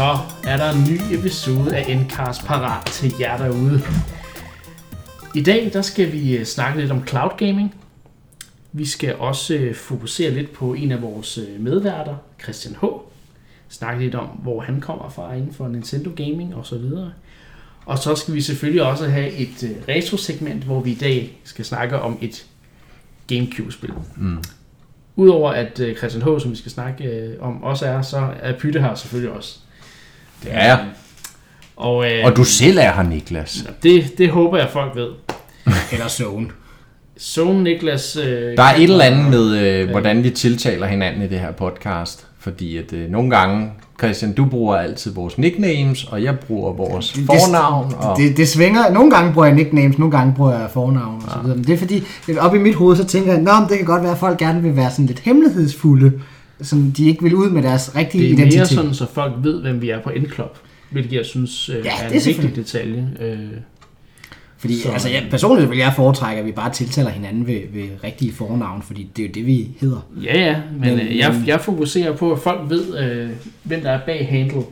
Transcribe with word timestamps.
så 0.00 0.18
er 0.44 0.56
der 0.56 0.70
en 0.70 0.82
ny 0.90 1.18
episode 1.18 1.76
af 1.76 1.84
Endcast 1.88 2.44
parat 2.44 2.86
til 2.86 3.12
jer 3.20 3.36
derude. 3.36 3.82
I 5.34 5.42
dag 5.42 5.70
der 5.72 5.82
skal 5.82 6.12
vi 6.12 6.36
øh, 6.36 6.44
snakke 6.44 6.80
lidt 6.80 6.90
om 6.90 7.06
cloud 7.06 7.30
gaming. 7.38 7.74
Vi 8.72 8.84
skal 8.84 9.16
også 9.16 9.54
øh, 9.54 9.74
fokusere 9.74 10.30
lidt 10.30 10.52
på 10.52 10.74
en 10.74 10.92
af 10.92 11.02
vores 11.02 11.38
øh, 11.38 11.60
medværter, 11.60 12.16
Christian 12.42 12.76
H. 12.82 12.84
Snakke 13.68 14.02
lidt 14.02 14.14
om, 14.14 14.26
hvor 14.26 14.60
han 14.60 14.80
kommer 14.80 15.08
fra 15.08 15.34
inden 15.34 15.54
for 15.54 15.68
Nintendo 15.68 16.10
Gaming 16.16 16.54
og 16.54 16.66
så 16.66 16.78
videre. 16.78 17.12
Og 17.86 17.98
så 17.98 18.14
skal 18.14 18.34
vi 18.34 18.40
selvfølgelig 18.40 18.82
også 18.82 19.08
have 19.08 19.32
et 19.32 19.76
retro-segment, 19.88 20.64
hvor 20.64 20.80
vi 20.80 20.90
i 20.90 20.98
dag 20.98 21.38
skal 21.44 21.64
snakke 21.64 21.98
om 21.98 22.18
et 22.20 22.46
Gamecube-spil. 23.26 23.92
Mm. 24.16 24.38
Udover 25.16 25.50
at 25.50 25.80
Christian 25.98 26.22
H., 26.22 26.40
som 26.40 26.50
vi 26.50 26.56
skal 26.56 26.72
snakke 26.72 27.36
om, 27.40 27.62
også 27.62 27.86
er, 27.86 28.02
så 28.02 28.32
er 28.40 28.58
Pytte 28.58 28.80
her 28.80 28.94
selvfølgelig 28.94 29.32
også. 29.32 29.58
Det 30.42 30.50
er 30.52 30.64
jeg. 30.64 30.86
Og, 31.76 32.10
øh, 32.10 32.24
og 32.24 32.36
du 32.36 32.44
selv 32.44 32.78
er 32.78 32.92
her, 32.92 33.02
Niklas. 33.02 33.64
Det, 33.82 34.18
det 34.18 34.30
håber 34.30 34.58
jeg, 34.58 34.68
folk 34.72 34.96
ved. 34.96 35.08
Eller 35.92 36.08
Zone. 36.08 36.46
Zone, 37.20 37.62
Niklas. 37.62 38.16
Øh, 38.16 38.56
der 38.56 38.62
er 38.62 38.74
et 38.74 38.82
eller 38.82 39.04
andet 39.04 39.30
med, 39.30 39.58
øh, 39.58 39.90
hvordan 39.90 40.24
vi 40.24 40.30
tiltaler 40.30 40.86
hinanden 40.86 41.22
i 41.22 41.28
det 41.28 41.40
her 41.40 41.52
podcast. 41.52 42.26
Fordi 42.38 42.76
at 42.76 42.92
øh, 42.92 43.10
nogle 43.10 43.30
gange, 43.30 43.72
Christian, 43.98 44.32
du 44.32 44.44
bruger 44.44 44.76
altid 44.76 45.14
vores 45.14 45.38
nicknames, 45.38 46.04
og 46.04 46.22
jeg 46.22 46.38
bruger 46.38 46.72
vores 46.72 47.12
det, 47.12 47.26
fornavn. 47.26 47.94
Og... 47.98 48.16
Det, 48.16 48.36
det, 48.36 48.48
svinger. 48.48 48.92
Nogle 48.92 49.10
gange 49.10 49.32
bruger 49.32 49.46
jeg 49.46 49.56
nicknames, 49.56 49.98
nogle 49.98 50.16
gange 50.16 50.34
bruger 50.36 50.52
jeg 50.52 50.70
fornavn. 50.72 51.22
Og 51.26 51.32
så 51.32 51.38
videre. 51.42 51.56
Men 51.56 51.64
det 51.64 51.74
er 51.74 51.78
fordi, 51.78 52.02
op 52.38 52.54
i 52.54 52.58
mit 52.58 52.74
hoved, 52.74 52.96
så 52.96 53.04
tænker 53.04 53.32
jeg, 53.32 53.40
at 53.40 53.68
det 53.68 53.76
kan 53.76 53.86
godt 53.86 54.02
være, 54.02 54.12
at 54.12 54.18
folk 54.18 54.38
gerne 54.38 54.62
vil 54.62 54.76
være 54.76 54.90
sådan 54.90 55.06
lidt 55.06 55.18
hemmelighedsfulde, 55.18 56.12
som 56.62 56.92
de 56.92 57.08
ikke 57.08 57.22
vil 57.22 57.34
ud 57.34 57.50
med 57.50 57.62
deres 57.62 57.96
rigtige 57.96 58.24
identitet. 58.24 58.52
Det 58.52 58.54
er 58.54 58.60
mere 58.60 58.66
sådan, 58.66 58.94
så 58.94 59.06
folk 59.14 59.32
ved, 59.42 59.60
hvem 59.60 59.82
vi 59.82 59.90
er 59.90 60.00
på 60.00 60.10
Endclub, 60.10 60.58
hvilket 60.90 61.12
jeg 61.12 61.26
synes 61.26 61.68
øh, 61.68 61.84
ja, 61.84 61.90
er 62.02 62.08
en 62.08 62.20
vigtig 62.26 62.56
detalje. 62.56 63.10
Øh, 63.20 63.38
fordi 64.58 64.80
så, 64.80 64.88
altså, 64.88 65.08
jeg, 65.08 65.26
personligt 65.30 65.70
vil 65.70 65.78
jeg 65.78 65.92
foretrække, 65.96 66.40
at 66.40 66.46
vi 66.46 66.52
bare 66.52 66.72
tiltaler 66.72 67.10
hinanden 67.10 67.46
ved, 67.46 67.60
ved 67.72 67.88
rigtige 68.04 68.32
fornavn, 68.32 68.82
fordi 68.82 69.10
det 69.16 69.22
er 69.22 69.26
jo 69.26 69.32
det, 69.34 69.46
vi 69.46 69.68
hedder. 69.80 70.06
Ja, 70.22 70.38
ja, 70.38 70.60
men, 70.72 70.80
men 70.80 71.00
øh, 71.00 71.18
jeg, 71.18 71.42
jeg 71.46 71.60
fokuserer 71.60 72.16
på, 72.16 72.32
at 72.32 72.38
folk 72.38 72.70
ved, 72.70 72.98
øh, 72.98 73.30
hvem 73.62 73.80
der 73.80 73.90
er 73.90 74.00
bag 74.06 74.28
handle. 74.28 74.62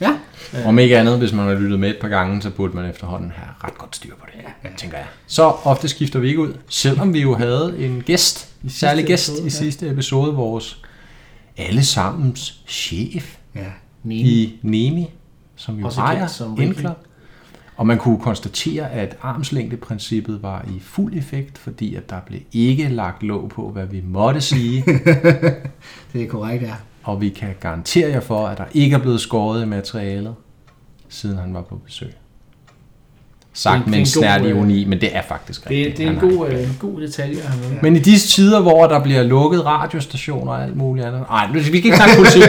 Ja. 0.00 0.10
Øh. 0.54 0.68
Om 0.68 0.78
ikke 0.78 0.98
andet, 0.98 1.18
hvis 1.18 1.32
man 1.32 1.46
har 1.46 1.54
lyttet 1.54 1.80
med 1.80 1.90
et 1.90 1.96
par 2.00 2.08
gange, 2.08 2.42
så 2.42 2.50
burde 2.50 2.76
man 2.76 2.90
efterhånden 2.90 3.32
have 3.34 3.48
ret 3.64 3.78
godt 3.78 3.96
styr 3.96 4.10
på 4.10 4.26
det, 4.26 4.44
ja. 4.64 4.68
tænker 4.76 4.96
jeg. 4.96 5.06
Så 5.26 5.42
ofte 5.42 5.88
skifter 5.88 6.18
vi 6.18 6.28
ikke 6.28 6.40
ud, 6.40 6.52
selvom 6.68 7.14
vi 7.14 7.20
jo 7.20 7.34
havde 7.34 7.74
en 7.78 8.02
gæst, 8.06 8.48
en 8.64 8.70
særlig 8.70 9.06
gæst 9.06 9.28
episode, 9.28 9.46
i 9.46 9.50
sidste 9.50 9.88
episode, 9.88 10.34
vores 10.34 10.82
allesammens 11.56 12.60
chef 12.66 13.36
ja. 13.54 13.72
Nemi. 14.02 14.30
i 14.30 14.60
Nemi, 14.62 15.10
som 15.56 15.78
jo 15.78 15.86
Også 15.86 16.00
ejer 16.00 16.56
Endclub. 16.60 16.96
Og 17.76 17.86
man 17.86 17.98
kunne 17.98 18.18
konstatere, 18.18 18.90
at 18.90 19.16
armslængdeprincippet 19.22 20.42
var 20.42 20.64
i 20.76 20.80
fuld 20.80 21.14
effekt, 21.14 21.58
fordi 21.58 21.94
at 21.94 22.10
der 22.10 22.20
blev 22.20 22.40
ikke 22.52 22.88
lagt 22.88 23.22
låg 23.22 23.48
på, 23.48 23.70
hvad 23.70 23.86
vi 23.86 24.00
måtte 24.04 24.40
sige. 24.40 24.84
det 26.12 26.22
er 26.22 26.28
korrekt, 26.28 26.62
ja. 26.62 26.74
Og 27.02 27.20
vi 27.20 27.28
kan 27.28 27.54
garantere 27.60 28.08
jer 28.08 28.20
for, 28.20 28.46
at 28.46 28.58
der 28.58 28.64
ikke 28.74 28.96
er 28.96 29.00
blevet 29.00 29.20
skåret 29.20 29.62
i 29.62 29.66
materialet, 29.66 30.34
siden 31.08 31.38
han 31.38 31.54
var 31.54 31.62
på 31.62 31.76
besøg. 31.76 32.12
Sagt 33.56 33.86
med 33.86 33.98
en 33.98 34.06
snært 34.06 34.42
øh, 34.42 34.48
ironi, 34.48 34.84
men 34.84 35.00
det 35.00 35.16
er 35.16 35.22
faktisk 35.22 35.70
rigtigt. 35.70 35.88
Det, 35.88 35.98
det 35.98 36.06
er 36.06 36.10
en 36.10 36.30
god, 36.30 36.48
øh, 36.48 36.68
god 36.80 37.00
detalje. 37.00 37.36
Ja. 37.36 37.78
Men 37.82 37.96
i 37.96 37.98
disse 37.98 38.28
tider, 38.28 38.60
hvor 38.60 38.86
der 38.86 39.02
bliver 39.02 39.22
lukket 39.22 39.64
radiostationer 39.64 40.52
og 40.52 40.62
alt 40.62 40.76
muligt 40.76 41.06
andet. 41.06 41.24
Nej, 41.30 41.50
vi 41.52 41.62
kan 41.62 41.74
ikke 41.74 41.96
snakke 41.96 42.16
politik. 42.16 42.42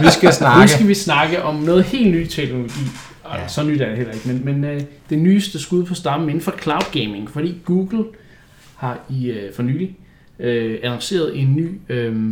vi 0.00 0.10
skal 0.10 0.32
snakke. 0.42 0.60
Nu 0.60 0.68
skal 0.68 0.88
vi 0.88 0.94
snakke 0.94 1.42
om 1.42 1.54
noget 1.54 1.84
helt 1.84 2.10
ny 2.10 2.26
teknologi. 2.26 2.80
Ja. 3.34 3.48
Så 3.48 3.62
nyt 3.62 3.80
er 3.80 3.88
det 3.88 3.96
heller 3.96 4.12
ikke, 4.12 4.28
men, 4.28 4.44
men 4.44 4.64
øh, 4.64 4.80
det 5.10 5.18
nyeste 5.18 5.58
skud 5.58 5.84
på 5.84 5.94
stammen 5.94 6.28
inden 6.28 6.42
for 6.42 6.54
cloud 6.62 6.92
gaming, 6.92 7.30
fordi 7.30 7.54
Google 7.64 8.04
har 8.76 8.98
i 9.10 9.26
øh, 9.26 9.54
for 9.54 9.62
nylig 9.62 9.96
øh, 10.38 10.78
annonceret 10.82 11.40
en 11.40 11.56
ny, 11.56 11.80
øh, 11.88 12.30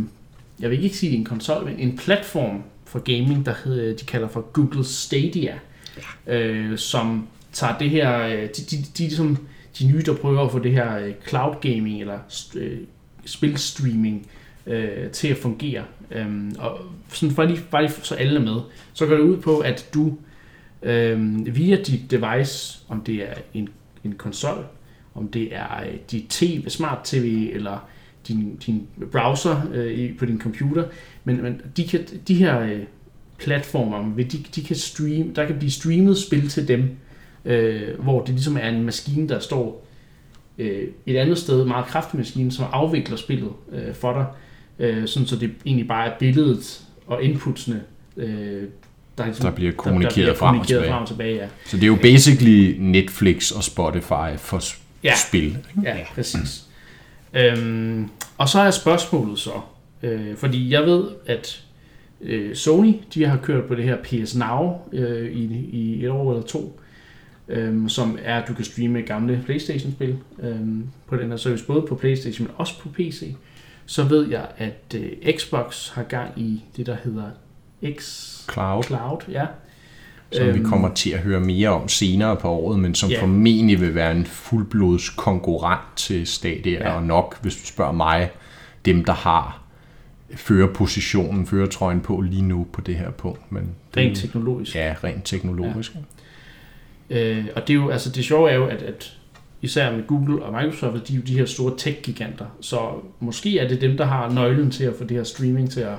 jeg 0.59 0.69
vil 0.69 0.83
ikke 0.83 0.97
sige 0.97 1.17
en 1.17 1.25
konsol, 1.25 1.65
men 1.65 1.79
en 1.79 1.97
platform 1.97 2.63
for 2.85 2.99
gaming, 2.99 3.45
der 3.45 3.53
hedder, 3.63 3.95
de 3.95 4.05
kalder 4.05 4.27
for 4.27 4.41
Google 4.41 4.85
Stadia, 4.85 5.53
ja. 6.27 6.37
øh, 6.37 6.77
som 6.77 7.27
tager 7.53 7.77
det 7.77 7.89
her, 7.89 8.19
øh, 8.27 8.41
de, 8.41 8.47
de, 8.47 8.77
de, 8.77 8.83
de, 8.97 9.03
ligesom 9.03 9.37
de 9.79 9.87
nye, 9.87 10.01
der 10.01 10.15
prøver 10.15 10.45
at 10.45 10.51
få 10.51 10.59
det 10.59 10.71
her 10.71 10.97
øh, 10.97 11.13
cloud 11.27 11.55
gaming 11.61 12.01
eller 12.01 12.19
øh, 12.55 12.77
spilstreaming 13.25 14.27
øh, 14.67 15.09
til 15.09 15.27
at 15.27 15.37
fungere. 15.37 15.83
Øhm, 16.11 16.55
og 16.59 16.79
sådan 17.07 17.35
for 17.35 17.43
lige, 17.43 17.59
bare 17.71 17.81
lige 17.81 17.93
så 18.03 18.15
alle 18.15 18.39
er 18.39 18.43
med, 18.43 18.61
så 18.93 19.05
går 19.05 19.15
det 19.15 19.23
ud 19.23 19.37
på, 19.37 19.59
at 19.59 19.89
du 19.93 20.17
øh, 20.83 21.55
via 21.55 21.75
dit 21.75 22.11
device, 22.11 22.79
om 22.89 23.01
det 23.01 23.15
er 23.15 23.33
en, 23.53 23.69
en 24.03 24.13
konsol, 24.13 24.65
om 25.15 25.27
det 25.27 25.55
er 25.55 25.83
øh, 25.83 25.97
dit 26.11 26.25
TV, 26.29 26.69
smart 26.69 26.99
TV 27.03 27.49
eller 27.53 27.89
din, 28.27 28.55
din 28.65 28.87
browser 29.11 29.61
øh, 29.73 30.17
på 30.17 30.25
din 30.25 30.41
computer, 30.41 30.83
men, 31.23 31.41
men 31.41 31.61
de, 31.77 31.87
kan, 31.87 32.05
de 32.27 32.35
her 32.35 32.59
øh, 32.59 32.79
platformer, 33.37 34.15
de, 34.17 34.37
de 34.55 34.63
kan 34.63 34.75
streame, 34.75 35.33
der 35.35 35.45
kan 35.45 35.57
blive 35.57 35.71
streamet 35.71 36.17
spil 36.17 36.49
til 36.49 36.67
dem, 36.67 36.97
øh, 37.45 37.99
hvor 37.99 38.21
det 38.21 38.29
ligesom 38.29 38.57
er 38.57 38.69
en 38.69 38.83
maskine, 38.83 39.29
der 39.29 39.39
står 39.39 39.85
øh, 40.57 40.87
et 41.05 41.17
andet 41.17 41.37
sted, 41.37 41.65
meget 41.65 41.85
kraftig 41.85 42.17
maskine, 42.17 42.51
som 42.51 42.65
afvikler 42.71 43.17
spillet 43.17 43.51
øh, 43.71 43.93
for 43.93 44.13
dig, 44.13 44.25
øh, 44.79 45.07
sådan 45.07 45.27
så 45.27 45.35
det 45.35 45.51
egentlig 45.65 45.87
bare 45.87 46.07
er 46.07 46.19
billedet 46.19 46.81
og 47.07 47.23
inputsene, 47.23 47.81
øh, 48.17 48.63
der, 49.17 49.25
ligesom, 49.25 49.45
der 49.45 49.51
bliver 49.51 49.71
kommunikeret, 49.71 50.15
der, 50.15 50.21
der 50.21 50.23
bliver 50.23 50.35
frem, 50.35 50.59
og 50.59 50.85
frem 50.87 51.01
og 51.01 51.07
tilbage. 51.07 51.35
Ja. 51.35 51.47
Så 51.65 51.77
det 51.77 51.83
er 51.83 51.87
jo 51.87 51.97
basically 52.01 52.75
Netflix 52.79 53.51
og 53.51 53.63
Spotify 53.63 54.37
for 54.37 54.61
ja. 55.03 55.13
spil. 55.27 55.43
Ikke? 55.43 55.81
Ja, 55.83 55.97
præcis. 56.15 56.63
Øhm, 57.33 58.09
og 58.37 58.49
så 58.49 58.59
er 58.59 58.71
spørgsmålet 58.71 59.39
så, 59.39 59.51
øh, 60.03 60.35
fordi 60.35 60.71
jeg 60.71 60.83
ved, 60.83 61.03
at 61.25 61.63
øh, 62.21 62.55
Sony, 62.55 62.93
de 63.13 63.25
har 63.25 63.37
kørt 63.37 63.65
på 63.65 63.75
det 63.75 63.83
her 63.83 63.97
PS 64.03 64.35
Now 64.35 64.71
øh, 64.93 65.31
i, 65.31 65.69
i 65.71 66.03
et 66.03 66.09
år 66.09 66.31
eller 66.31 66.43
to, 66.43 66.79
øh, 67.47 67.89
som 67.89 68.19
er, 68.23 68.41
at 68.41 68.47
du 68.47 68.53
kan 68.53 68.65
streame 68.65 69.01
gamle 69.01 69.41
Playstation-spil 69.45 70.17
øh, 70.43 70.59
på 71.07 71.15
den 71.15 71.29
her 71.29 71.37
service, 71.37 71.65
både 71.65 71.85
på 71.89 71.95
Playstation, 71.95 72.47
men 72.47 72.55
også 72.57 72.79
på 72.79 72.89
PC. 72.89 73.35
Så 73.85 74.03
ved 74.03 74.29
jeg, 74.29 74.47
at 74.57 74.95
øh, 74.95 75.37
Xbox 75.37 75.89
har 75.89 76.03
gang 76.03 76.31
i 76.35 76.63
det, 76.77 76.85
der 76.85 76.95
hedder 77.03 77.29
X 77.97 78.03
Cloud. 78.51 78.83
Cloud, 78.83 79.17
ja. 79.31 79.45
Som 80.31 80.47
øhm, 80.47 80.59
vi 80.59 80.63
kommer 80.63 80.93
til 80.93 81.09
at 81.09 81.19
høre 81.19 81.39
mere 81.39 81.69
om 81.69 81.87
senere 81.87 82.35
på 82.35 82.49
året, 82.49 82.79
men 82.79 82.95
som 82.95 83.09
yeah. 83.09 83.19
formentlig 83.19 83.81
vil 83.81 83.95
være 83.95 84.11
en 84.11 84.25
fuldblods 84.25 85.09
konkurrent 85.09 85.95
til 85.95 86.27
Stadia, 86.27 86.79
ja. 86.79 86.95
og 86.95 87.03
nok, 87.03 87.41
hvis 87.41 87.55
du 87.55 87.65
spørger 87.65 87.91
mig, 87.91 88.31
dem 88.85 89.05
der 89.05 89.13
har 89.13 89.63
førerpositionen, 90.35 91.47
førertrøjen 91.47 92.01
på 92.01 92.21
lige 92.21 92.41
nu 92.41 92.67
på 92.73 92.81
det 92.81 92.95
her 92.95 93.11
punkt. 93.11 93.51
Men 93.51 93.69
rent 93.97 94.17
teknologisk. 94.17 94.75
Ja, 94.75 94.95
rent 95.03 95.25
teknologisk. 95.25 95.95
Ja. 95.95 95.99
Øh, 97.09 97.45
og 97.55 97.67
det 97.67 97.73
er 97.73 97.77
jo, 97.77 97.89
altså 97.89 98.09
det 98.09 98.25
sjove 98.25 98.49
er 98.49 98.55
jo, 98.55 98.65
at, 98.65 98.81
at 98.81 99.17
især 99.61 99.91
med 99.91 100.07
Google 100.07 100.43
og 100.43 100.53
Microsoft, 100.53 101.07
de 101.07 101.13
er 101.13 101.17
jo 101.17 101.23
de 101.23 101.37
her 101.37 101.45
store 101.45 101.73
tech-giganter, 101.77 102.45
så 102.61 102.89
måske 103.19 103.59
er 103.59 103.67
det 103.67 103.81
dem, 103.81 103.97
der 103.97 104.05
har 104.05 104.33
nøglen 104.33 104.71
til 104.71 104.83
at 104.83 104.93
få 104.95 105.03
det 105.03 105.17
her 105.17 105.23
streaming 105.23 105.71
til 105.71 105.81
at 105.81 105.95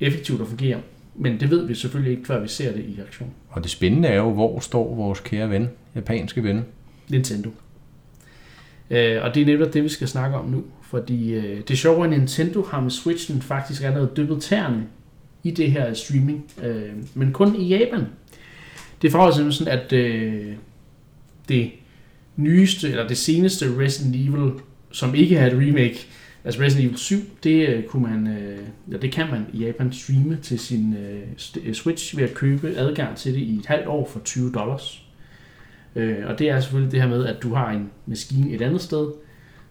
effektivt 0.00 0.40
at 0.40 0.46
fungere. 0.46 0.80
Men 1.14 1.40
det 1.40 1.50
ved 1.50 1.66
vi 1.66 1.74
selvfølgelig 1.74 2.12
ikke, 2.12 2.26
før 2.26 2.40
vi 2.40 2.48
ser 2.48 2.72
det 2.72 2.84
i 2.84 3.00
aktion. 3.00 3.30
Og 3.50 3.62
det 3.62 3.70
spændende 3.70 4.08
er 4.08 4.16
jo, 4.16 4.32
hvor 4.32 4.60
står 4.60 4.94
vores 4.94 5.20
kære 5.20 5.50
ven, 5.50 5.68
japanske 5.94 6.42
ven? 6.42 6.64
Nintendo. 7.08 7.50
Øh, 8.90 9.22
og 9.22 9.34
det 9.34 9.42
er 9.42 9.46
netop 9.46 9.74
det, 9.74 9.84
vi 9.84 9.88
skal 9.88 10.08
snakke 10.08 10.36
om 10.36 10.44
nu. 10.44 10.64
Fordi 10.82 11.34
øh, 11.34 11.60
det 11.68 11.78
sjove 11.78 11.98
er, 11.98 12.04
at 12.04 12.10
Nintendo 12.10 12.62
har 12.62 12.80
med 12.80 12.90
Switchen 12.90 13.42
faktisk 13.42 13.82
allerede 13.82 14.10
dyppet 14.16 14.42
tæerne 14.42 14.86
i 15.42 15.50
det 15.50 15.70
her 15.72 15.94
streaming. 15.94 16.44
Øh, 16.62 16.92
men 17.14 17.32
kun 17.32 17.56
i 17.56 17.68
Japan. 17.68 18.06
Det 19.02 19.12
forholder 19.12 19.34
sig 19.34 19.52
sådan, 19.52 19.78
at 19.78 19.92
øh, 19.92 20.52
det 21.48 21.70
nyeste, 22.36 22.90
eller 22.90 23.08
det 23.08 23.16
seneste 23.16 23.78
Resident 23.78 24.16
Evil, 24.16 24.52
som 24.90 25.14
ikke 25.14 25.38
har 25.38 25.46
et 25.46 25.52
remake, 25.52 26.06
Altså 26.46 26.62
Resident 26.62 26.86
Evil 26.86 26.98
7, 26.98 27.16
det, 27.44 27.68
øh, 27.68 27.84
kunne 27.84 28.02
man, 28.02 28.26
øh, 28.26 28.58
ja, 28.92 28.96
det 28.96 29.12
kan 29.12 29.26
man 29.30 29.46
i 29.52 29.64
Japan 29.64 29.92
streame 29.92 30.38
til 30.42 30.58
sin 30.58 30.96
øh, 31.64 31.74
Switch 31.74 32.16
ved 32.16 32.24
at 32.24 32.34
købe 32.34 32.74
adgang 32.76 33.16
til 33.16 33.34
det 33.34 33.40
i 33.40 33.56
et 33.56 33.66
halvt 33.66 33.86
år 33.86 34.08
for 34.12 34.20
20 34.20 34.52
dollars. 34.52 35.02
Øh, 35.96 36.16
og 36.26 36.38
det 36.38 36.50
er 36.50 36.60
selvfølgelig 36.60 36.92
det 36.92 37.02
her 37.02 37.08
med, 37.08 37.26
at 37.26 37.42
du 37.42 37.54
har 37.54 37.70
en 37.70 37.90
maskine 38.06 38.50
et 38.50 38.62
andet 38.62 38.80
sted, 38.80 39.08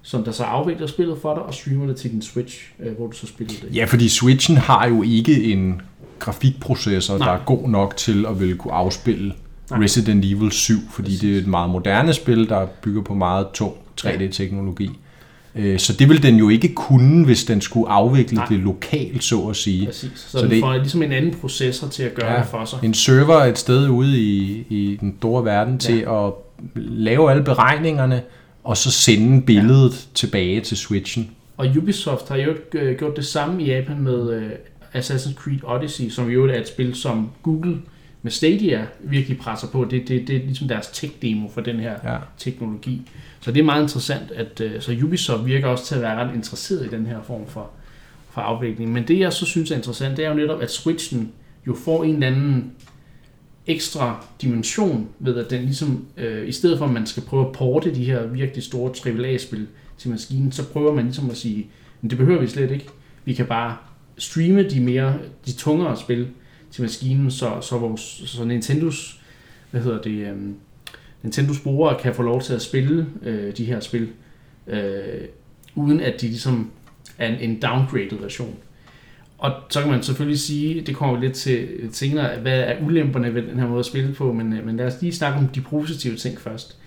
som 0.01 0.23
der 0.23 0.31
så 0.31 0.43
afvikler 0.43 0.87
spillet 0.87 1.17
for 1.21 1.33
dig 1.33 1.43
og 1.43 1.53
streamer 1.53 1.87
det 1.87 1.95
til 1.95 2.11
din 2.11 2.21
Switch, 2.21 2.71
øh, 2.79 2.93
hvor 2.93 3.07
du 3.07 3.17
så 3.17 3.27
spiller 3.27 3.53
det. 3.61 3.75
Ja, 3.75 3.85
fordi 3.85 4.09
Switchen 4.09 4.57
har 4.57 4.87
jo 4.87 5.03
ikke 5.03 5.43
en 5.43 5.81
grafikprocessor, 6.19 7.17
Nej. 7.17 7.27
der 7.27 7.33
er 7.33 7.43
god 7.45 7.69
nok 7.69 7.97
til 7.97 8.25
at 8.25 8.39
ville 8.39 8.55
kunne 8.55 8.73
afspille 8.73 9.33
Nej. 9.69 9.79
Resident 9.79 10.25
Evil 10.25 10.51
7, 10.51 10.75
fordi 10.91 11.07
Præcis. 11.07 11.19
det 11.19 11.35
er 11.35 11.37
et 11.37 11.47
meget 11.47 11.69
moderne 11.69 12.13
spil, 12.13 12.49
der 12.49 12.65
bygger 12.65 13.01
på 13.01 13.13
meget 13.13 13.47
tung 13.53 13.73
3D-teknologi. 14.01 14.89
Øh, 15.55 15.79
så 15.79 15.93
det 15.93 16.09
vil 16.09 16.23
den 16.23 16.35
jo 16.35 16.49
ikke 16.49 16.73
kunne, 16.73 17.25
hvis 17.25 17.43
den 17.43 17.61
skulle 17.61 17.89
afvikle 17.89 18.35
Nej. 18.35 18.45
det 18.45 18.59
lokalt, 18.59 19.23
så 19.23 19.41
at 19.41 19.55
sige. 19.55 19.85
Præcis. 19.85 20.11
Så, 20.15 20.31
så 20.31 20.41
den 20.41 20.51
det, 20.51 20.59
får 20.59 20.73
ligesom 20.73 21.03
en 21.03 21.11
anden 21.11 21.35
processor 21.41 21.87
til 21.87 22.03
at 22.03 22.15
gøre 22.15 22.31
ja, 22.31 22.39
det 22.39 22.47
for 22.47 22.65
sig. 22.65 22.79
En 22.83 22.93
server 22.93 23.35
et 23.35 23.57
sted 23.57 23.89
ude 23.89 24.19
i, 24.19 24.65
i 24.69 24.97
den 25.01 25.15
store 25.19 25.45
verden 25.45 25.73
ja. 25.73 25.79
til 25.79 25.99
at 25.99 26.31
lave 26.75 27.31
alle 27.31 27.43
beregningerne, 27.43 28.21
og 28.63 28.77
så 28.77 28.91
sende 28.91 29.41
billedet 29.41 29.91
ja. 29.91 30.13
tilbage 30.13 30.61
til 30.61 30.77
Switchen. 30.77 31.29
Og 31.57 31.67
Ubisoft 31.77 32.29
har 32.29 32.35
jo 32.35 32.53
øh, 32.73 32.97
gjort 32.97 33.15
det 33.15 33.25
samme 33.25 33.63
i 33.63 33.65
Japan 33.65 34.01
med 34.01 34.33
øh, 34.33 34.49
Assassin's 34.95 35.33
Creed 35.33 35.59
Odyssey, 35.63 36.09
som 36.09 36.29
jo 36.29 36.45
er 36.45 36.59
et 36.59 36.67
spil, 36.67 36.95
som 36.95 37.31
Google 37.43 37.81
med 38.21 38.31
Stadia 38.31 38.85
virkelig 38.99 39.37
presser 39.37 39.67
på. 39.67 39.87
Det, 39.91 40.07
det, 40.07 40.27
det 40.27 40.35
er 40.35 40.39
ligesom 40.39 40.67
deres 40.67 40.87
tech-demo 40.87 41.49
for 41.49 41.61
den 41.61 41.79
her 41.79 41.95
ja. 42.03 42.17
teknologi. 42.37 43.01
Så 43.41 43.51
det 43.51 43.59
er 43.59 43.63
meget 43.63 43.81
interessant, 43.81 44.31
at 44.31 44.61
øh, 44.61 44.81
så 44.81 44.97
Ubisoft 45.03 45.45
virker 45.45 45.67
også 45.67 45.85
til 45.85 45.95
at 45.95 46.01
være 46.01 46.15
ret 46.15 46.35
interesseret 46.35 46.85
i 46.85 46.89
den 46.89 47.05
her 47.05 47.21
form 47.21 47.47
for, 47.47 47.69
for 48.29 48.41
afvikling. 48.41 48.91
Men 48.91 49.07
det, 49.07 49.19
jeg 49.19 49.33
så 49.33 49.45
synes 49.45 49.71
er 49.71 49.75
interessant, 49.75 50.17
det 50.17 50.25
er 50.25 50.29
jo 50.29 50.35
netop, 50.35 50.61
at 50.61 50.71
Switchen 50.71 51.31
jo 51.67 51.75
får 51.85 52.03
en 52.03 52.13
eller 52.13 52.27
anden 52.27 52.71
ekstra 53.67 54.25
dimension 54.41 55.09
ved, 55.19 55.37
at 55.37 55.49
den 55.49 55.61
ligesom, 55.61 56.05
øh, 56.17 56.47
i 56.47 56.51
stedet 56.51 56.77
for 56.77 56.85
at 56.85 56.91
man 56.91 57.05
skal 57.05 57.23
prøve 57.23 57.45
at 57.45 57.51
porte 57.51 57.95
de 57.95 58.05
her 58.05 58.25
virkelig 58.25 58.63
store 58.63 58.91
AAA-spil 59.05 59.67
til 59.97 60.09
maskinen, 60.09 60.51
så 60.51 60.67
prøver 60.67 60.93
man 60.93 61.03
ligesom 61.03 61.29
at 61.29 61.37
sige, 61.37 61.67
men 62.01 62.09
det 62.09 62.17
behøver 62.17 62.41
vi 62.41 62.47
slet 62.47 62.71
ikke. 62.71 62.87
Vi 63.25 63.33
kan 63.33 63.45
bare 63.45 63.77
streame 64.17 64.69
de 64.69 64.79
mere, 64.79 65.19
de 65.45 65.51
tungere 65.51 65.97
spil 65.97 66.27
til 66.71 66.81
maskinen, 66.81 67.31
så, 67.31 67.61
så, 67.61 67.77
vores, 67.77 68.01
så 68.25 68.45
Nintendos, 68.45 69.21
hvad 69.71 69.81
hedder 69.81 70.01
det, 70.01 70.11
øh, 70.11 70.35
Nintendos 71.23 71.59
brugere 71.59 71.99
kan 71.99 72.15
få 72.15 72.23
lov 72.23 72.41
til 72.41 72.53
at 72.53 72.61
spille 72.61 73.07
øh, 73.23 73.57
de 73.57 73.65
her 73.65 73.79
spil, 73.79 74.09
øh, 74.67 75.21
uden 75.75 76.01
at 76.01 76.21
de 76.21 76.27
ligesom 76.27 76.71
er 77.17 77.27
en, 77.27 77.39
en 77.49 77.61
downgraded 77.61 78.17
version. 78.21 78.55
Og 79.37 79.51
så 79.69 79.81
kan 79.81 79.91
man 79.91 80.03
selvfølgelig 80.03 80.39
sige, 80.39 80.81
det 80.81 80.95
kommer 80.95 81.19
lidt 81.19 81.33
til 81.33 81.67
senere, 81.91 82.39
hvad 82.39 82.59
er 82.59 82.85
ulemperne 82.85 83.33
ved 83.33 83.41
den 83.41 83.59
her 83.59 83.67
måde 83.67 83.79
at 83.79 83.85
spille 83.85 84.13
på, 84.13 84.33
men, 84.33 84.53
øh, 84.53 84.65
men 84.65 84.77
lad 84.77 84.85
os 84.85 85.01
lige 85.01 85.13
snakke 85.13 85.39
om 85.39 85.47
de 85.47 85.61
positive 85.61 86.15
ting 86.15 86.39
først. 86.39 86.77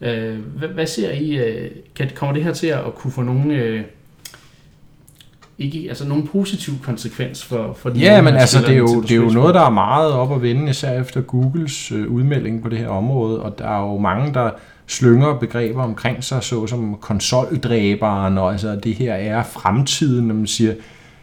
Øh, 0.00 0.38
hvad, 0.38 0.68
hvad 0.68 0.86
ser 0.86 1.10
I, 1.10 1.38
øh, 1.38 1.70
kan, 1.94 2.10
kommer 2.14 2.34
det 2.34 2.44
her 2.44 2.52
til 2.52 2.66
at 2.66 2.94
kunne 2.94 3.12
få 3.12 3.22
nogle, 3.22 3.54
øh, 3.54 3.84
ikke, 5.60 5.86
altså 5.88 6.08
nogle 6.08 6.26
positiv 6.26 6.74
konsekvens 6.82 7.44
for, 7.44 7.76
for 7.78 7.90
de 7.90 7.98
Ja, 7.98 8.22
men 8.22 8.34
altså 8.34 8.60
det 8.60 8.68
er, 8.68 8.78
jo, 8.78 9.02
det 9.02 9.10
er 9.10 9.16
jo 9.16 9.30
noget, 9.30 9.54
der 9.54 9.60
er 9.60 9.70
meget 9.70 10.12
op 10.12 10.32
at 10.32 10.42
vende, 10.42 10.70
især 10.70 11.00
efter 11.00 11.20
Googles 11.20 11.92
øh, 11.92 12.10
udmelding 12.12 12.62
på 12.62 12.68
det 12.68 12.78
her 12.78 12.88
område, 12.88 13.42
og 13.42 13.58
der 13.58 13.68
er 13.68 13.80
jo 13.80 13.98
mange, 13.98 14.34
der 14.34 14.50
slynger 14.86 15.34
begreber 15.34 15.82
omkring 15.82 16.24
sig, 16.24 16.42
såsom 16.42 16.96
konsoldræberen, 17.00 18.38
og 18.38 18.52
altså 18.52 18.80
det 18.84 18.94
her 18.94 19.14
er 19.14 19.42
fremtiden, 19.42 20.26
når 20.26 20.34
man 20.34 20.46
siger, 20.46 20.74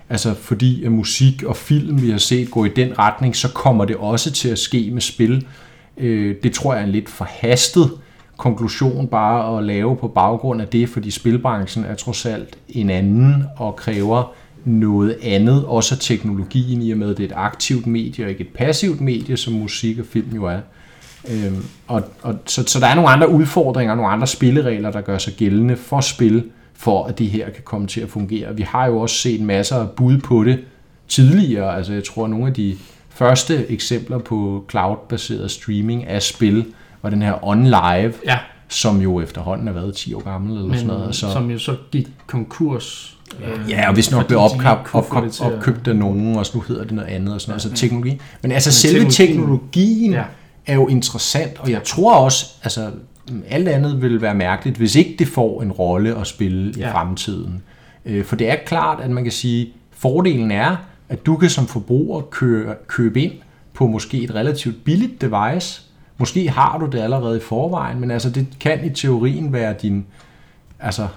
altså 0.10 0.34
fordi 0.34 0.84
at 0.84 0.92
musik 0.92 1.44
og 1.44 1.56
film, 1.56 2.01
vi 2.01 2.10
har 2.10 2.18
set, 2.18 2.51
går 2.51 2.66
i 2.66 2.69
den 2.69 3.00
retning, 3.00 3.36
så 3.36 3.51
kommer 3.54 3.86
det 3.86 3.95
også 3.95 4.31
til 4.31 4.50
at 4.50 4.60
ske 4.60 4.89
med 4.94 5.01
spil. 5.01 5.48
Øh, 5.98 6.36
det 6.44 6.51
tror 6.54 6.74
jeg 6.74 6.81
er 6.81 6.86
en 6.86 6.92
lidt 6.92 7.10
forhastet 7.10 7.92
konklusion 8.38 9.07
bare 9.07 9.57
at 9.57 9.63
lave 9.63 9.98
på 9.98 10.07
baggrund 10.07 10.62
af 10.62 10.68
det, 10.68 10.89
fordi 10.89 11.12
spilbranchen 11.12 11.86
er 11.86 11.95
trods 11.95 12.25
alt 12.25 12.57
en 12.69 12.89
anden 12.89 13.44
og 13.57 13.75
kræver 13.75 14.34
noget 14.66 15.18
andet, 15.24 15.66
også 15.66 15.98
teknologien 15.98 16.81
i 16.81 16.92
og 16.92 16.98
med, 16.98 17.10
at 17.12 17.18
det 17.18 17.24
er 17.24 17.28
et 17.28 17.36
aktivt 17.36 17.88
medie 17.88 18.25
og 18.25 18.30
ikke 18.30 18.42
et 18.42 18.54
passivt 18.56 19.01
medie, 19.01 19.38
som 19.38 19.54
musik 19.54 20.00
og 20.00 20.06
film 20.06 20.36
jo 20.36 20.45
er. 20.45 20.60
Øhm, 21.31 21.66
og, 21.88 22.04
og, 22.22 22.36
så, 22.45 22.63
så 22.68 22.80
der 22.80 22.88
er 22.88 22.95
nogle 22.95 23.10
andre 23.10 23.30
udfordringer, 23.30 23.95
nogle 23.95 24.12
andre 24.12 24.28
spilleregler, 24.28 24.92
der 24.92 25.01
gør 25.01 25.18
sig 25.18 25.34
gældende 25.34 25.75
for 25.75 26.01
spil, 26.01 26.44
for 26.74 27.06
at 27.06 27.19
det 27.19 27.28
her 27.30 27.50
kan 27.50 27.63
komme 27.63 27.88
til 27.88 28.01
at 28.01 28.10
fungere. 28.10 28.56
Vi 28.56 28.62
har 28.62 28.86
jo 28.86 29.00
også 29.00 29.16
set 29.16 29.42
masser 29.42 29.75
af 29.75 29.89
bud 29.89 30.18
på 30.18 30.44
det 30.44 30.60
tidligere. 31.07 31.78
Altså 31.78 31.94
jeg 31.94 32.04
tror, 32.04 32.24
at 32.24 32.30
nogle 32.30 32.48
af 32.48 32.54
de 32.54 32.78
første 33.10 33.72
eksempler 33.72 34.18
på 34.18 34.66
cloud-baseret 34.69 35.51
streaming 35.51 36.07
af 36.07 36.22
spil 36.22 36.66
var 37.02 37.10
den 37.10 37.22
her 37.22 37.48
OnLive, 37.48 38.14
ja. 38.26 38.38
som 38.68 39.02
jo 39.02 39.22
efterhånden 39.22 39.68
er 39.68 39.72
været 39.72 39.96
10 39.96 40.14
år 40.14 40.24
gammel 40.24 40.52
eller 40.52 40.68
Men, 40.68 40.78
sådan 40.78 40.88
noget. 40.88 41.16
Så, 41.16 41.32
som 41.32 41.52
jo 41.52 41.60
så 41.60 41.76
gik 41.92 42.08
konkurs. 42.28 43.18
Øh, 43.42 43.70
ja, 43.70 43.88
og 43.88 43.94
hvis 43.94 44.12
nok 44.12 44.28
blev 44.28 44.40
opkøbt, 44.40 44.96
opkøbt, 44.96 45.42
opkøbt 45.42 45.88
af 45.88 45.96
nogen, 45.96 46.36
og 46.36 46.46
nu 46.54 46.64
hedder 46.68 46.84
det 46.84 46.92
noget 46.92 47.10
andet 47.10 47.34
og 47.34 47.42
sådan 47.42 47.52
noget. 47.52 47.66
Altså 47.66 47.82
teknologi. 47.82 48.22
Men 48.42 48.52
altså 48.52 48.70
Men 48.70 48.74
selve 48.74 49.12
teknologien 49.12 50.12
ja. 50.12 50.24
er 50.66 50.74
jo 50.74 50.88
interessant, 50.88 51.60
og 51.60 51.72
jeg 51.72 51.84
tror 51.84 52.16
også, 52.16 52.46
altså 52.64 52.92
alt 53.50 53.68
andet 53.68 54.02
vil 54.02 54.22
være 54.22 54.36
mærkeligt, 54.36 54.78
hvis 54.78 54.96
ikke 54.96 55.16
det 55.20 55.28
får 55.28 55.62
en 55.62 55.72
rolle 55.72 56.16
at 56.16 56.28
spille 56.28 56.74
ja. 56.78 56.90
i 56.90 56.92
fremtiden. 56.92 57.64
Øh, 58.06 58.26
for 58.26 58.36
det 58.36 58.50
er 58.50 58.56
klart, 58.66 59.00
at 59.00 59.10
man 59.10 59.24
kan 59.24 59.32
sige, 59.32 59.74
fordelen 59.92 60.52
er, 60.52 60.76
at 61.10 61.26
du 61.26 61.36
kan 61.36 61.50
som 61.50 61.68
forbruger 61.68 62.22
købe 62.88 63.22
ind 63.22 63.32
på 63.74 63.88
måske 63.88 64.24
et 64.24 64.36
relativt 64.36 64.84
billigt 64.84 65.22
device, 65.22 65.82
Måske 66.18 66.50
har 66.50 66.78
du 66.78 66.86
det 66.86 67.00
allerede 67.00 67.38
i 67.38 67.42
forvejen, 67.42 68.00
men 68.00 68.12
altså 68.12 68.30
det 68.30 68.48
kan 68.60 68.86
i 68.86 68.90
teorien 68.90 69.54
være 69.54 69.75
din 69.81 70.06
altså 70.80 71.08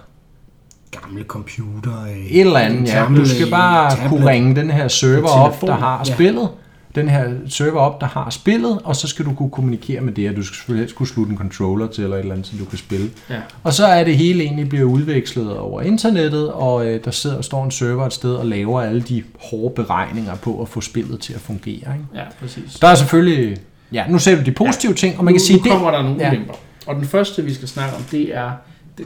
gamle 0.91 1.25
computer. 1.25 1.93
Et 2.31 2.41
eller 2.41 2.58
andet, 2.58 2.88
ja. 2.88 3.06
Du 3.17 3.29
skal 3.29 3.50
bare 3.50 3.91
tablet, 3.91 4.08
kunne 4.08 4.26
ringe 4.26 4.56
den 4.56 4.70
her 4.70 4.88
server 4.88 5.29
op, 5.29 5.61
der 5.61 5.75
har 5.75 5.99
ja. 5.99 6.14
spillet. 6.14 6.49
Den 6.94 7.08
her 7.08 7.31
server 7.49 7.81
op, 7.81 8.00
der 8.00 8.06
har 8.06 8.31
spillet, 8.31 8.79
og 8.85 8.97
så 8.97 9.08
skal 9.08 9.25
du 9.25 9.35
kunne 9.35 9.50
kommunikere 9.50 10.00
med 10.00 10.12
det, 10.12 10.31
og 10.31 10.37
du 10.37 10.43
skal 10.43 10.56
selvfølgelig 10.56 10.82
helst 10.82 10.97
kunne 10.97 11.06
slutte 11.06 11.32
en 11.32 11.38
controller 11.38 11.87
til, 11.87 12.05
eller 12.05 12.17
et 12.17 12.20
eller 12.20 12.32
andet, 12.35 12.46
så 12.46 12.53
du 12.58 12.64
kan 12.64 12.79
spille. 12.79 13.11
Ja. 13.31 13.41
Og 13.62 13.73
så 13.73 13.87
er 13.87 14.05
det 14.05 14.17
hele 14.17 14.44
egentlig 14.44 14.69
bliver 14.69 14.85
udvekslet 14.85 15.58
over 15.58 15.82
internettet, 15.82 16.53
og 16.53 16.87
øh, 16.87 17.05
der 17.05 17.11
sidder 17.11 17.37
og 17.37 17.44
står 17.44 17.64
en 17.64 17.70
server 17.70 18.06
et 18.06 18.12
sted 18.12 18.35
og 18.35 18.46
laver 18.46 18.81
alle 18.82 19.00
de 19.00 19.23
hårde 19.41 19.75
beregninger 19.75 20.35
på 20.35 20.62
at 20.62 20.69
få 20.69 20.81
spillet 20.81 21.20
til 21.20 21.32
at 21.32 21.41
fungere. 21.41 21.75
Ikke? 21.75 22.05
Ja, 22.14 22.25
præcis. 22.41 22.75
Der 22.75 22.88
er 22.88 22.94
selvfølgelig 22.94 23.58
Ja, 23.92 24.06
nu 24.08 24.19
ser 24.19 24.37
du 24.37 24.42
de 24.44 24.52
positive 24.52 24.90
ja. 24.92 24.96
ting, 24.96 25.19
og 25.19 25.25
man 25.25 25.32
nu, 25.32 25.38
kan 25.38 25.40
sige... 25.40 25.56
Nu 25.56 25.62
kommer 25.70 25.90
det, 25.90 25.96
der 25.98 26.02
nogle 26.02 26.25
ja. 26.25 26.31
ulemper. 26.31 26.54
Og 26.87 26.94
den 26.94 27.04
første, 27.04 27.44
vi 27.44 27.54
skal 27.54 27.69
snakke 27.69 27.96
om, 27.96 28.02
det 28.02 28.34
er 28.34 28.50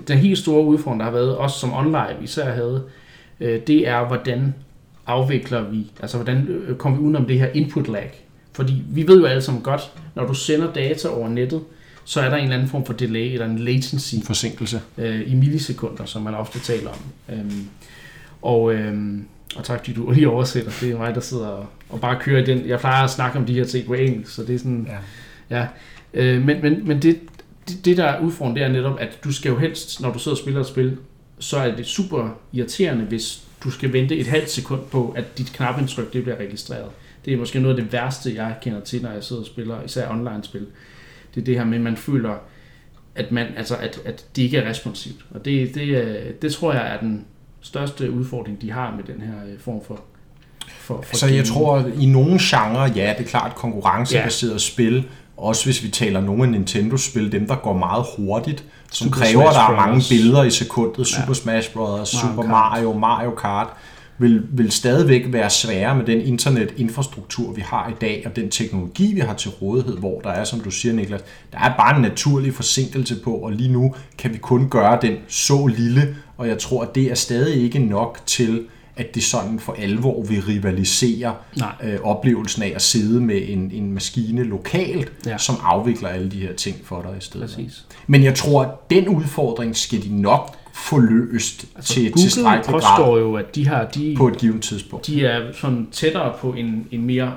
den 0.08 0.18
helt 0.18 0.38
store 0.38 0.64
udfordring, 0.64 1.00
der 1.00 1.04
har 1.04 1.12
været, 1.12 1.36
også 1.36 1.58
som 1.58 1.72
online 1.72 2.16
især 2.22 2.52
havde, 2.52 2.82
øh, 3.40 3.60
det 3.66 3.88
er, 3.88 4.06
hvordan 4.06 4.54
afvikler 5.06 5.62
vi, 5.70 5.86
altså 6.00 6.16
hvordan 6.16 6.46
øh, 6.48 6.76
kommer 6.76 6.98
vi 6.98 7.04
udenom 7.04 7.26
det 7.26 7.38
her 7.38 7.48
input 7.54 7.88
lag. 7.88 8.24
Fordi 8.52 8.82
vi 8.88 9.08
ved 9.08 9.20
jo 9.20 9.26
alle 9.26 9.42
sammen 9.42 9.62
godt, 9.62 9.92
når 10.14 10.26
du 10.26 10.34
sender 10.34 10.72
data 10.72 11.08
over 11.08 11.28
nettet, 11.28 11.60
så 12.04 12.20
er 12.20 12.28
der 12.28 12.36
en 12.36 12.42
eller 12.42 12.56
anden 12.56 12.68
form 12.68 12.86
for 12.86 12.92
delay 12.92 13.32
eller 13.32 13.46
en 13.46 13.58
latency. 13.58 14.14
En 14.14 14.22
forsinkelse. 14.22 14.80
Øh, 14.98 15.32
I 15.32 15.34
millisekunder, 15.34 16.04
som 16.04 16.22
man 16.22 16.34
ofte 16.34 16.60
taler 16.60 16.90
om. 16.90 17.34
Øhm, 17.34 17.68
og, 18.42 18.74
øhm, 18.74 19.26
og 19.56 19.64
tak, 19.64 19.78
fordi 19.78 19.92
du 19.92 20.10
lige 20.12 20.28
oversætter. 20.28 20.72
Det 20.80 20.90
er 20.90 20.98
mig, 20.98 21.14
der 21.14 21.20
sidder 21.20 21.70
og 21.88 22.00
bare 22.00 22.20
kører 22.20 22.42
i 22.42 22.46
den. 22.46 22.68
Jeg 22.68 22.80
plejer 22.80 23.04
at 23.04 23.10
snakke 23.10 23.38
om 23.38 23.46
de 23.46 23.54
her 23.54 23.64
ting 23.64 23.86
på 23.86 23.94
engelsk, 23.94 24.34
så 24.34 24.42
det 24.42 24.54
er 24.54 24.58
sådan... 24.58 24.88
Ja. 25.50 25.58
ja. 25.58 25.66
Øh, 26.14 26.42
men 26.42 26.62
men, 26.62 26.88
men 26.88 27.02
det, 27.02 27.20
det, 27.68 27.84
det, 27.84 27.96
der 27.96 28.04
er 28.04 28.20
udfordringen, 28.20 28.56
det 28.56 28.78
er 28.78 28.82
netop, 28.82 29.00
at 29.00 29.18
du 29.24 29.32
skal 29.32 29.50
jo 29.50 29.58
helst, 29.58 30.00
når 30.00 30.12
du 30.12 30.18
sidder 30.18 30.36
og 30.36 30.42
spiller 30.42 30.60
et 30.60 30.66
spil, 30.66 30.96
så 31.38 31.56
er 31.56 31.76
det 31.76 31.86
super 31.86 32.40
irriterende, 32.52 33.04
hvis 33.04 33.42
du 33.64 33.70
skal 33.70 33.92
vente 33.92 34.16
et 34.16 34.26
halvt 34.26 34.50
sekund 34.50 34.80
på, 34.90 35.14
at 35.16 35.38
dit 35.38 35.52
knapindtryk 35.52 36.12
det 36.12 36.22
bliver 36.22 36.36
registreret. 36.36 36.90
Det 37.24 37.32
er 37.32 37.36
måske 37.36 37.60
noget 37.60 37.76
af 37.76 37.82
det 37.82 37.92
værste, 37.92 38.34
jeg 38.34 38.54
kender 38.62 38.80
til, 38.80 39.02
når 39.02 39.10
jeg 39.10 39.24
sidder 39.24 39.42
og 39.42 39.46
spiller, 39.46 39.82
især 39.82 40.10
online-spil. 40.10 40.66
Det 41.34 41.40
er 41.40 41.44
det 41.44 41.56
her 41.56 41.64
med, 41.64 41.78
at 41.78 41.84
man 41.84 41.96
føler, 41.96 42.34
at, 43.14 43.32
man, 43.32 43.46
altså, 43.56 43.76
at, 43.76 44.00
at 44.04 44.26
det 44.36 44.42
ikke 44.42 44.56
er 44.56 44.70
responsivt. 44.70 45.24
Og 45.30 45.44
det, 45.44 45.74
det, 45.74 46.42
det 46.42 46.52
tror 46.52 46.72
jeg 46.72 46.94
er 46.94 47.00
den 47.00 47.24
største 47.64 48.10
udfordring, 48.10 48.62
de 48.62 48.72
har 48.72 48.94
med 48.96 49.14
den 49.14 49.22
her 49.22 49.34
øh, 49.52 49.60
form 49.60 49.80
for 49.86 50.00
for, 50.66 51.04
for 51.06 51.16
så 51.16 51.26
jeg 51.26 51.44
tror, 51.44 51.84
i 52.00 52.06
nogle 52.06 52.38
genrer, 52.40 52.92
ja, 52.94 53.14
det 53.18 53.24
er 53.24 53.28
klart 53.28 53.54
konkurrencebaseret 53.54 54.52
ja. 54.52 54.58
spil, 54.58 55.04
også 55.36 55.64
hvis 55.64 55.82
vi 55.82 55.88
taler 55.88 56.20
nogle 56.20 56.42
af 56.42 56.48
Nintendo-spil, 56.48 57.32
dem 57.32 57.46
der 57.46 57.56
går 57.56 57.78
meget 57.78 58.04
hurtigt, 58.16 58.64
som 58.92 59.06
Super 59.06 59.26
kræver, 59.26 59.48
at 59.48 59.54
der 59.54 59.60
er 59.60 59.86
mange 59.86 60.02
billeder 60.10 60.42
i 60.42 60.50
sekundet, 60.50 60.98
ja. 60.98 61.04
Super 61.04 61.32
Smash 61.32 61.72
Bros., 61.72 61.88
Mario 61.88 62.04
Super 62.04 62.42
Kart. 62.42 62.50
Mario, 62.50 62.92
Mario 62.92 63.30
Kart, 63.30 63.68
vil, 64.18 64.42
vil 64.50 64.70
stadigvæk 64.70 65.22
være 65.32 65.50
svære 65.50 65.96
med 65.96 66.04
den 66.04 66.20
internetinfrastruktur, 66.20 67.52
vi 67.52 67.60
har 67.60 67.88
i 67.88 67.94
dag, 68.00 68.22
og 68.26 68.36
den 68.36 68.50
teknologi, 68.50 69.14
vi 69.14 69.20
har 69.20 69.34
til 69.34 69.50
rådighed, 69.50 69.98
hvor 69.98 70.20
der 70.20 70.30
er, 70.30 70.44
som 70.44 70.60
du 70.60 70.70
siger, 70.70 70.94
Niklas, 70.94 71.20
der 71.52 71.58
er 71.58 71.76
bare 71.76 71.96
en 71.96 72.02
naturlig 72.02 72.54
forsinkelse 72.54 73.16
på, 73.24 73.30
og 73.30 73.52
lige 73.52 73.72
nu 73.72 73.94
kan 74.18 74.32
vi 74.32 74.38
kun 74.38 74.68
gøre 74.68 74.98
den 75.02 75.16
så 75.28 75.66
lille, 75.66 76.16
og 76.36 76.48
jeg 76.48 76.58
tror, 76.58 76.82
at 76.82 76.94
det 76.94 77.10
er 77.10 77.14
stadig 77.14 77.62
ikke 77.62 77.78
nok 77.78 78.18
til, 78.26 78.66
at 78.96 79.14
det 79.14 79.22
sådan 79.22 79.58
for 79.58 79.76
alvor 79.78 80.22
vil 80.22 80.42
rivalisere 80.42 81.34
øh, 81.84 81.98
oplevelsen 82.02 82.62
af 82.62 82.72
at 82.74 82.82
sidde 82.82 83.20
med 83.20 83.42
en, 83.48 83.70
en 83.70 83.92
maskine 83.92 84.42
lokalt, 84.42 85.12
ja. 85.26 85.38
som 85.38 85.56
afvikler 85.62 86.08
alle 86.08 86.30
de 86.30 86.40
her 86.40 86.52
ting 86.52 86.76
for 86.84 87.02
dig 87.02 87.14
i 87.18 87.24
stedet. 87.24 87.46
Præcis. 87.46 87.86
Men 88.06 88.24
jeg 88.24 88.34
tror, 88.34 88.62
at 88.62 88.90
den 88.90 89.08
udfordring 89.08 89.76
skal 89.76 90.02
de 90.02 90.20
nok 90.20 90.56
få 90.74 90.98
løst 90.98 91.66
altså, 91.76 91.94
til 91.94 92.06
et 92.06 92.14
tilstrækkeligt 92.14 92.66
grad 92.66 92.98
påstår 92.98 93.18
jo, 93.18 93.34
at 93.34 93.54
de 93.54 93.68
har 93.68 93.84
de, 93.84 94.14
på 94.18 94.28
et 94.28 94.38
givet 94.38 94.62
tidspunkt. 94.62 95.06
De 95.06 95.26
er 95.26 95.52
sådan 95.52 95.88
tættere 95.92 96.32
på 96.38 96.52
en, 96.52 96.88
en 96.90 97.02
mere 97.02 97.32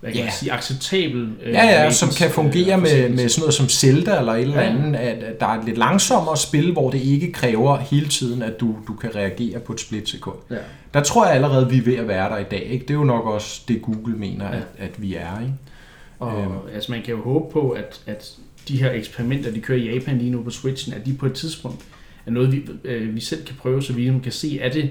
hvad 0.00 0.12
kan 0.12 0.24
man 0.24 0.32
sige, 0.32 0.52
acceptabel... 0.52 1.28
Øh, 1.42 1.52
ja, 1.52 1.64
ja, 1.64 1.90
som 1.90 2.08
kan 2.18 2.30
fungere 2.30 2.76
øh, 2.76 2.82
med, 2.82 3.08
med 3.08 3.28
sådan 3.28 3.40
noget 3.40 3.54
som 3.54 3.68
Zelda 3.68 4.18
eller 4.18 4.32
et 4.32 4.40
eller 4.40 4.60
andet, 4.60 4.98
at, 4.98 5.22
at 5.22 5.40
der 5.40 5.46
er 5.46 5.58
et 5.58 5.64
lidt 5.64 5.78
langsommere 5.78 6.36
spil, 6.36 6.72
hvor 6.72 6.90
det 6.90 7.00
ikke 7.00 7.32
kræver 7.32 7.78
hele 7.78 8.08
tiden, 8.08 8.42
at 8.42 8.60
du, 8.60 8.76
du 8.88 8.94
kan 8.94 9.14
reagere 9.14 9.60
på 9.60 9.72
et 9.72 9.80
splitsekund. 9.80 10.36
Ja. 10.50 10.56
Der 10.94 11.02
tror 11.02 11.26
jeg 11.26 11.34
allerede, 11.34 11.70
vi 11.70 11.78
er 11.78 11.82
ved 11.82 11.96
at 11.96 12.08
være 12.08 12.30
der 12.30 12.38
i 12.38 12.44
dag. 12.50 12.62
Ikke? 12.62 12.82
Det 12.82 12.90
er 12.90 12.98
jo 12.98 13.04
nok 13.04 13.26
også 13.26 13.62
det, 13.68 13.82
Google 13.82 14.16
mener, 14.16 14.46
ja. 14.46 14.56
at, 14.56 14.62
at 14.78 15.02
vi 15.02 15.14
er. 15.14 15.40
Ikke? 15.40 15.52
Og 16.18 16.40
øhm. 16.40 16.52
altså, 16.74 16.92
man 16.92 17.02
kan 17.02 17.14
jo 17.14 17.22
håbe 17.22 17.52
på, 17.52 17.70
at, 17.70 18.00
at 18.06 18.32
de 18.68 18.78
her 18.78 18.90
eksperimenter, 18.90 19.50
de 19.50 19.60
kører 19.60 19.78
i 19.78 19.94
Japan 19.94 20.18
lige 20.18 20.30
nu 20.30 20.42
på 20.42 20.50
Switchen, 20.50 20.94
at 20.94 21.06
de 21.06 21.14
på 21.14 21.26
et 21.26 21.32
tidspunkt 21.32 21.84
er 22.26 22.30
noget, 22.30 22.52
vi, 22.52 22.62
øh, 22.84 23.14
vi 23.14 23.20
selv 23.20 23.44
kan 23.44 23.56
prøve, 23.58 23.82
så 23.82 23.92
vi 23.92 24.12
kan 24.22 24.32
se, 24.32 24.60
er 24.60 24.72
det, 24.72 24.90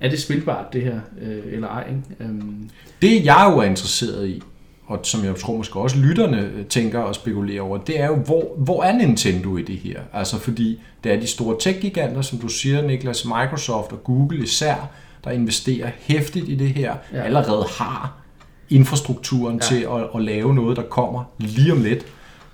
er 0.00 0.10
det 0.10 0.20
spilbart 0.20 0.72
det 0.72 0.82
her, 0.82 1.00
øh, 1.22 1.52
eller 1.52 1.68
ej? 1.68 1.84
Ikke? 1.88 2.02
Øhm. 2.20 2.70
Det 3.02 3.24
jeg 3.24 3.50
jo 3.52 3.58
er 3.58 3.64
interesseret 3.64 4.28
i, 4.28 4.42
og 4.86 5.00
som 5.02 5.24
jeg 5.24 5.36
tror 5.36 5.56
måske 5.56 5.78
også 5.78 5.98
lytterne 5.98 6.50
øh, 6.54 6.64
tænker 6.64 6.98
og 6.98 7.14
spekulerer 7.14 7.62
over, 7.62 7.78
det 7.78 8.00
er 8.00 8.06
jo, 8.06 8.16
hvor, 8.16 8.54
hvor 8.56 8.82
er 8.82 8.92
Nintendo 8.92 9.56
i 9.56 9.62
det 9.62 9.76
her? 9.76 10.00
Altså 10.12 10.38
fordi 10.38 10.80
det 11.04 11.12
er 11.12 11.20
de 11.20 11.26
store 11.26 11.56
tech-giganter, 11.60 12.22
som 12.22 12.38
du 12.38 12.48
siger, 12.48 12.82
Niklas, 12.82 13.24
Microsoft 13.24 13.92
og 13.92 14.04
Google 14.04 14.42
især, 14.42 14.90
der 15.24 15.30
investerer 15.30 15.90
hæftigt 15.98 16.48
i 16.48 16.54
det 16.54 16.68
her, 16.68 16.94
ja. 17.12 17.22
allerede 17.22 17.64
har 17.78 18.18
infrastrukturen 18.70 19.54
ja. 19.54 19.60
til 19.60 19.80
at, 19.80 20.06
at 20.14 20.22
lave 20.22 20.54
noget, 20.54 20.76
der 20.76 20.82
kommer 20.82 21.24
lige 21.38 21.72
om 21.72 21.82
lidt. 21.82 22.06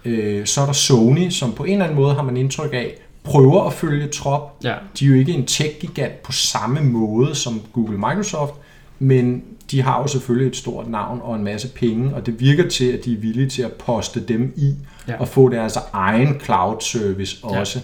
Øh, 0.05 0.47
så 0.47 0.61
er 0.61 0.67
der 0.67 0.73
Sony, 0.73 1.31
som 1.31 1.53
på 1.53 1.65
en 1.65 1.73
eller 1.73 1.85
anden 1.85 1.97
måde 1.97 2.15
har 2.15 2.23
man 2.23 2.37
indtryk 2.37 2.73
af, 2.73 2.95
prøver 3.25 3.65
at 3.65 3.73
følge 3.73 4.09
trop. 4.09 4.57
Ja. 4.65 4.75
De 4.99 5.05
er 5.05 5.09
jo 5.09 5.15
ikke 5.15 5.33
en 5.33 5.47
tech-gigant 5.47 6.23
på 6.23 6.33
samme 6.33 6.81
måde 6.81 7.35
som 7.35 7.63
Google 7.73 7.97
Microsoft, 7.97 8.55
men 8.99 9.43
de 9.71 9.83
har 9.83 10.01
jo 10.01 10.07
selvfølgelig 10.07 10.49
et 10.49 10.57
stort 10.57 10.89
navn 10.89 11.21
og 11.23 11.37
en 11.37 11.45
masse 11.45 11.69
penge, 11.69 12.15
og 12.15 12.27
det 12.27 12.41
virker 12.41 12.69
til, 12.69 12.93
at 12.93 13.05
de 13.05 13.13
er 13.13 13.19
villige 13.19 13.49
til 13.49 13.63
at 13.63 13.73
poste 13.73 14.21
dem 14.21 14.53
i 14.57 14.75
ja. 15.09 15.17
og 15.21 15.29
få 15.29 15.49
deres 15.49 15.79
egen 15.93 16.41
cloud 16.41 16.81
service 16.81 17.37
også 17.43 17.81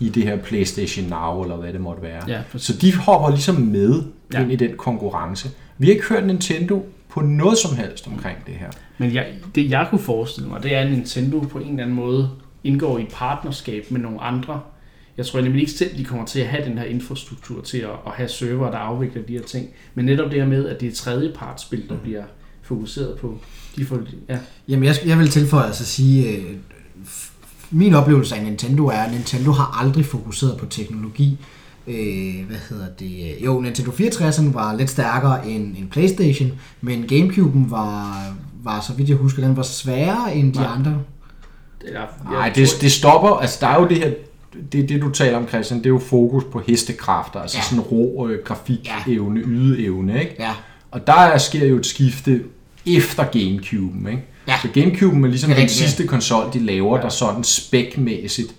ja. 0.00 0.06
i 0.06 0.08
det 0.08 0.22
her 0.22 0.36
PlayStation 0.36 1.06
Now, 1.06 1.42
eller 1.42 1.56
hvad 1.56 1.72
det 1.72 1.80
måtte 1.80 2.02
være. 2.02 2.22
Ja, 2.28 2.40
så 2.56 2.76
de 2.76 2.96
hopper 2.96 3.30
ligesom 3.30 3.54
med 3.54 4.02
ja. 4.32 4.42
ind 4.42 4.52
i 4.52 4.56
den 4.56 4.76
konkurrence. 4.76 5.50
Vi 5.78 5.86
har 5.86 5.92
ikke 5.92 6.08
hørt 6.08 6.26
Nintendo 6.26 6.86
på 7.08 7.20
noget 7.20 7.58
som 7.58 7.76
helst 7.76 8.06
omkring 8.06 8.38
det 8.46 8.54
her. 8.54 8.70
Men 8.98 9.14
jeg, 9.14 9.26
det 9.54 9.70
jeg 9.70 9.86
kunne 9.90 9.98
forestille 9.98 10.48
mig, 10.48 10.62
det 10.62 10.74
er, 10.74 10.80
at 10.80 10.90
Nintendo 10.90 11.38
på 11.38 11.58
en 11.58 11.68
eller 11.68 11.82
anden 11.82 11.96
måde 11.96 12.30
indgår 12.64 12.98
i 12.98 13.02
et 13.02 13.08
partnerskab 13.12 13.90
med 13.90 14.00
nogle 14.00 14.20
andre. 14.20 14.60
Jeg 15.16 15.26
tror 15.26 15.40
nemlig 15.40 15.60
ikke 15.60 15.72
selv, 15.72 15.98
de 15.98 16.04
kommer 16.04 16.26
til 16.26 16.40
at 16.40 16.46
have 16.46 16.64
den 16.64 16.78
her 16.78 16.84
infrastruktur 16.84 17.62
til 17.62 17.78
at, 17.78 17.90
at 18.06 18.12
have 18.12 18.28
server, 18.28 18.70
der 18.70 18.78
afvikler 18.78 19.22
de 19.22 19.32
her 19.32 19.42
ting. 19.42 19.68
Men 19.94 20.04
netop 20.04 20.30
det 20.30 20.40
her 20.40 20.48
med, 20.48 20.68
at 20.68 20.80
det 20.80 20.88
er 20.88 20.92
tredjepartsspil, 20.92 21.88
der 21.88 21.96
bliver 21.96 22.22
fokuseret 22.62 23.18
på. 23.18 23.38
De 23.76 23.84
får, 23.84 23.98
ja. 24.28 24.38
Jamen, 24.68 24.84
jeg, 24.84 24.94
jeg 25.06 25.18
vil 25.18 25.28
tilføje 25.28 25.66
altså 25.66 25.84
sige, 25.86 26.36
øh, 26.36 26.56
min 27.70 27.94
oplevelse 27.94 28.36
af 28.36 28.44
Nintendo 28.44 28.86
er, 28.86 28.92
at 28.92 29.12
Nintendo 29.12 29.50
har 29.50 29.80
aldrig 29.80 30.04
fokuseret 30.04 30.56
på 30.56 30.66
teknologi. 30.66 31.38
Øh, 31.86 32.46
hvad 32.46 32.58
hedder 32.68 32.88
det? 32.98 33.36
Jo, 33.44 33.60
Nintendo 33.60 33.90
64'eren 33.90 34.52
var 34.52 34.76
lidt 34.76 34.90
stærkere 34.90 35.48
end, 35.48 35.76
end 35.76 35.90
Playstation, 35.90 36.52
men 36.80 37.04
Gamecube'en 37.04 37.70
var, 37.70 38.24
var, 38.62 38.80
så 38.80 38.92
vidt 38.92 39.08
jeg 39.08 39.16
husker, 39.16 39.46
den 39.46 39.56
var 39.56 39.62
sværere 39.62 40.34
end 40.34 40.54
de 40.54 40.58
Nej. 40.58 40.74
andre. 40.74 41.02
Nej, 42.30 42.52
det, 42.54 42.68
det 42.80 42.92
stopper, 42.92 43.28
altså 43.28 43.58
der 43.60 43.66
er 43.66 43.80
jo 43.80 43.88
det 43.88 43.98
her, 43.98 44.10
det, 44.72 44.88
det 44.88 45.00
du 45.00 45.10
taler 45.10 45.36
om 45.36 45.48
Christian, 45.48 45.78
det 45.78 45.86
er 45.86 45.90
jo 45.90 45.98
fokus 45.98 46.44
på 46.52 46.62
hestekræfter, 46.66 47.40
altså 47.40 47.58
ja. 47.58 47.62
sådan 47.62 47.80
rå 47.80 48.28
øh, 48.28 48.44
grafikevne, 48.44 49.40
ja. 49.40 49.46
ydeevne, 49.46 50.20
ikke? 50.20 50.36
Ja. 50.38 50.50
Og 50.90 51.06
der 51.06 51.38
sker 51.38 51.66
jo 51.66 51.76
et 51.76 51.86
skifte 51.86 52.42
efter 52.86 53.24
Gamecube'en, 53.24 54.08
ikke? 54.08 54.24
Ja. 54.48 54.54
Så 54.62 54.68
Gamecube'en 54.68 55.24
er 55.24 55.28
ligesom 55.28 55.50
den 55.50 55.68
sidste 55.68 56.06
konsol, 56.06 56.52
de 56.52 56.58
laver, 56.58 56.96
ja. 56.96 57.02
der 57.02 57.08
sådan 57.08 57.44
spækmæssigt 57.44 58.54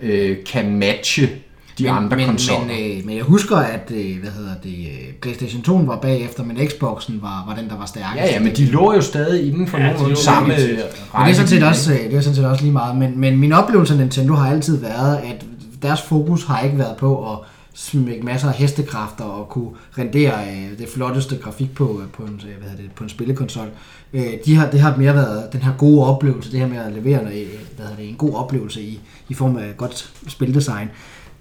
øh, 0.00 0.36
kan 0.46 0.78
matche 0.78 1.30
de 1.78 1.84
men, 1.84 1.92
andre 1.92 2.16
men, 2.16 2.26
konsoller. 2.26 2.66
Men, 2.66 2.98
øh, 2.98 3.06
men 3.06 3.16
jeg 3.16 3.24
husker, 3.24 3.56
at 3.56 3.90
øh, 3.94 4.20
hvad 4.20 4.30
hedder 4.30 4.54
det, 4.62 4.78
øh, 4.78 5.12
PlayStation 5.22 5.62
2 5.62 5.74
var 5.74 5.96
bagefter, 5.96 6.44
men 6.44 6.68
Xboxen 6.68 7.18
var, 7.22 7.44
var 7.48 7.54
den, 7.54 7.68
der 7.68 7.76
var 7.76 7.86
stærkest. 7.86 8.16
Ja, 8.16 8.32
ja, 8.32 8.40
men 8.40 8.56
de 8.56 8.64
lå 8.64 8.94
jo 8.94 9.00
stadig 9.00 9.48
inden 9.48 9.66
for 9.66 9.78
ja, 9.78 9.92
nogle 9.92 10.16
samme 10.16 10.48
Men 10.48 10.58
det 10.58 11.30
er, 11.30 11.32
sådan 11.32 11.48
set 11.48 11.62
også, 11.62 11.92
øh, 11.92 11.98
det 11.98 12.14
er 12.14 12.20
sådan 12.20 12.36
set 12.36 12.46
også 12.46 12.62
lige 12.62 12.72
meget. 12.72 12.96
Men, 12.96 13.20
men 13.20 13.38
min 13.38 13.52
oplevelse 13.52 13.94
af 13.94 14.00
Nintendo 14.00 14.34
har 14.34 14.50
altid 14.50 14.80
været, 14.80 15.16
at 15.16 15.44
deres 15.82 16.02
fokus 16.02 16.44
har 16.44 16.60
ikke 16.60 16.78
været 16.78 16.96
på 16.96 17.32
at 17.32 17.38
smække 17.74 18.22
masser 18.22 18.48
af 18.48 18.54
hestekræfter 18.54 19.24
og 19.24 19.48
kunne 19.48 19.70
rendere 19.98 20.32
øh, 20.32 20.78
det 20.78 20.88
flotteste 20.88 21.36
grafik 21.36 21.74
på, 21.74 22.02
på, 22.12 22.22
en, 22.22 22.40
hvad 22.60 22.70
det, 22.76 22.92
på 22.96 23.04
en 23.04 23.10
spillekonsol. 23.10 23.68
Øh, 24.12 24.32
de 24.44 24.56
har, 24.56 24.70
det 24.70 24.80
har 24.80 24.96
mere 24.96 25.14
været 25.14 25.52
den 25.52 25.62
her 25.62 25.72
gode 25.78 26.06
oplevelse, 26.06 26.52
det 26.52 26.60
her 26.60 26.66
med 26.66 26.78
at 26.78 26.92
levere 26.92 27.18
hvad 27.76 27.86
det, 27.98 28.08
en 28.08 28.14
god 28.14 28.34
oplevelse 28.34 28.82
i, 28.82 29.00
i 29.28 29.34
form 29.34 29.56
af 29.56 29.76
godt 29.76 30.10
spildesign. 30.28 30.88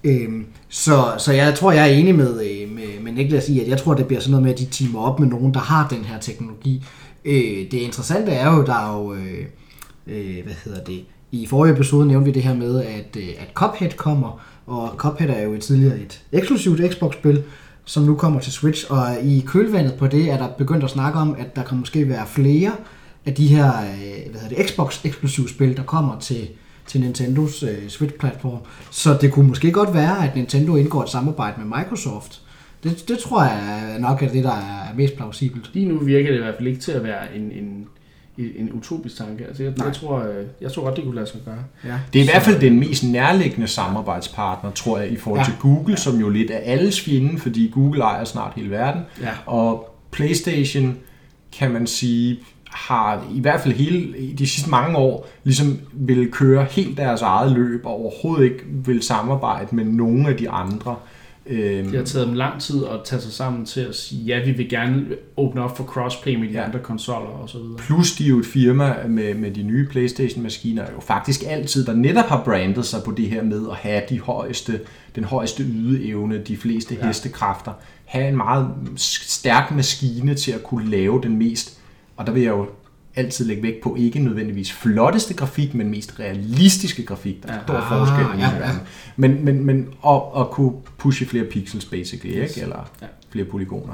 Øhm, 0.03 0.45
så, 0.69 1.13
så 1.17 1.31
jeg 1.31 1.55
tror, 1.55 1.71
jeg 1.71 1.89
er 1.89 1.93
enig 1.93 2.15
med, 2.15 2.41
øh, 2.45 2.71
med, 2.75 3.03
med 3.03 3.11
Niklas 3.11 3.49
i, 3.49 3.59
at 3.59 3.67
jeg 3.67 3.77
tror, 3.77 3.93
det 3.93 4.07
bliver 4.07 4.21
sådan 4.21 4.31
noget 4.31 4.43
med, 4.43 4.51
at 4.53 4.59
de 4.59 4.65
teamer 4.65 4.99
op 4.99 5.19
med 5.19 5.27
nogen, 5.27 5.53
der 5.53 5.59
har 5.59 5.87
den 5.87 6.05
her 6.05 6.19
teknologi. 6.19 6.85
Øh, 7.25 7.71
det 7.71 7.73
interessante 7.73 8.31
er 8.31 8.55
jo, 8.55 8.65
der 8.65 8.73
er 8.73 8.97
jo, 8.97 9.13
øh, 9.13 9.45
øh, 10.07 10.43
hvad 10.43 10.53
hedder 10.65 10.83
det, 10.83 11.05
i 11.31 11.45
forrige 11.45 11.73
episode 11.73 12.07
nævnte 12.07 12.25
vi 12.25 12.31
det 12.31 12.43
her 12.43 12.55
med, 12.55 12.83
at, 12.83 13.17
øh, 13.17 13.29
at 13.39 13.47
Cuphead 13.53 13.91
kommer, 13.91 14.41
og 14.67 14.93
Cuphead 14.97 15.29
er 15.29 15.43
jo 15.43 15.53
et 15.53 15.61
tidligere 15.61 15.99
et 15.99 16.21
eksklusivt 16.31 16.93
Xbox-spil, 16.93 17.43
som 17.85 18.03
nu 18.03 18.15
kommer 18.15 18.39
til 18.39 18.51
Switch, 18.51 18.91
og 18.91 19.07
i 19.23 19.43
kølvandet 19.47 19.93
på 19.93 20.07
det 20.07 20.31
er 20.31 20.37
der 20.37 20.47
begyndt 20.57 20.83
at 20.83 20.89
snakke 20.89 21.19
om, 21.19 21.35
at 21.39 21.55
der 21.55 21.63
kan 21.63 21.77
måske 21.77 22.09
være 22.09 22.27
flere 22.27 22.71
af 23.25 23.33
de 23.33 23.47
her 23.47 23.67
øh, 23.67 24.31
hvad 24.31 24.41
hedder 24.41 24.55
det, 24.55 24.69
Xbox-eksklusive 24.69 25.49
spil, 25.49 25.77
der 25.77 25.83
kommer 25.83 26.19
til, 26.19 26.49
til 26.87 27.01
Nintendos 27.01 27.63
øh, 27.63 27.87
Switch-platform. 27.87 28.59
Så 28.91 29.17
det 29.21 29.31
kunne 29.31 29.47
måske 29.47 29.71
godt 29.71 29.93
være, 29.93 30.27
at 30.27 30.35
Nintendo 30.35 30.75
indgår 30.75 31.03
et 31.03 31.09
samarbejde 31.09 31.61
med 31.61 31.77
Microsoft. 31.77 32.41
Det, 32.83 33.07
det 33.07 33.19
tror 33.19 33.43
jeg 33.43 33.95
nok 33.99 34.23
er 34.23 34.29
det, 34.29 34.43
der 34.43 34.55
er 34.55 34.95
mest 34.95 35.15
plausibelt. 35.15 35.69
Lige 35.73 35.85
nu 35.85 35.97
virker 35.97 36.29
det 36.29 36.37
i 36.37 36.41
hvert 36.41 36.55
fald 36.55 36.67
ikke 36.67 36.81
til 36.81 36.91
at 36.91 37.03
være 37.03 37.35
en, 37.35 37.51
en 37.51 37.87
en 38.37 38.71
utopisk 38.73 39.17
tanke. 39.17 39.45
Altså, 39.45 39.63
jeg, 39.63 39.73
jeg, 39.85 39.93
tror, 39.93 40.19
øh, 40.19 40.45
jeg 40.61 40.71
tror 40.71 40.83
godt, 40.83 40.95
det 40.95 41.03
kunne 41.03 41.15
lade 41.15 41.27
sig 41.27 41.39
gøre. 41.45 41.63
Ja. 41.85 41.99
Det 42.13 42.19
er 42.19 42.23
i 42.23 42.27
hvert 42.27 42.41
fald 42.41 42.59
den 42.59 42.79
mest 42.79 43.03
nærliggende 43.03 43.67
samarbejdspartner, 43.67 44.71
tror 44.71 44.99
jeg, 44.99 45.11
i 45.11 45.15
forhold 45.15 45.41
ja. 45.41 45.45
til 45.45 45.53
Google, 45.59 45.91
ja. 45.93 45.95
som 45.95 46.19
jo 46.19 46.29
lidt 46.29 46.51
er 46.51 46.57
alles 46.57 47.01
fjende, 47.01 47.39
fordi 47.39 47.71
Google 47.73 48.01
ejer 48.01 48.23
snart 48.23 48.53
hele 48.55 48.69
verden. 48.69 49.01
Ja. 49.21 49.31
Og 49.45 49.95
PlayStation, 50.11 50.97
kan 51.57 51.71
man 51.71 51.87
sige, 51.87 52.39
har 52.73 53.27
i 53.33 53.39
hvert 53.39 53.61
fald 53.61 53.73
hele 53.73 54.13
de 54.37 54.47
sidste 54.47 54.69
mange 54.69 54.97
år 54.97 55.27
ligesom 55.43 55.79
vil 55.93 56.31
køre 56.31 56.63
helt 56.63 56.97
deres 56.97 57.21
eget 57.21 57.51
løb 57.51 57.85
og 57.85 57.91
overhovedet 57.91 58.43
ikke 58.43 58.63
vil 58.67 59.01
samarbejde 59.01 59.75
med 59.75 59.85
nogen 59.85 60.25
af 60.25 60.37
de 60.37 60.49
andre. 60.49 60.95
Øhm, 61.45 61.87
det 61.89 61.97
har 61.97 62.05
taget 62.05 62.27
dem 62.27 62.35
lang 62.35 62.61
tid 62.61 62.85
at 62.85 62.99
tage 63.05 63.21
sig 63.21 63.31
sammen 63.31 63.65
til 63.65 63.81
at 63.81 63.95
sige, 63.95 64.23
ja, 64.23 64.45
vi 64.45 64.51
vil 64.51 64.69
gerne 64.69 65.05
åbne 65.37 65.61
op 65.61 65.77
for 65.77 65.83
crossplay 65.83 66.35
med 66.35 66.47
de 66.47 66.53
ja. 66.53 66.65
andre 66.65 66.79
konsoller 66.79 67.29
og 67.29 67.49
så 67.49 67.57
videre. 67.57 67.77
Plus 67.77 68.11
de 68.11 68.25
er 68.25 68.29
jo 68.29 68.39
et 68.39 68.45
firma 68.45 68.95
med, 69.07 69.33
med 69.33 69.51
de 69.51 69.63
nye 69.63 69.87
Playstation-maskiner, 69.87 70.83
jo 70.95 71.01
faktisk 71.01 71.43
altid, 71.47 71.85
der 71.85 71.93
netop 71.93 72.25
har 72.25 72.43
brandet 72.43 72.85
sig 72.85 72.99
på 73.05 73.11
det 73.11 73.29
her 73.29 73.43
med 73.43 73.61
at 73.71 73.75
have 73.75 74.01
de 74.09 74.19
højeste, 74.19 74.79
den 75.15 75.23
højeste 75.23 75.63
ydeevne, 75.63 76.37
de 76.37 76.57
fleste 76.57 76.97
ja. 77.01 77.07
hestekræfter, 77.07 77.71
have 78.05 78.27
en 78.27 78.37
meget 78.37 78.69
stærk 79.27 79.71
maskine 79.71 80.35
til 80.35 80.51
at 80.51 80.63
kunne 80.63 80.89
lave 80.89 81.21
den 81.23 81.37
mest, 81.37 81.79
og 82.17 82.27
der 82.27 82.31
vil 82.33 82.41
jeg 82.41 82.51
jo 82.51 82.67
altid 83.15 83.45
lægge 83.45 83.63
vægt 83.63 83.81
på 83.83 83.95
ikke 83.95 84.19
nødvendigvis 84.19 84.71
flotteste 84.71 85.33
grafik, 85.33 85.73
men 85.73 85.89
mest 85.89 86.19
realistiske 86.19 87.05
grafik. 87.05 87.43
Der 87.43 87.53
er 87.53 87.59
stor 87.63 87.73
ah, 87.73 87.89
forskel. 87.89 88.39
Ja, 88.39 88.67
ja. 88.67 88.71
Men, 89.15 89.45
men, 89.45 89.65
men 89.65 89.87
at, 90.07 90.21
at 90.37 90.49
kunne 90.49 90.73
pushe 90.97 91.25
flere 91.25 91.43
pixels, 91.43 91.85
basically, 91.85 92.37
yes. 92.37 92.49
ikke? 92.49 92.61
eller 92.61 92.91
ja. 93.01 93.07
flere 93.31 93.45
polygoner. 93.45 93.93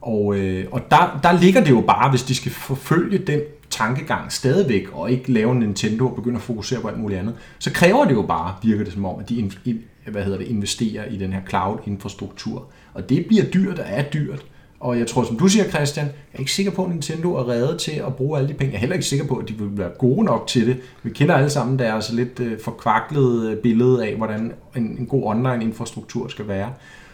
Og, 0.00 0.36
øh, 0.36 0.66
og 0.70 0.80
der, 0.90 1.20
der 1.22 1.40
ligger 1.40 1.64
det 1.64 1.70
jo 1.70 1.80
bare, 1.80 2.10
hvis 2.10 2.22
de 2.22 2.34
skal 2.34 2.52
forfølge 2.52 3.18
den 3.18 3.40
tankegang 3.70 4.32
stadigvæk, 4.32 4.88
og 4.92 5.10
ikke 5.10 5.32
lave 5.32 5.54
Nintendo 5.54 6.08
og 6.08 6.14
begynde 6.14 6.36
at 6.36 6.42
fokusere 6.42 6.80
på 6.80 6.88
alt 6.88 6.98
muligt 6.98 7.20
andet, 7.20 7.34
så 7.58 7.72
kræver 7.72 8.04
det 8.04 8.12
jo 8.12 8.22
bare, 8.22 8.54
virker 8.62 8.84
det 8.84 8.92
som 8.92 9.04
om, 9.04 9.20
at 9.20 9.28
de 9.28 9.50
hvad 10.10 10.24
hedder 10.24 10.38
det, 10.38 10.46
investerer 10.46 11.04
i 11.04 11.16
den 11.16 11.32
her 11.32 11.40
cloud-infrastruktur. 11.48 12.66
Og 12.94 13.08
det 13.08 13.26
bliver 13.26 13.44
dyrt 13.44 13.78
og 13.78 13.84
er 13.88 14.02
dyrt. 14.02 14.44
Og 14.84 14.98
jeg 14.98 15.06
tror, 15.06 15.24
som 15.24 15.36
du 15.36 15.48
siger, 15.48 15.70
Christian, 15.70 16.06
jeg 16.06 16.14
er 16.34 16.38
ikke 16.38 16.52
sikker 16.52 16.72
på, 16.72 16.84
at 16.84 16.90
Nintendo 16.90 17.34
er 17.34 17.48
reddet 17.48 17.78
til 17.80 17.92
at 17.92 18.14
bruge 18.14 18.38
alle 18.38 18.48
de 18.48 18.54
penge. 18.54 18.72
Jeg 18.72 18.76
er 18.76 18.80
heller 18.80 18.94
ikke 18.94 19.06
sikker 19.06 19.26
på, 19.26 19.36
at 19.36 19.48
de 19.48 19.54
vil 19.54 19.78
være 19.78 19.90
gode 19.98 20.24
nok 20.24 20.46
til 20.46 20.66
det. 20.66 20.76
Vi 21.02 21.10
kender 21.10 21.34
alle 21.34 21.50
sammen 21.50 21.78
deres 21.78 22.12
lidt 22.12 22.40
øh, 22.40 22.60
forkvaklede 22.60 23.50
øh, 23.50 23.56
billede 23.56 24.06
af, 24.06 24.16
hvordan 24.16 24.52
en, 24.76 24.82
en 24.98 25.06
god 25.06 25.22
online-infrastruktur 25.24 26.28
skal 26.28 26.48
være. 26.48 26.72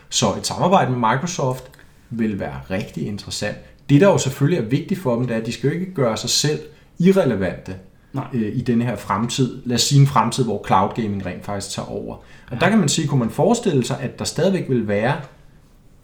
Så 0.08 0.26
et 0.38 0.46
samarbejde 0.46 0.90
med 0.90 0.98
Microsoft 0.98 1.64
vil 2.10 2.40
være 2.40 2.60
rigtig 2.70 3.06
interessant. 3.06 3.56
Det, 3.90 4.00
der 4.00 4.06
jo 4.06 4.18
selvfølgelig 4.18 4.64
er 4.64 4.68
vigtigt 4.68 5.00
for 5.00 5.16
dem, 5.16 5.26
det 5.26 5.34
er, 5.34 5.40
at 5.40 5.46
de 5.46 5.52
skal 5.52 5.68
jo 5.68 5.74
ikke 5.74 5.94
gøre 5.94 6.16
sig 6.16 6.30
selv 6.30 6.60
irrelevante 6.98 7.74
Nej. 8.12 8.24
Øh, 8.32 8.56
i 8.56 8.60
denne 8.60 8.84
her 8.84 8.96
fremtid. 8.96 9.62
Lad 9.64 9.74
os 9.74 9.82
sige 9.82 10.00
en 10.00 10.06
fremtid, 10.06 10.44
hvor 10.44 10.64
cloud 10.66 10.90
gaming 10.94 11.26
rent 11.26 11.44
faktisk 11.44 11.74
tager 11.74 11.88
over. 11.88 12.14
Og 12.14 12.22
ja. 12.52 12.56
der 12.56 12.68
kan 12.68 12.78
man 12.78 12.88
sige, 12.88 13.08
kunne 13.08 13.20
man 13.20 13.30
forestille 13.30 13.84
sig, 13.84 14.00
at 14.00 14.18
der 14.18 14.24
stadigvæk 14.24 14.68
vil 14.68 14.88
være 14.88 15.16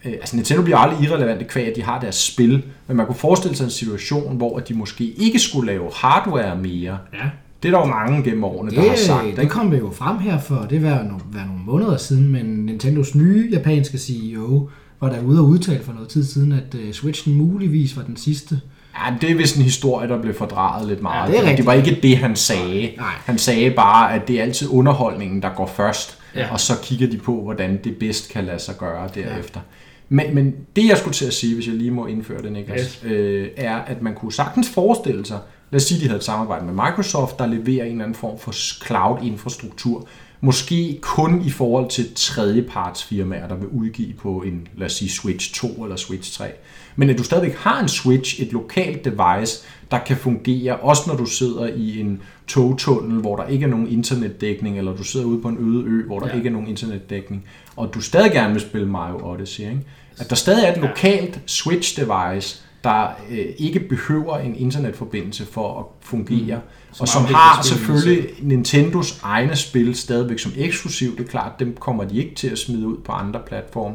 øh, 0.04 0.12
altså 0.12 0.36
Nintendo 0.36 0.62
bliver 0.62 0.78
aldrig 0.78 1.04
irrelevante 1.08 1.44
kvæg, 1.44 1.66
at 1.66 1.76
de 1.76 1.82
har 1.82 2.00
deres 2.00 2.14
spil, 2.16 2.62
men 2.86 2.96
man 2.96 3.06
kunne 3.06 3.16
forestille 3.16 3.56
sig 3.56 3.64
en 3.64 3.70
situation, 3.70 4.36
hvor 4.36 4.58
de 4.58 4.74
måske 4.74 5.04
ikke 5.04 5.38
skulle 5.38 5.72
lave 5.72 5.90
hardware 5.94 6.56
mere. 6.58 6.98
Ja. 7.14 7.18
Det 7.62 7.68
er 7.68 7.78
der 7.78 7.86
jo 7.86 7.92
mange 7.92 8.22
gennem 8.22 8.44
årene, 8.44 8.70
Det, 8.70 8.78
der 8.78 8.88
har 8.88 8.96
sagt. 8.96 9.36
det 9.36 9.50
kom 9.50 9.72
jo 9.74 9.90
frem 9.90 10.18
her 10.18 10.40
for, 10.40 10.66
det 10.70 10.82
var 10.82 11.02
nogle, 11.02 11.20
var 11.32 11.44
nogle 11.46 11.60
måneder 11.66 11.96
siden, 11.96 12.28
men 12.28 12.44
Nintendos 12.46 13.14
nye 13.14 13.48
japanske 13.52 13.98
CEO 13.98 14.68
var 15.00 15.08
der 15.08 15.22
ude 15.22 15.40
og 15.40 15.46
udtale 15.46 15.82
for 15.84 15.92
noget 15.92 16.08
tid 16.08 16.24
siden, 16.24 16.52
at 16.52 16.74
uh, 16.74 16.92
Switchen 16.92 17.34
muligvis 17.34 17.96
var 17.96 18.02
den 18.02 18.16
sidste. 18.16 18.60
Ja, 19.04 19.14
det 19.20 19.30
er 19.30 19.34
vist 19.34 19.56
en 19.56 19.62
historie, 19.62 20.08
der 20.08 20.22
blev 20.22 20.34
fordraget 20.34 20.88
lidt 20.88 21.02
meget. 21.02 21.26
Ja, 21.26 21.32
det 21.32 21.38
er 21.38 21.42
rigtigt. 21.42 21.56
det 21.56 21.66
var 21.66 21.72
ikke 21.72 21.98
det, 22.02 22.16
han 22.18 22.36
sagde. 22.36 22.92
Nej. 22.96 23.06
Han 23.24 23.38
sagde 23.38 23.70
bare, 23.70 24.12
at 24.14 24.28
det 24.28 24.38
er 24.38 24.42
altid 24.42 24.68
underholdningen, 24.70 25.42
der 25.42 25.48
går 25.56 25.66
først, 25.66 26.18
Ja. 26.34 26.52
og 26.52 26.60
så 26.60 26.72
kigger 26.82 27.06
de 27.10 27.16
på, 27.18 27.42
hvordan 27.42 27.80
det 27.84 27.96
bedst 27.96 28.32
kan 28.32 28.44
lade 28.44 28.58
sig 28.58 28.74
gøre 28.78 29.08
derefter. 29.14 29.60
Men, 30.08 30.34
men 30.34 30.54
det, 30.76 30.88
jeg 30.88 30.98
skulle 30.98 31.14
til 31.14 31.24
at 31.26 31.34
sige, 31.34 31.54
hvis 31.54 31.66
jeg 31.66 31.74
lige 31.74 31.90
må 31.90 32.06
indføre 32.06 32.42
det, 32.42 32.52
Niklas, 32.52 32.80
Yes. 32.80 33.12
øh, 33.12 33.48
er, 33.56 33.76
at 33.76 34.02
man 34.02 34.14
kunne 34.14 34.32
sagtens 34.32 34.68
forestille 34.70 35.26
sig, 35.26 35.38
lad 35.70 35.76
os 35.80 35.82
sige, 35.82 36.00
de 36.00 36.06
havde 36.06 36.16
et 36.18 36.24
samarbejde 36.24 36.64
med 36.64 36.72
Microsoft, 36.72 37.38
der 37.38 37.46
leverer 37.46 37.84
en 37.84 37.90
eller 37.92 38.04
anden 38.04 38.14
form 38.14 38.38
for 38.38 38.52
cloud-infrastruktur, 38.86 40.06
måske 40.40 40.98
kun 41.02 41.42
i 41.46 41.50
forhold 41.50 41.90
til 41.90 42.14
tredjepartsfirmaer, 42.14 43.48
der 43.48 43.54
vil 43.54 43.68
udgive 43.68 44.12
på 44.12 44.42
en, 44.46 44.68
lad 44.76 44.86
os 44.86 44.92
sige, 44.92 45.10
Switch 45.10 45.54
2 45.54 45.66
eller 45.84 45.96
Switch 45.96 46.38
3. 46.38 46.50
Men 46.96 47.10
at 47.10 47.18
du 47.18 47.24
stadigvæk 47.24 47.54
har 47.56 47.80
en 47.82 47.88
Switch, 47.88 48.42
et 48.42 48.52
lokalt 48.52 49.04
device, 49.04 49.64
der 49.90 49.98
kan 49.98 50.16
fungere, 50.16 50.76
også 50.76 51.02
når 51.06 51.16
du 51.16 51.26
sidder 51.26 51.66
i 51.66 52.00
en 52.00 52.22
togtunnel, 52.46 53.20
hvor 53.20 53.36
der 53.36 53.46
ikke 53.46 53.64
er 53.64 53.68
nogen 53.68 53.88
internetdækning, 53.88 54.78
eller 54.78 54.96
du 54.96 55.04
sidder 55.04 55.26
ude 55.26 55.42
på 55.42 55.48
en 55.48 55.56
øde 55.60 55.84
ø, 55.86 56.06
hvor 56.06 56.18
der 56.20 56.28
Ja. 56.28 56.36
ikke 56.36 56.48
er 56.48 56.52
nogen 56.52 56.68
internetdækning, 56.68 57.44
og 57.76 57.94
du 57.94 58.00
stadig 58.00 58.32
gerne 58.32 58.52
vil 58.52 58.62
spille 58.62 58.88
Mario 58.88 59.30
Odyssey. 59.32 59.60
Ikke? 59.60 59.80
At 60.18 60.30
der 60.30 60.36
stadig 60.36 60.64
er 60.64 60.72
et 60.72 60.78
lokalt 60.80 61.40
Switch-device, 61.46 62.62
der 62.84 63.06
øh, 63.30 63.46
ikke 63.58 63.80
behøver 63.80 64.38
en 64.38 64.54
internetforbindelse 64.56 65.46
for 65.46 65.78
at 65.78 65.84
fungere, 66.00 66.56
mm. 66.56 66.62
Som 66.92 67.02
og 67.02 67.08
som 67.08 67.24
har 67.24 67.62
selvfølgelig 67.62 68.28
Nintendos 68.42 69.20
egne 69.22 69.56
spil 69.56 69.94
stadigvæk 69.94 70.38
som 70.38 70.52
eksklusiv. 70.56 71.16
Det 71.16 71.24
er 71.24 71.28
klart, 71.28 71.52
dem 71.60 71.76
kommer 71.80 72.04
de 72.04 72.18
ikke 72.18 72.34
til 72.34 72.48
at 72.48 72.58
smide 72.58 72.86
ud 72.86 72.96
på 73.04 73.12
andre 73.12 73.40
platforme. 73.46 73.94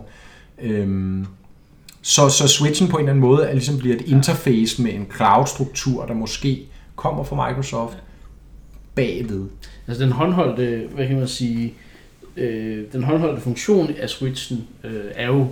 Øhm, 0.62 1.25
så, 2.01 2.29
så 2.29 2.48
Switchen 2.48 2.89
på 2.89 2.98
en 2.98 3.01
eller 3.01 3.12
anden 3.12 3.22
måde 3.22 3.46
er 3.46 3.53
ligesom 3.53 3.77
bliver 3.77 3.96
et 3.96 4.01
interface 4.01 4.81
med 4.81 4.93
en 4.93 5.08
cloud-struktur, 5.15 6.05
der 6.05 6.13
måske 6.13 6.67
kommer 6.96 7.24
fra 7.24 7.50
Microsoft 7.50 7.98
bagved. 8.96 9.46
Altså 9.88 10.03
den 10.03 10.12
håndholdte, 10.12 10.88
hvad 10.93 11.08
kan 11.08 11.17
man 11.17 11.27
sige, 11.27 11.74
øh, 12.38 12.86
den 12.91 13.03
håndholdte 13.03 13.41
funktion 13.41 13.89
af 13.89 14.10
Switchen 14.10 14.67
øh, 14.84 15.05
er 15.15 15.27
jo, 15.27 15.48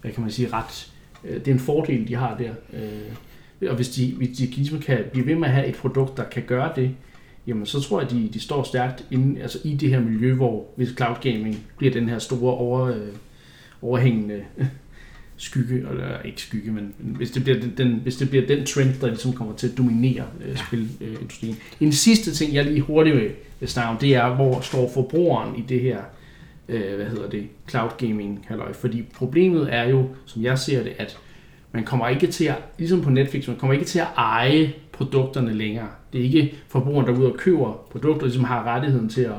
hvad 0.00 0.12
kan 0.12 0.22
man 0.22 0.30
sige, 0.30 0.48
ret, 0.52 0.92
øh, 1.24 1.34
det 1.34 1.48
er 1.48 1.52
en 1.52 1.60
fordel, 1.60 2.08
de 2.08 2.14
har 2.14 2.36
der. 2.36 2.50
Øh, 2.72 3.70
og 3.70 3.76
hvis 3.76 3.88
de, 3.88 4.14
hvis 4.16 4.38
de 4.38 4.46
ligesom 4.46 4.80
kan 4.80 4.98
blive 5.12 5.26
ved 5.26 5.34
med 5.34 5.48
at 5.48 5.54
have 5.54 5.66
et 5.66 5.76
produkt, 5.76 6.16
der 6.16 6.24
kan 6.24 6.42
gøre 6.42 6.72
det, 6.76 6.90
jamen 7.46 7.66
så 7.66 7.80
tror 7.80 8.00
jeg, 8.00 8.10
de, 8.10 8.30
de 8.32 8.40
står 8.40 8.62
stærkt 8.62 9.04
inde, 9.10 9.42
altså 9.42 9.58
i 9.64 9.74
det 9.74 9.90
her 9.90 10.00
miljø, 10.00 10.34
hvor 10.34 10.66
hvis 10.76 10.88
cloud 10.96 11.16
gaming 11.22 11.66
bliver 11.76 11.92
den 11.92 12.08
her 12.08 12.18
store 12.18 12.54
over, 12.54 12.86
øh, 12.86 13.08
overhængende 13.82 14.42
skygge, 15.36 15.74
eller 15.90 16.22
ikke 16.24 16.40
skygge, 16.40 16.70
men 16.70 16.94
hvis 16.98 17.30
det 17.30 17.44
bliver 17.44 17.60
den, 17.60 17.74
den, 17.76 18.00
hvis 18.02 18.16
det 18.16 18.30
bliver 18.30 18.46
den 18.46 18.66
trend, 18.66 18.94
der 19.00 19.06
ligesom 19.06 19.32
kommer 19.32 19.54
til 19.54 19.68
at 19.68 19.78
dominere 19.78 20.24
øh, 20.44 20.56
spilindustrien. 20.56 21.56
En 21.80 21.92
sidste 21.92 22.34
ting, 22.34 22.54
jeg 22.54 22.64
lige 22.64 22.80
hurtigt 22.80 23.16
vil, 23.16 23.30
vil 23.60 23.68
snakke 23.68 23.90
om, 23.90 23.96
det 23.96 24.14
er, 24.14 24.34
hvor 24.34 24.60
står 24.60 24.90
forbrugeren 24.94 25.56
i 25.56 25.64
det 25.68 25.80
her, 25.80 25.98
øh, 26.68 26.96
hvad 26.96 27.06
hedder 27.06 27.30
det, 27.30 27.46
cloud 27.68 27.90
gaming 27.98 28.44
halløj. 28.48 28.72
Fordi 28.72 29.02
problemet 29.14 29.74
er 29.74 29.88
jo, 29.88 30.08
som 30.26 30.42
jeg 30.42 30.58
ser 30.58 30.82
det, 30.82 30.92
at 30.98 31.18
man 31.72 31.84
kommer 31.84 32.08
ikke 32.08 32.26
til 32.26 32.44
at, 32.44 32.56
ligesom 32.78 33.00
på 33.02 33.10
Netflix, 33.10 33.48
man 33.48 33.56
kommer 33.56 33.74
ikke 33.74 33.86
til 33.86 33.98
at 33.98 34.08
eje 34.16 34.72
produkterne 34.92 35.54
længere. 35.54 35.88
Det 36.12 36.20
er 36.20 36.24
ikke 36.24 36.54
forbrugeren, 36.68 37.06
der 37.06 37.12
er 37.12 37.18
ude 37.18 37.32
og 37.32 37.38
køber 37.38 37.72
produkter, 37.90 38.26
ligesom 38.26 38.44
har 38.44 38.64
rettigheden 38.64 39.08
til 39.08 39.22
at, 39.22 39.30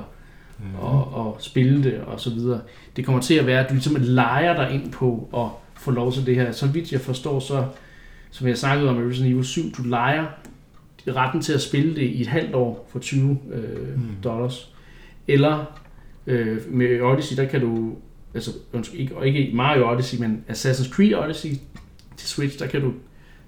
mm. 0.59 0.79
og, 0.79 1.13
og 1.13 1.37
spille 1.39 1.83
det 1.83 2.01
og 2.01 2.19
så 2.19 2.29
videre. 2.29 2.61
Det 2.95 3.05
kommer 3.05 3.21
til 3.21 3.33
at 3.33 3.45
være, 3.45 3.59
at 3.59 3.69
du 3.69 3.73
ligesom 3.73 3.95
leger 3.99 4.55
dig 4.55 4.73
ind 4.73 4.91
på 4.91 5.29
at 5.37 5.62
få 5.75 5.91
lov 5.91 6.13
til 6.13 6.25
det 6.25 6.35
her. 6.35 6.51
Så 6.51 6.67
vidt 6.67 6.91
jeg 6.91 7.01
forstår, 7.01 7.39
så 7.39 7.65
som 8.31 8.47
jeg 8.47 8.57
snakkede 8.57 8.89
om 8.89 9.03
i 9.03 9.09
Resident 9.09 9.33
Evil 9.33 9.45
7, 9.45 9.61
du 9.77 9.83
leger 9.83 10.25
retten 11.07 11.41
til 11.41 11.53
at 11.53 11.61
spille 11.61 11.95
det 11.95 12.01
i 12.01 12.21
et 12.21 12.27
halvt 12.27 12.55
år 12.55 12.87
for 12.91 12.99
20 12.99 13.39
øh, 13.51 13.95
mm. 13.95 14.01
dollars. 14.23 14.73
Eller 15.27 15.65
øh, 16.27 16.73
med 16.73 17.01
Odyssey, 17.01 17.37
der 17.37 17.45
kan 17.45 17.61
du, 17.61 17.95
altså 18.33 18.51
ikke, 18.93 19.15
ikke 19.25 19.51
Mario 19.55 19.91
Odyssey, 19.91 20.19
men 20.19 20.45
Assassin's 20.49 20.89
Creed 20.89 21.15
Odyssey 21.15 21.49
til 22.17 22.29
Switch, 22.29 22.59
der 22.59 22.67
kan 22.67 22.81
du 22.81 22.93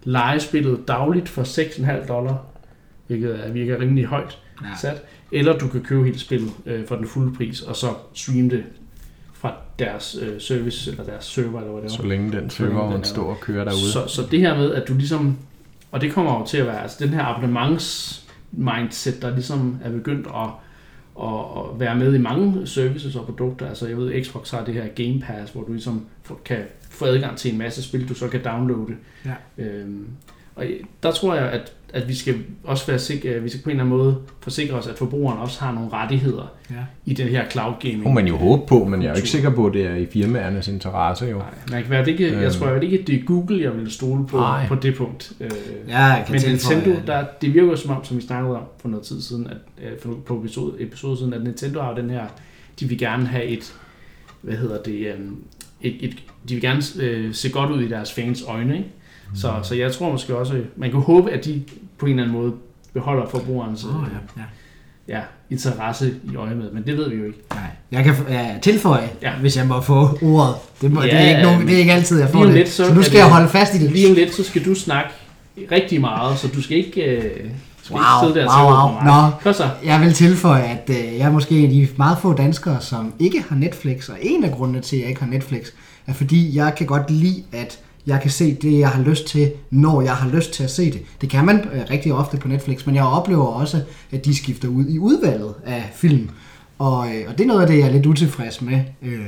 lege 0.04 0.40
spillet 0.40 0.88
dagligt 0.88 1.30
for 1.30 1.44
6,5 1.44 2.08
dollar, 2.08 2.46
hvilket 3.08 3.46
er, 3.46 3.52
virker 3.52 3.80
rimelig 3.80 4.06
højt 4.06 4.40
ja. 4.62 4.68
sat. 4.82 5.02
Eller 5.32 5.58
du 5.58 5.68
kan 5.68 5.82
købe 5.82 6.04
hele 6.04 6.20
spillet 6.20 6.52
øh, 6.66 6.88
for 6.88 6.96
den 6.96 7.08
fulde 7.08 7.34
pris, 7.36 7.62
og 7.62 7.76
så 7.76 7.88
streame 8.14 8.50
det 8.50 8.64
fra 9.36 9.54
deres 9.80 10.18
øh, 10.22 10.42
service, 10.42 10.92
eller 10.92 11.04
deres 11.04 11.26
server, 11.26 11.60
eller 11.60 11.72
hvad 11.74 11.82
det 11.84 11.90
er. 11.92 11.94
Så 11.96 12.04
længe 12.04 12.32
den 12.32 12.50
server 12.50 12.92
den 12.92 13.02
er- 13.02 13.06
står 13.06 13.24
og 13.24 13.40
kører 13.42 13.64
derude. 13.64 13.92
Så, 13.92 14.08
så 14.08 14.22
det 14.32 14.40
her 14.40 14.58
med, 14.58 14.74
at 14.74 14.88
du 14.88 14.94
ligesom, 14.94 15.38
og 15.92 16.02
det 16.02 16.14
kommer 16.14 16.40
jo 16.40 16.46
til 16.46 16.58
at 16.58 16.66
være, 16.68 16.82
altså 16.82 16.98
den 17.06 17.10
her 17.14 17.24
abonnements 17.24 18.22
mindset, 18.52 19.22
der 19.22 19.30
ligesom 19.30 19.78
er 19.84 19.90
begyndt 19.92 20.28
at, 20.28 20.50
at, 21.24 21.34
at 21.58 21.80
være 21.80 21.96
med 21.96 22.14
i 22.16 22.18
mange 22.18 22.68
services 22.68 23.16
og 23.16 23.26
produkter. 23.26 23.68
Altså 23.70 23.88
jeg 23.88 23.98
ved, 23.98 24.24
Xbox 24.24 24.52
har 24.52 24.66
det 24.66 24.74
her 24.74 24.88
Game 24.88 25.20
Pass, 25.22 25.52
hvor 25.52 25.64
du 25.64 25.72
ligesom 25.72 26.06
kan 26.46 26.60
få 26.90 27.06
adgang 27.06 27.38
til 27.38 27.52
en 27.52 27.58
masse 27.58 27.84
spil, 27.84 28.10
du 28.10 28.14
så 28.14 28.28
kan 28.28 28.44
downloade. 28.44 28.96
Ja. 29.26 29.64
Øhm, 29.64 30.08
og 30.56 30.66
der 31.04 31.12
tror 31.12 31.36
jeg, 31.36 31.44
at, 31.52 31.74
at 31.94 32.08
vi 32.08 32.16
skal 32.16 32.36
også 32.64 32.88
være 32.88 33.00
sikre, 33.00 33.40
vi 33.42 33.50
skal 33.50 33.62
på 33.64 33.70
en 33.70 33.76
eller 33.76 33.84
anden 33.84 33.98
måde 33.98 34.18
forsikre 34.42 34.76
os, 34.76 34.88
at 34.88 34.98
forbrugeren 34.98 35.40
også 35.40 35.62
har 35.62 35.72
nogle 35.74 35.90
rettigheder 35.94 36.52
Ja. 36.70 36.76
i 37.06 37.14
den 37.14 37.28
her 37.28 37.50
cloud 37.50 37.74
gaming. 37.80 37.98
Det 38.00 38.08
må 38.08 38.12
man 38.14 38.28
jo 38.28 38.36
håbe 38.38 38.64
på, 38.68 38.86
men 38.86 39.02
jeg 39.02 39.08
er 39.08 39.12
jo 39.12 39.16
ikke 39.18 39.30
sikker 39.30 39.50
på, 39.50 39.68
at 39.68 39.74
det 39.74 39.86
er 39.86 39.96
i 39.96 40.06
firmaernes 40.06 40.68
interesse 40.68 41.26
jo. 41.26 41.38
Nej, 41.38 41.46
man 41.72 41.82
kan 41.82 41.92
være, 41.92 42.06
det 42.06 42.12
ikke, 42.12 42.32
jeg 42.34 42.44
Øhm. 42.44 42.52
tror 42.54 42.68
jeg 42.70 42.84
ikke, 42.84 43.04
det 43.08 43.16
er 43.16 43.24
Google, 43.26 43.62
jeg 43.64 43.78
vil 43.78 43.92
stole 43.92 44.28
på 44.28 44.38
Nej. 44.38 44.68
på 44.68 44.76
det 44.76 44.96
punkt. 44.96 45.32
Øh, 45.40 45.52
Jeg 45.88 46.24
kan 46.26 46.34
men 46.34 46.42
tilføje, 46.42 46.76
Nintendo, 46.76 47.00
at- 47.02 47.08
der, 47.08 47.26
det 47.42 47.54
virker 47.54 47.70
jo 47.70 47.76
som 47.76 47.92
om, 47.92 48.04
som 48.06 48.18
vi 48.18 48.22
snakkede 48.22 48.56
om 48.56 48.64
for 48.82 48.90
noget 48.90 49.06
tid 49.06 49.22
siden, 49.22 49.48
at, 49.48 49.58
øh, 49.86 50.00
for, 50.02 50.18
på 50.26 50.40
episode, 50.40 50.74
episode 50.80 51.18
siden, 51.18 51.34
at 51.34 51.44
Nintendo 51.44 51.82
har 51.82 51.94
den 51.96 52.10
her, 52.10 52.26
de 52.80 52.86
vil 52.86 52.98
gerne 52.98 53.26
have 53.28 53.44
et, 53.46 53.74
hvad 54.42 54.56
hedder 54.56 54.82
det, 54.84 54.94
øh, 55.08 55.20
et, 55.82 55.96
et, 56.02 56.16
de 56.50 56.54
vil 56.54 56.62
gerne 56.62 56.82
øh, 57.02 57.34
se 57.34 57.50
godt 57.50 57.72
ud 57.72 57.82
i 57.82 57.88
deres 57.88 58.14
fans 58.14 58.44
øjne, 58.48 58.78
ikke? 58.78 58.90
Så, 59.36 59.54
så 59.64 59.76
jeg 59.76 59.92
tror 59.94 60.12
måske 60.12 60.36
også, 60.38 60.54
man 60.76 60.92
kan 60.92 61.00
håbe, 61.00 61.32
at 61.32 61.46
de 61.46 61.62
på 61.98 62.06
en 62.06 62.12
eller 62.12 62.24
anden 62.24 62.38
måde 62.42 62.54
beholder 62.94 63.26
forbrugerens 63.30 63.84
Åh, 63.84 63.90
øh, 63.96 64.08
ja, 64.38 64.42
ja. 64.42 65.18
ja, 65.18 65.22
interesse 65.50 66.14
i 66.34 66.36
øje 66.36 66.56
med, 66.56 66.72
men 66.72 66.84
det 66.86 66.98
ved 66.98 67.10
vi 67.10 67.16
jo 67.16 67.26
ikke. 67.26 67.40
Nej. 67.54 67.60
Jeg 67.92 68.04
kan 68.04 68.14
ja, 68.30 68.56
tilføje, 68.62 69.10
Ja. 69.22 69.30
ja. 69.32 69.36
hvis 69.40 69.58
jeg 69.58 69.68
må 69.68 69.82
få 69.82 70.18
ordet. 70.22 70.56
Det, 70.82 70.92
må, 70.92 71.02
Ja, 71.02 71.08
det, 71.08 71.14
er 71.22 71.30
ikke 71.30 71.42
nogen, 71.42 71.68
det 71.68 71.74
er 71.76 71.80
ikke 71.80 71.92
altid, 71.94 72.20
jeg 72.20 72.30
får 72.30 72.44
det. 72.46 72.54
lidt, 72.54 72.70
så 72.70 72.86
så 72.88 72.94
nu 72.94 73.02
skal 73.02 73.14
det- 73.14 73.20
jeg 73.20 73.30
holde 73.34 73.50
fast 73.50 73.76
i 73.76 73.78
det. 73.78 73.92
Lige 73.92 74.08
om 74.10 74.14
lidt, 74.14 74.34
så 74.36 74.44
skal 74.44 74.66
du 74.66 74.76
snakke 74.76 75.10
rigtig 75.72 76.02
meget, 76.02 76.38
så 76.40 76.48
du 76.48 76.62
skal 76.62 76.78
ikke, 76.78 77.02
øh, 77.02 77.50
skal 77.84 77.94
Wow, 77.96 78.34
der 78.34 78.64
wow, 78.64 78.92
wow. 78.92 79.04
Nå. 79.06 79.30
Kom 79.44 79.54
så. 79.54 79.70
Jeg 79.86 80.02
vil 80.02 80.14
tilføje, 80.14 80.64
at 80.64 80.90
øh, 80.90 81.18
jeg 81.18 81.26
er 81.28 81.32
måske 81.32 81.58
en 81.58 81.64
af 81.66 81.70
de 81.70 81.88
meget 81.98 82.18
få 82.22 82.34
danskere, 82.34 82.82
som 82.82 83.14
ikke 83.20 83.44
har 83.50 83.56
Netflix, 83.56 84.10
og 84.10 84.18
en 84.22 84.44
af 84.44 84.52
grundene 84.52 84.82
til, 84.82 84.96
at 84.96 85.02
jeg 85.02 85.10
ikke 85.10 85.22
har 85.22 85.30
Netflix, 85.30 85.68
er 86.08 86.14
fordi, 86.14 86.56
jeg 86.58 86.74
kan 86.78 86.88
godt 86.88 87.12
lide, 87.12 87.44
at 87.54 87.80
jeg 88.08 88.22
kan 88.22 88.32
se 88.32 88.58
det, 88.62 88.80
jeg 88.80 88.90
har 88.90 89.04
lyst 89.04 89.28
til, 89.28 89.52
når 89.70 90.02
jeg 90.02 90.14
har 90.16 90.30
lyst 90.30 90.54
til 90.54 90.64
at 90.64 90.72
se 90.72 90.92
det. 90.92 91.02
Det 91.22 91.30
kan 91.30 91.46
man 91.46 91.60
øh, 91.74 91.82
rigtig 91.90 92.14
ofte 92.14 92.38
på 92.38 92.48
Netflix, 92.48 92.86
men 92.86 92.96
jeg 92.96 93.04
oplever 93.04 93.46
også, 93.46 93.82
at 94.12 94.26
de 94.26 94.36
skifter 94.36 94.68
ud 94.68 94.86
i 94.86 95.00
udvalget 95.00 95.54
af 95.66 95.92
film. 95.96 96.30
Og, 96.80 97.08
øh, 97.08 97.24
og 97.28 97.38
det 97.38 97.44
er 97.44 97.48
noget 97.48 97.62
af 97.62 97.68
det, 97.68 97.78
jeg 97.78 97.88
er 97.88 97.92
lidt 97.92 98.06
utilfreds 98.06 98.62
med. 98.62 98.80
Øh, 99.02 99.20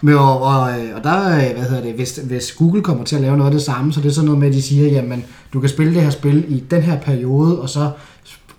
men 0.00 0.14
og, 0.14 0.42
og, 0.42 0.80
øh, 0.80 0.96
og 0.96 1.04
der, 1.04 1.26
øh, 1.28 1.56
hvad 1.56 1.64
hedder 1.68 1.82
det, 1.82 1.94
hvis, 1.94 2.16
hvis 2.16 2.52
Google 2.52 2.82
kommer 2.82 3.04
til 3.04 3.16
at 3.16 3.22
lave 3.22 3.36
noget 3.36 3.50
af 3.50 3.54
det 3.54 3.62
samme, 3.62 3.92
så 3.92 4.00
det 4.00 4.08
er 4.08 4.12
sådan 4.12 4.26
noget 4.26 4.40
med, 4.40 4.48
at 4.48 4.54
de 4.54 4.62
siger, 4.62 4.88
jamen, 4.88 5.24
du 5.52 5.60
kan 5.60 5.68
spille 5.68 5.94
det 5.94 6.02
her 6.02 6.10
spil 6.10 6.44
i 6.48 6.64
den 6.70 6.82
her 6.82 7.00
periode, 7.00 7.60
og 7.60 7.68
så 7.68 7.90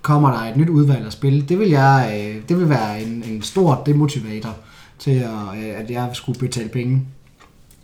kommer 0.01 0.31
der 0.31 0.39
et 0.39 0.57
nyt 0.57 0.69
udvalg 0.69 1.05
af 1.05 1.11
spil. 1.11 1.49
Det 1.49 1.59
vil, 1.59 1.69
jeg, 1.69 2.11
øh, 2.13 2.41
det 2.49 2.59
vil 2.59 2.69
være 2.69 3.01
en, 3.01 3.23
en 3.27 3.41
stor 3.41 3.83
demotivator 3.85 4.55
til, 4.99 5.11
at, 5.11 5.57
øh, 5.57 5.79
at 5.79 5.91
jeg 5.91 6.09
skulle 6.13 6.39
betale 6.39 6.69
penge 6.69 7.01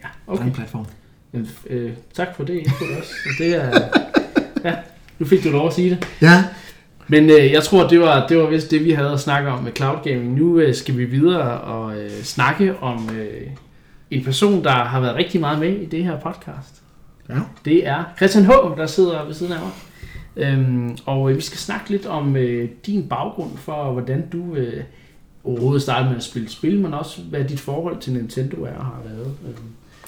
Ja, 0.04 0.08
på 0.28 0.34
okay. 0.34 0.44
den 0.44 0.52
platform. 0.52 0.86
Men, 1.34 1.50
øh, 1.70 1.92
tak 2.14 2.28
for 2.36 2.44
det 2.44 2.54
input 2.54 2.88
også. 3.00 3.12
Det 3.40 3.56
er, 3.56 3.80
ja, 4.66 4.76
nu 5.20 5.26
fik 5.26 5.44
du 5.44 5.50
lov 5.50 5.68
at 5.68 5.74
sige 5.74 5.90
det. 5.90 6.08
Ja, 6.22 6.44
Men 7.08 7.30
øh, 7.30 7.52
jeg 7.52 7.64
tror, 7.64 7.88
det 7.88 8.00
var, 8.00 8.28
det 8.28 8.38
var 8.38 8.46
vist 8.46 8.72
det, 8.72 8.86
vi 8.86 8.92
havde 8.92 9.12
at 9.12 9.20
snakke 9.20 9.50
om 9.50 9.64
med 9.64 9.72
cloud 9.76 9.98
gaming. 10.04 10.34
Nu 10.34 10.60
øh, 10.60 10.76
skal 10.76 10.98
vi 10.98 11.06
videre 11.06 11.62
og 11.62 11.98
øh, 11.98 12.12
snakke 12.24 12.76
om 12.82 13.10
øh, 13.16 13.48
en 14.12 14.24
person, 14.24 14.64
der 14.64 14.72
har 14.72 15.00
været 15.00 15.16
rigtig 15.16 15.42
meget 15.42 15.60
med 15.60 15.76
i 15.76 15.86
det 15.86 16.04
her 16.04 16.20
podcast. 16.20 16.84
Ja. 17.30 17.36
Det 17.66 17.88
er 17.88 18.04
Christian 18.18 18.46
H., 18.46 18.50
der 18.78 18.88
sidder 18.88 19.26
ved 19.26 19.34
siden 19.34 19.54
af 19.54 19.60
mig. 19.60 19.72
Øhm, 20.36 20.98
og 21.06 21.32
øh, 21.32 21.38
vi 21.38 21.42
skal 21.42 21.58
snakke 21.58 21.90
lidt 21.90 22.06
om 22.06 22.36
øh, 22.36 22.70
din 22.86 23.08
baggrund 23.10 23.58
for, 23.58 23.92
hvordan 23.92 24.30
du 24.30 24.56
øh, 24.56 24.84
overhovedet 25.44 25.82
startede 25.82 26.10
med 26.10 26.18
at 26.18 26.24
spille 26.24 26.50
spil, 26.50 26.80
men 26.80 26.94
også 26.94 27.22
hvad 27.22 27.44
dit 27.44 27.60
forhold 27.60 28.00
til 28.00 28.14
Nintendo 28.14 28.64
er 28.64 28.76
og 28.76 28.86
har 28.86 29.02
været. 29.06 29.34
Øhm, 29.46 29.56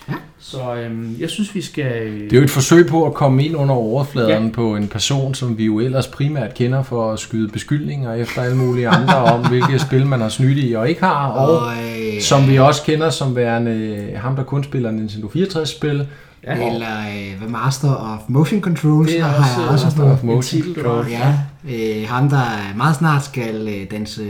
Ja. 0.10 0.14
Så 0.40 0.76
øhm, 0.76 1.16
jeg 1.20 1.30
synes, 1.30 1.56
vi 1.56 1.62
skal... 1.62 2.12
Det 2.12 2.34
er 2.34 2.38
jo 2.38 2.44
et 2.44 2.50
forsøg 2.50 2.88
på 2.88 3.06
at 3.06 3.14
komme 3.14 3.46
ind 3.46 3.56
under 3.56 3.76
overfladen 3.76 4.46
ja. 4.46 4.52
på 4.54 4.76
en 4.76 4.88
person, 4.88 5.34
som 5.34 5.58
vi 5.58 5.66
jo 5.66 5.80
ellers 5.80 6.08
primært 6.08 6.54
kender 6.54 6.84
for 6.84 7.12
at 7.12 7.20
skyde 7.20 7.50
beskyldninger 7.50 8.14
efter 8.14 8.42
alle 8.42 8.58
mulige 8.58 8.88
andre 8.88 9.16
om, 9.16 9.46
hvilke 9.50 9.80
spil 9.80 10.06
man 10.06 10.22
har 10.22 10.30
snydt 10.30 10.58
i 10.58 10.74
og 10.74 10.90
ikke 10.90 11.04
har. 11.04 11.28
Og, 11.28 11.72
øh, 11.72 12.22
som 12.22 12.48
vi 12.48 12.60
også 12.60 12.84
kender 12.84 13.10
som 13.10 13.36
værende 13.36 14.12
ham, 14.16 14.36
der 14.36 14.44
kun 14.44 14.64
spiller 14.64 14.92
Nintendo 14.92 15.28
64-spil. 15.28 16.08
Ja. 16.48 16.74
Eller 16.74 17.00
øh, 17.42 17.52
Master 17.52 17.96
of 17.96 18.20
Motion 18.28 18.62
Controls 18.62 19.12
det 19.12 19.20
er 19.20 19.24
har 19.24 19.44
også, 19.44 19.62
jeg 19.62 19.70
også 19.70 19.86
Master 19.86 20.12
of 20.12 20.24
Motion 20.24 20.64
Controls. 20.64 21.10
Ja, 21.12 21.34
øh, 21.70 22.10
ham 22.10 22.30
der 22.30 22.74
meget 22.76 22.96
snart 22.96 23.26
skal 23.26 23.68
øh, 23.68 23.92
danse 23.92 24.24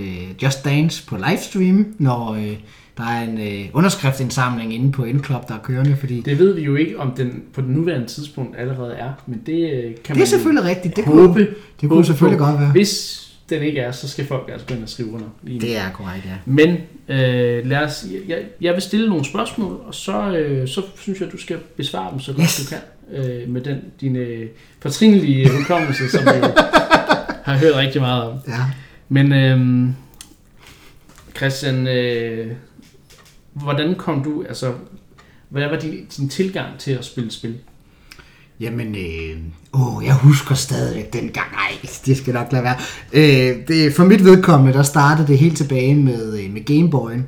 Just 0.44 0.66
Dance 0.66 1.06
på 1.08 1.18
livestream, 1.30 1.86
når 2.00 2.34
øh, 2.34 2.54
der 2.97 3.03
er 3.03 3.23
en 3.23 3.38
øh, 3.38 3.65
underskriftsindsamling 3.73 4.73
inde 4.73 4.91
på 4.91 5.05
N-Club, 5.05 5.47
der 5.47 5.53
er 5.53 5.60
kørende, 5.63 5.95
fordi... 5.99 6.21
Det 6.21 6.39
ved 6.39 6.53
vi 6.53 6.62
jo 6.62 6.75
ikke, 6.75 6.99
om 6.99 7.12
den 7.12 7.43
på 7.53 7.62
den 7.62 7.69
nuværende 7.69 8.08
tidspunkt 8.08 8.55
allerede 8.60 8.93
er, 8.93 9.12
men 9.27 9.41
det 9.45 9.71
øh, 9.73 9.84
kan 9.84 9.93
det 9.93 10.10
er 10.10 10.15
man 10.15 10.27
selvfølgelig 10.27 10.63
rigtigt. 10.69 10.95
Det 10.95 11.05
håbe, 11.05 11.34
kunne, 11.34 11.39
det 11.45 11.55
kunne 11.79 11.89
håbe 11.89 12.05
selvfølgelig 12.05 12.39
på. 12.39 12.45
godt 12.45 12.60
være. 12.60 12.71
Hvis 12.71 13.21
den 13.49 13.62
ikke 13.62 13.79
er, 13.79 13.91
så 13.91 14.08
skal 14.08 14.25
folk 14.27 14.49
altså 14.53 14.73
ind 14.75 14.84
og 14.84 14.89
skrive 14.89 15.12
under. 15.13 15.27
Lige. 15.43 15.60
Det 15.60 15.77
er 15.77 15.89
korrekt, 15.93 16.25
ja. 16.25 16.31
Men 16.45 16.69
øh, 17.10 17.65
lad 17.65 17.77
os, 17.77 18.05
jeg, 18.27 18.38
jeg 18.62 18.73
vil 18.73 18.81
stille 18.81 19.10
nogle 19.10 19.25
spørgsmål, 19.25 19.79
og 19.88 19.95
så, 19.95 20.31
øh, 20.38 20.67
så 20.67 20.81
synes 20.97 21.21
jeg, 21.21 21.31
du 21.31 21.38
skal 21.38 21.58
besvare 21.77 22.12
dem 22.12 22.19
så 22.19 22.31
godt 22.31 22.41
Yes. 22.43 22.69
du 22.69 22.75
kan. 22.75 22.81
Øh, 23.41 23.49
med 23.49 23.62
den 23.62 23.77
din 24.01 24.15
øh, 24.15 24.47
fortrinlige 24.79 25.49
hukommelse, 25.58 26.10
som 26.10 26.23
jo 26.23 26.31
har 27.45 27.58
hørt 27.58 27.75
rigtig 27.75 28.01
meget 28.01 28.23
om. 28.23 28.38
ja. 28.47 28.53
Men 29.10 29.31
øh, 29.34 29.89
Christian, 31.38 31.88
øh, 31.88 32.47
hvordan 33.56 33.96
kom 33.96 34.24
du, 34.24 34.44
altså, 34.48 34.74
hvad 35.50 35.70
var 35.70 35.80
din, 35.80 36.06
din 36.18 36.30
tilgang 36.30 36.80
til 36.80 36.91
at 36.91 37.06
spille 37.06 37.32
spil? 37.32 37.56
Jamen, 38.60 38.96
øh, 38.96 39.38
åh, 39.74 40.06
jeg 40.06 40.13
husker 40.15 40.56
stadigvæk 40.56 41.13
den 41.13 41.30
gang. 41.30 41.52
Nej, 41.52 41.89
det 42.06 42.18
skal 42.18 42.34
nok 42.34 42.52
lade 42.52 42.63
være. 42.63 42.76
Øh, 43.13 43.68
det, 43.68 43.94
for 43.94 44.04
mit 44.04 44.24
vedkommende, 44.24 44.74
der 44.74 44.84
startede 44.84 45.28
det 45.28 45.38
helt 45.38 45.58
tilbage 45.58 45.96
med, 45.96 46.39
øh, 46.44 46.54
med 46.54 46.70
Gameboy'en. 46.70 47.22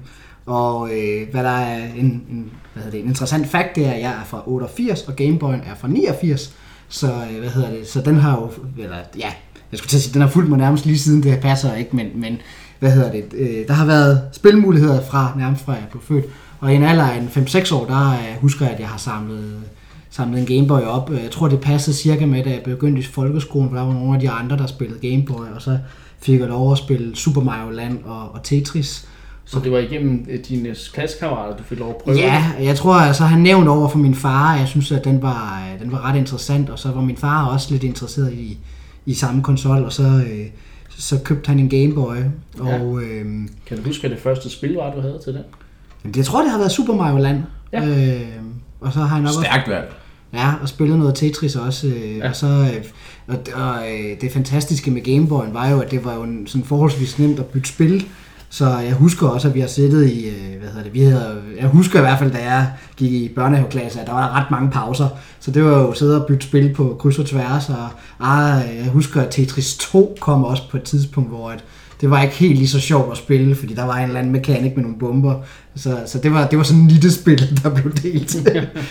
Og 0.45 0.89
øh, 0.89 1.31
hvad 1.31 1.43
der 1.43 1.49
er 1.49 1.85
en, 1.93 2.05
en, 2.05 2.51
hvad 2.73 2.83
hedder 2.83 2.97
det, 2.97 3.03
en 3.03 3.09
interessant 3.09 3.47
fakt, 3.47 3.75
det 3.75 3.85
er, 3.85 3.91
at 3.91 4.01
jeg 4.01 4.11
er 4.11 4.25
fra 4.25 4.43
88, 4.45 5.01
og 5.01 5.13
Gameboy'en 5.21 5.69
er 5.69 5.75
fra 5.79 5.87
89. 5.87 6.53
Så, 6.89 7.07
øh, 7.07 7.39
hvad 7.39 7.49
hedder 7.49 7.69
det, 7.69 7.87
så 7.87 8.01
den 8.01 8.15
har 8.15 8.41
jo, 8.41 8.51
eller 8.83 8.97
ja, 9.17 9.31
jeg 9.71 9.77
skulle 9.77 9.89
til 9.89 9.97
at 9.97 10.01
sige, 10.01 10.13
den 10.13 10.21
har 10.21 10.29
fulgt 10.29 10.49
mig 10.49 10.57
nærmest 10.57 10.85
lige 10.85 10.99
siden, 10.99 11.23
det 11.23 11.39
passer 11.39 11.75
ikke, 11.75 11.95
men, 11.95 12.07
men 12.15 12.37
hvad 12.79 12.91
hedder 12.91 13.11
det, 13.11 13.25
øh, 13.33 13.67
der 13.67 13.73
har 13.73 13.85
været 13.85 14.21
spilmuligheder 14.33 15.01
fra, 15.01 15.33
nærmest 15.37 15.65
fra 15.65 15.73
jeg 15.73 15.87
blev 15.91 16.03
født. 16.03 16.25
Og 16.59 16.73
i 16.73 16.75
en 16.75 16.83
alder 16.83 17.03
af 17.03 17.17
en 17.17 17.27
5-6 17.27 17.75
år, 17.75 17.85
der 17.85 18.11
øh, 18.11 18.41
husker 18.41 18.65
jeg, 18.65 18.73
at 18.73 18.79
jeg 18.79 18.87
har 18.87 18.97
samlet 18.97 19.63
samlet 20.09 20.39
en 20.39 20.45
Gameboy 20.45 20.81
op. 20.81 21.11
Jeg 21.11 21.31
tror, 21.31 21.47
det 21.47 21.59
passede 21.61 21.95
cirka 21.95 22.25
med, 22.25 22.43
da 22.43 22.49
jeg 22.49 22.61
begyndte 22.63 22.99
i 22.99 23.03
folkeskolen, 23.03 23.69
for 23.69 23.75
der 23.77 23.83
var 23.83 23.93
nogle 23.93 24.13
af 24.13 24.19
de 24.19 24.29
andre, 24.29 24.57
der 24.57 24.67
spillede 24.67 25.09
Gameboy, 25.09 25.45
og 25.55 25.61
så 25.61 25.77
fik 26.19 26.39
jeg 26.39 26.47
lov 26.47 26.71
at 26.71 26.77
spille 26.77 27.15
Super 27.15 27.41
Mario 27.41 27.69
Land 27.69 28.03
og, 28.03 28.31
og 28.33 28.43
Tetris. 28.43 29.07
Så 29.45 29.59
det 29.59 29.71
var 29.71 29.77
igennem 29.77 30.25
øh, 30.29 30.39
dine 30.49 30.75
klassekammerater, 30.93 31.57
du 31.57 31.63
fik 31.63 31.79
lov 31.79 31.89
at 31.89 31.95
prøve 31.95 32.17
Ja, 32.17 32.45
jeg 32.61 32.75
tror, 32.75 32.95
at 32.95 33.15
så 33.15 33.23
han 33.23 33.39
nævnt 33.39 33.67
over 33.67 33.89
for 33.89 33.97
min 33.97 34.15
far, 34.15 34.53
at 34.53 34.59
jeg 34.59 34.67
synes, 34.67 34.91
at 34.91 35.03
den 35.03 35.21
var, 35.21 35.69
øh, 35.73 35.81
den 35.81 35.91
var 35.91 36.09
ret 36.09 36.15
interessant, 36.15 36.69
og 36.69 36.79
så 36.79 36.91
var 36.91 37.01
min 37.01 37.17
far 37.17 37.45
også 37.45 37.71
lidt 37.71 37.83
interesseret 37.83 38.33
i, 38.33 38.57
i 39.05 39.13
samme 39.13 39.43
konsol, 39.43 39.83
og 39.83 39.93
så, 39.93 40.03
øh, 40.03 40.45
så 40.97 41.19
købte 41.23 41.47
han 41.47 41.59
en 41.59 41.69
Gameboy, 41.69 42.15
og 42.59 43.01
øh, 43.03 43.25
Kan 43.65 43.77
du 43.77 43.83
huske, 43.83 44.01
hvad 44.01 44.09
det 44.09 44.19
første 44.19 44.49
spil 44.49 44.73
var, 44.73 44.93
du 44.95 45.01
havde 45.01 45.19
til 45.23 45.33
den? 45.33 45.41
jamen, 46.03 46.15
jeg 46.17 46.25
tror, 46.25 46.41
det 46.41 46.51
har 46.51 46.57
været 46.57 46.71
Super 46.71 46.93
Mario 46.95 47.17
Land. 47.17 47.43
Ja. 47.73 47.85
Øh, 47.87 48.21
og 48.81 48.93
så 48.93 48.99
har 48.99 49.15
jeg 49.15 49.23
nok 49.23 49.27
også 49.27 49.41
Stærkt 49.41 49.69
valg. 49.69 49.93
Ja, 50.33 50.53
og 50.61 50.69
spillede 50.69 50.99
noget 50.99 51.15
Tetris 51.15 51.55
også. 51.55 51.87
Øh, 51.87 52.17
Ja. 52.17 52.17
ja. 52.17 52.29
Og 52.29 52.35
så 52.35 52.47
øh, 52.47 52.83
og, 53.27 53.37
og, 53.63 53.75
øh, 53.91 54.21
det 54.21 54.31
fantastiske 54.31 54.91
med 54.91 55.01
Gameboy'en 55.07 55.53
var 55.53 55.69
jo, 55.69 55.79
at 55.79 55.91
det 55.91 56.05
var 56.05 56.15
jo 56.15 56.23
en, 56.23 56.47
sådan 56.47 56.65
forholdsvis 56.65 57.19
nemt 57.19 57.39
at 57.39 57.45
bytte 57.45 57.69
spil. 57.69 58.07
Så 58.49 58.77
jeg 58.77 58.93
husker 58.93 59.27
også, 59.27 59.47
at 59.47 59.55
vi 59.55 59.59
har 59.59 59.67
siddet 59.67 60.09
i, 60.09 60.27
øh, 60.27 60.59
hvad 60.59 60.69
hedder 60.69 60.83
det, 60.83 60.93
vi 60.93 61.01
havde, 61.01 61.41
jeg 61.59 61.67
husker 61.67 61.99
i 61.99 62.01
hvert 62.01 62.19
fald, 62.19 62.31
da 62.31 62.43
jeg 62.43 62.67
gik 62.97 63.11
i 63.11 63.31
børnehaveklasse, 63.35 64.01
at 64.01 64.07
der 64.07 64.13
var 64.13 64.39
ret 64.41 64.51
mange 64.51 64.71
pauser. 64.71 65.07
Så 65.39 65.51
det 65.51 65.63
var 65.63 65.79
jo 65.79 65.87
at 65.87 65.97
sidde 65.97 66.21
og 66.21 66.27
bytte 66.27 66.47
spil 66.47 66.73
på 66.73 66.97
kryds 66.99 67.19
og 67.19 67.25
tværs, 67.25 67.69
og 67.69 67.87
ah, 68.19 68.77
jeg 68.77 68.89
husker, 68.91 69.21
at 69.21 69.27
Tetris 69.31 69.77
2 69.77 70.17
kom 70.19 70.43
også 70.43 70.63
på 70.71 70.77
et 70.77 70.83
tidspunkt, 70.83 71.29
hvor 71.29 71.49
at, 71.49 71.63
det 72.01 72.09
var 72.09 72.21
ikke 72.21 72.35
helt 72.35 72.57
lige 72.57 72.67
så 72.67 72.79
sjovt 72.79 73.11
at 73.11 73.17
spille, 73.17 73.55
fordi 73.55 73.73
der 73.73 73.85
var 73.85 73.95
en 73.97 74.03
eller 74.03 74.19
anden 74.19 74.31
mekanik 74.31 74.75
med 74.75 74.83
nogle 74.83 74.99
bomber. 74.99 75.35
Så, 75.75 75.97
så 76.05 76.19
det, 76.19 76.33
var, 76.33 76.47
det 76.47 76.57
var 76.57 76.63
sådan 76.63 76.81
en 76.81 76.87
lille 76.87 77.11
spil, 77.11 77.59
der 77.63 77.69
blev 77.69 77.93
delt. 77.93 78.35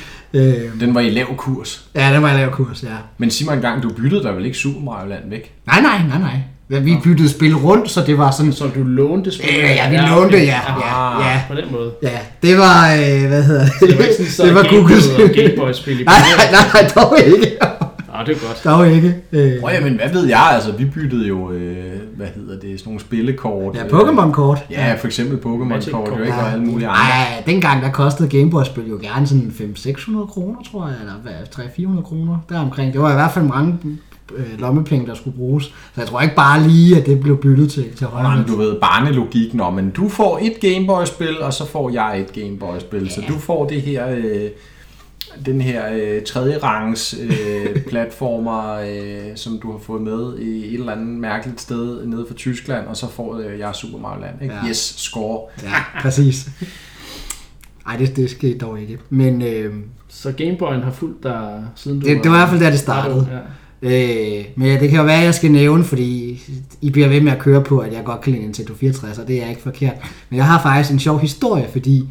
øh, 0.35 0.81
Den 0.81 0.95
var 0.95 1.01
i 1.01 1.11
lav 1.11 1.37
kurs. 1.37 1.89
Ja, 1.95 2.13
det 2.13 2.23
var 2.23 2.29
jeg 2.29 2.39
lave 2.39 2.53
kurs, 2.53 2.83
ja. 2.83 2.97
Men 3.19 3.31
sig 3.31 3.47
mig 3.47 3.55
engang, 3.55 3.83
du 3.83 3.89
byttede 3.89 4.23
der 4.23 4.33
vel 4.33 4.45
ikke 4.45 4.59
Super 4.59 4.81
Mario 4.81 5.09
Land 5.09 5.31
væk? 5.31 5.55
Nej, 5.67 5.81
nej, 5.81 6.03
nej, 6.09 6.19
nej. 6.19 6.41
Ja, 6.71 6.79
vi 6.79 6.97
byttede 7.05 7.29
spil 7.29 7.57
rundt, 7.57 7.91
så 7.91 8.01
det 8.07 8.19
var 8.19 8.31
sådan... 8.31 8.53
Så 8.53 8.65
du 8.75 8.83
lånte 8.83 9.31
spil? 9.31 9.49
Ja, 9.55 9.73
ja, 9.73 9.91
vi 9.91 9.97
lånte, 9.97 10.37
ja, 10.39 10.61
ja, 10.81 11.29
ja. 11.29 11.41
På 11.49 11.55
den 11.55 11.65
måde. 11.73 11.91
Ja, 12.03 12.19
det 12.43 12.59
var, 12.59 12.93
øh, 12.93 13.29
hvad 13.29 13.43
hedder 13.43 13.65
det? 13.65 13.73
Så 13.81 13.87
det 13.87 13.99
var 13.99 14.05
ikke 14.05 14.15
sådan, 14.17 14.33
så 14.33 14.47
det 14.47 14.55
var 14.55 14.67
Googles... 14.71 15.07
og 15.07 15.31
Gameboy-spil 15.37 16.01
i 16.01 16.05
nej, 16.05 16.15
nej, 16.37 16.51
nej, 16.53 16.83
nej, 16.83 16.91
dog 16.95 17.19
ikke. 17.27 17.57
Ah, 18.15 18.27
det 18.27 18.37
er 18.37 18.47
godt. 18.47 18.65
Dog 18.65 18.91
ikke. 18.93 19.15
Øh, 19.33 19.53
ja, 19.73 19.81
men 19.81 19.95
hvad 19.95 20.09
ved 20.13 20.27
jeg? 20.27 20.51
Altså, 20.53 20.73
vi 20.73 20.85
byttede 20.85 21.27
jo, 21.29 21.53
øh, 21.53 21.75
hvad 22.17 22.27
hedder 22.35 22.61
det, 22.61 22.79
sådan 22.81 22.91
nogle 22.91 23.01
spillekort. 23.01 23.75
ja, 23.75 23.85
øh, 23.85 23.91
Pokémon-kort. 23.91 24.59
Ja, 24.71 24.95
for 25.01 25.07
eksempel 25.07 25.37
Pokémon-kort, 25.37 26.19
jo 26.19 26.23
ikke, 26.23 26.35
og 26.35 26.53
alle 26.53 26.65
mulige 26.65 26.89
andre. 26.89 27.03
Nej, 27.03 27.43
dengang 27.47 27.83
der 27.83 27.91
kostede 27.91 28.29
Gameboy-spil 28.29 28.85
jo 28.89 28.99
gerne 29.03 29.27
sådan 29.27 29.53
500-600 29.59 30.27
kroner, 30.33 30.59
tror 30.71 30.87
jeg, 30.87 30.97
eller 31.01 31.15
hvad, 31.23 31.33
300-400 31.99 32.03
kroner 32.03 32.39
deromkring. 32.49 32.93
Det 32.93 33.01
var 33.01 33.11
i 33.11 33.15
hvert 33.15 33.33
fald 33.33 33.45
mange 33.45 33.79
øh, 34.37 34.59
lommepenge, 34.61 35.07
der 35.07 35.15
skulle 35.15 35.37
bruges. 35.37 35.65
Så 35.65 35.73
jeg 35.97 36.07
tror 36.07 36.21
ikke 36.21 36.35
bare 36.35 36.63
lige, 36.69 36.97
at 37.01 37.07
det 37.07 37.21
blev 37.21 37.41
byttet 37.41 37.71
til, 37.71 37.97
til 37.97 38.07
højre. 38.07 38.31
Jamen, 38.31 38.47
du 38.47 38.57
ved, 38.57 38.81
barnelogik, 38.81 39.55
når 39.55 39.71
men 39.71 39.91
du 39.91 40.09
får 40.09 40.39
et 40.43 40.61
Gameboy-spil, 40.61 41.41
og 41.41 41.53
så 41.53 41.67
får 41.67 41.91
jeg 41.91 42.21
et 42.21 42.33
Gameboy-spil. 42.33 43.11
Så 43.11 43.23
du 43.29 43.39
får 43.39 43.67
det 43.67 43.83
her, 43.83 44.09
øh, 44.09 44.51
den 45.47 45.61
her 45.61 45.83
øh, 45.93 46.23
tredje 46.23 46.59
rangs 46.59 47.15
øh, 47.23 47.83
platformer, 47.91 48.73
øh, 48.75 49.37
som 49.37 49.59
du 49.63 49.73
har 49.73 49.79
fået 49.79 50.03
med 50.03 50.39
i 50.39 50.75
et 50.75 50.81
eller 50.81 50.93
andet 50.93 51.07
mærkeligt 51.07 51.61
sted 51.61 52.07
nede 52.07 52.25
fra 52.29 52.35
Tyskland, 52.35 52.87
og 52.87 52.97
så 52.97 53.11
får 53.11 53.39
øh, 53.39 53.59
jeg 53.59 53.75
Super 53.75 53.99
Mario 53.99 54.21
Land. 54.21 54.43
Ikke? 54.43 54.55
Ja. 54.55 54.69
Yes, 54.69 54.95
score. 54.99 55.41
Ja, 55.63 56.01
præcis. 56.03 56.49
Ej, 57.87 57.97
det, 57.97 58.17
det 58.17 58.31
skete 58.31 58.59
dog 58.59 58.81
ikke. 58.81 58.99
Men 59.11 59.43
øh, 59.43 59.75
Så 60.09 60.29
Gameboy'en 60.29 60.85
har 60.85 60.93
fulgt 60.93 61.23
dig 61.23 61.65
siden 61.75 62.01
du 62.01 62.07
det, 62.07 62.25
det 62.25 62.31
var 62.31 62.37
i 62.37 62.41
hvert 62.41 62.49
fald 62.49 62.61
der, 62.61 62.71
det 62.71 62.79
startede. 62.79 63.29
Ja. 63.33 63.39
Øh, 63.87 64.45
men 64.57 64.81
det 64.81 64.91
kan 64.91 64.99
jo 64.99 65.05
være, 65.05 65.19
at 65.19 65.25
jeg 65.25 65.35
skal 65.35 65.51
nævne, 65.51 65.85
fordi 65.85 66.43
I 66.81 66.91
bliver 66.91 67.09
ved 67.09 67.21
med 67.21 67.33
at 67.33 67.39
køre 67.39 67.63
på, 67.63 67.79
at 67.79 67.93
jeg 67.93 68.05
godt 68.05 68.21
kan 68.21 68.33
lide 68.33 68.45
Nintendo 68.45 68.75
64, 68.75 69.19
og 69.19 69.29
det 69.29 69.43
er 69.43 69.49
ikke 69.49 69.63
forkert. 69.63 69.95
Men 70.31 70.37
jeg 70.37 70.47
har 70.47 70.63
faktisk 70.63 70.93
en 70.93 70.99
sjov 70.99 71.19
historie, 71.19 71.69
fordi 71.73 72.09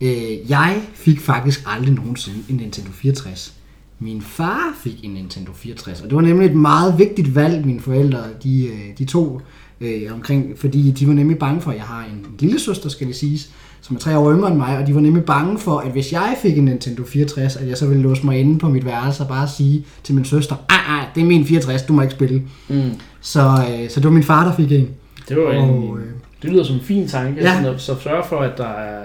øh, 0.00 0.50
jeg 0.50 0.80
fik 0.94 1.20
faktisk 1.20 1.62
aldrig 1.66 1.94
nogensinde 1.94 2.38
en 2.48 2.56
Nintendo 2.56 2.90
64. 2.92 3.54
Min 3.98 4.22
far 4.22 4.74
fik 4.82 5.04
en 5.04 5.10
Nintendo 5.10 5.52
64, 5.52 6.00
og 6.00 6.10
det 6.10 6.16
var 6.16 6.22
nemlig 6.22 6.46
et 6.46 6.56
meget 6.56 6.98
vigtigt 6.98 7.34
valg, 7.34 7.66
mine 7.66 7.80
forældre 7.80 8.22
de, 8.42 8.66
øh, 8.66 8.98
de 8.98 9.04
tog 9.04 9.42
øh, 9.80 10.02
omkring, 10.14 10.52
fordi 10.58 10.90
de 10.90 11.06
var 11.06 11.12
nemlig 11.14 11.38
bange 11.38 11.60
for, 11.60 11.70
at 11.70 11.76
jeg 11.76 11.84
har 11.84 12.04
en 12.12 12.26
lille 12.38 12.60
søster, 12.60 12.88
skal 12.88 13.06
det 13.06 13.16
siges, 13.16 13.50
som 13.82 13.96
er 13.96 14.00
tre 14.00 14.18
år 14.18 14.32
yngre 14.32 14.48
end 14.48 14.56
mig, 14.56 14.78
og 14.78 14.86
de 14.86 14.94
var 14.94 15.00
nemlig 15.00 15.24
bange 15.24 15.58
for, 15.58 15.78
at 15.78 15.90
hvis 15.92 16.12
jeg 16.12 16.36
fik 16.42 16.58
en 16.58 16.64
Nintendo 16.64 17.04
64, 17.04 17.56
at 17.56 17.68
jeg 17.68 17.76
så 17.76 17.86
ville 17.86 18.02
låse 18.02 18.26
mig 18.26 18.38
inde 18.40 18.58
på 18.58 18.68
mit 18.68 18.84
værelse 18.84 19.22
og 19.22 19.28
bare 19.28 19.48
sige 19.48 19.84
til 20.04 20.14
min 20.14 20.24
søster, 20.24 20.56
ej, 20.70 20.96
ej, 20.98 21.06
det 21.14 21.20
er 21.20 21.24
min 21.26 21.46
64, 21.46 21.82
du 21.82 21.92
må 21.92 22.02
ikke 22.02 22.14
spille. 22.14 22.42
Mm. 22.68 22.80
Så, 23.20 23.40
øh, 23.40 23.90
så 23.90 24.00
det 24.00 24.04
var 24.04 24.10
min 24.10 24.22
far, 24.22 24.44
der 24.48 24.56
fik 24.56 24.72
en. 24.72 24.88
Det 25.28 25.36
var 25.36 25.52
en, 25.52 25.70
Og, 25.70 25.98
øh, 25.98 26.06
det 26.42 26.50
lyder 26.50 26.64
som 26.64 26.74
en 26.76 26.82
fin 26.82 27.08
tanke, 27.08 27.42
Ja. 27.42 27.62
ja. 27.62 27.78
så 27.78 27.94
sørg 28.00 28.24
for, 28.28 28.36
at 28.36 28.58
der, 28.58 28.68
er, 28.68 29.04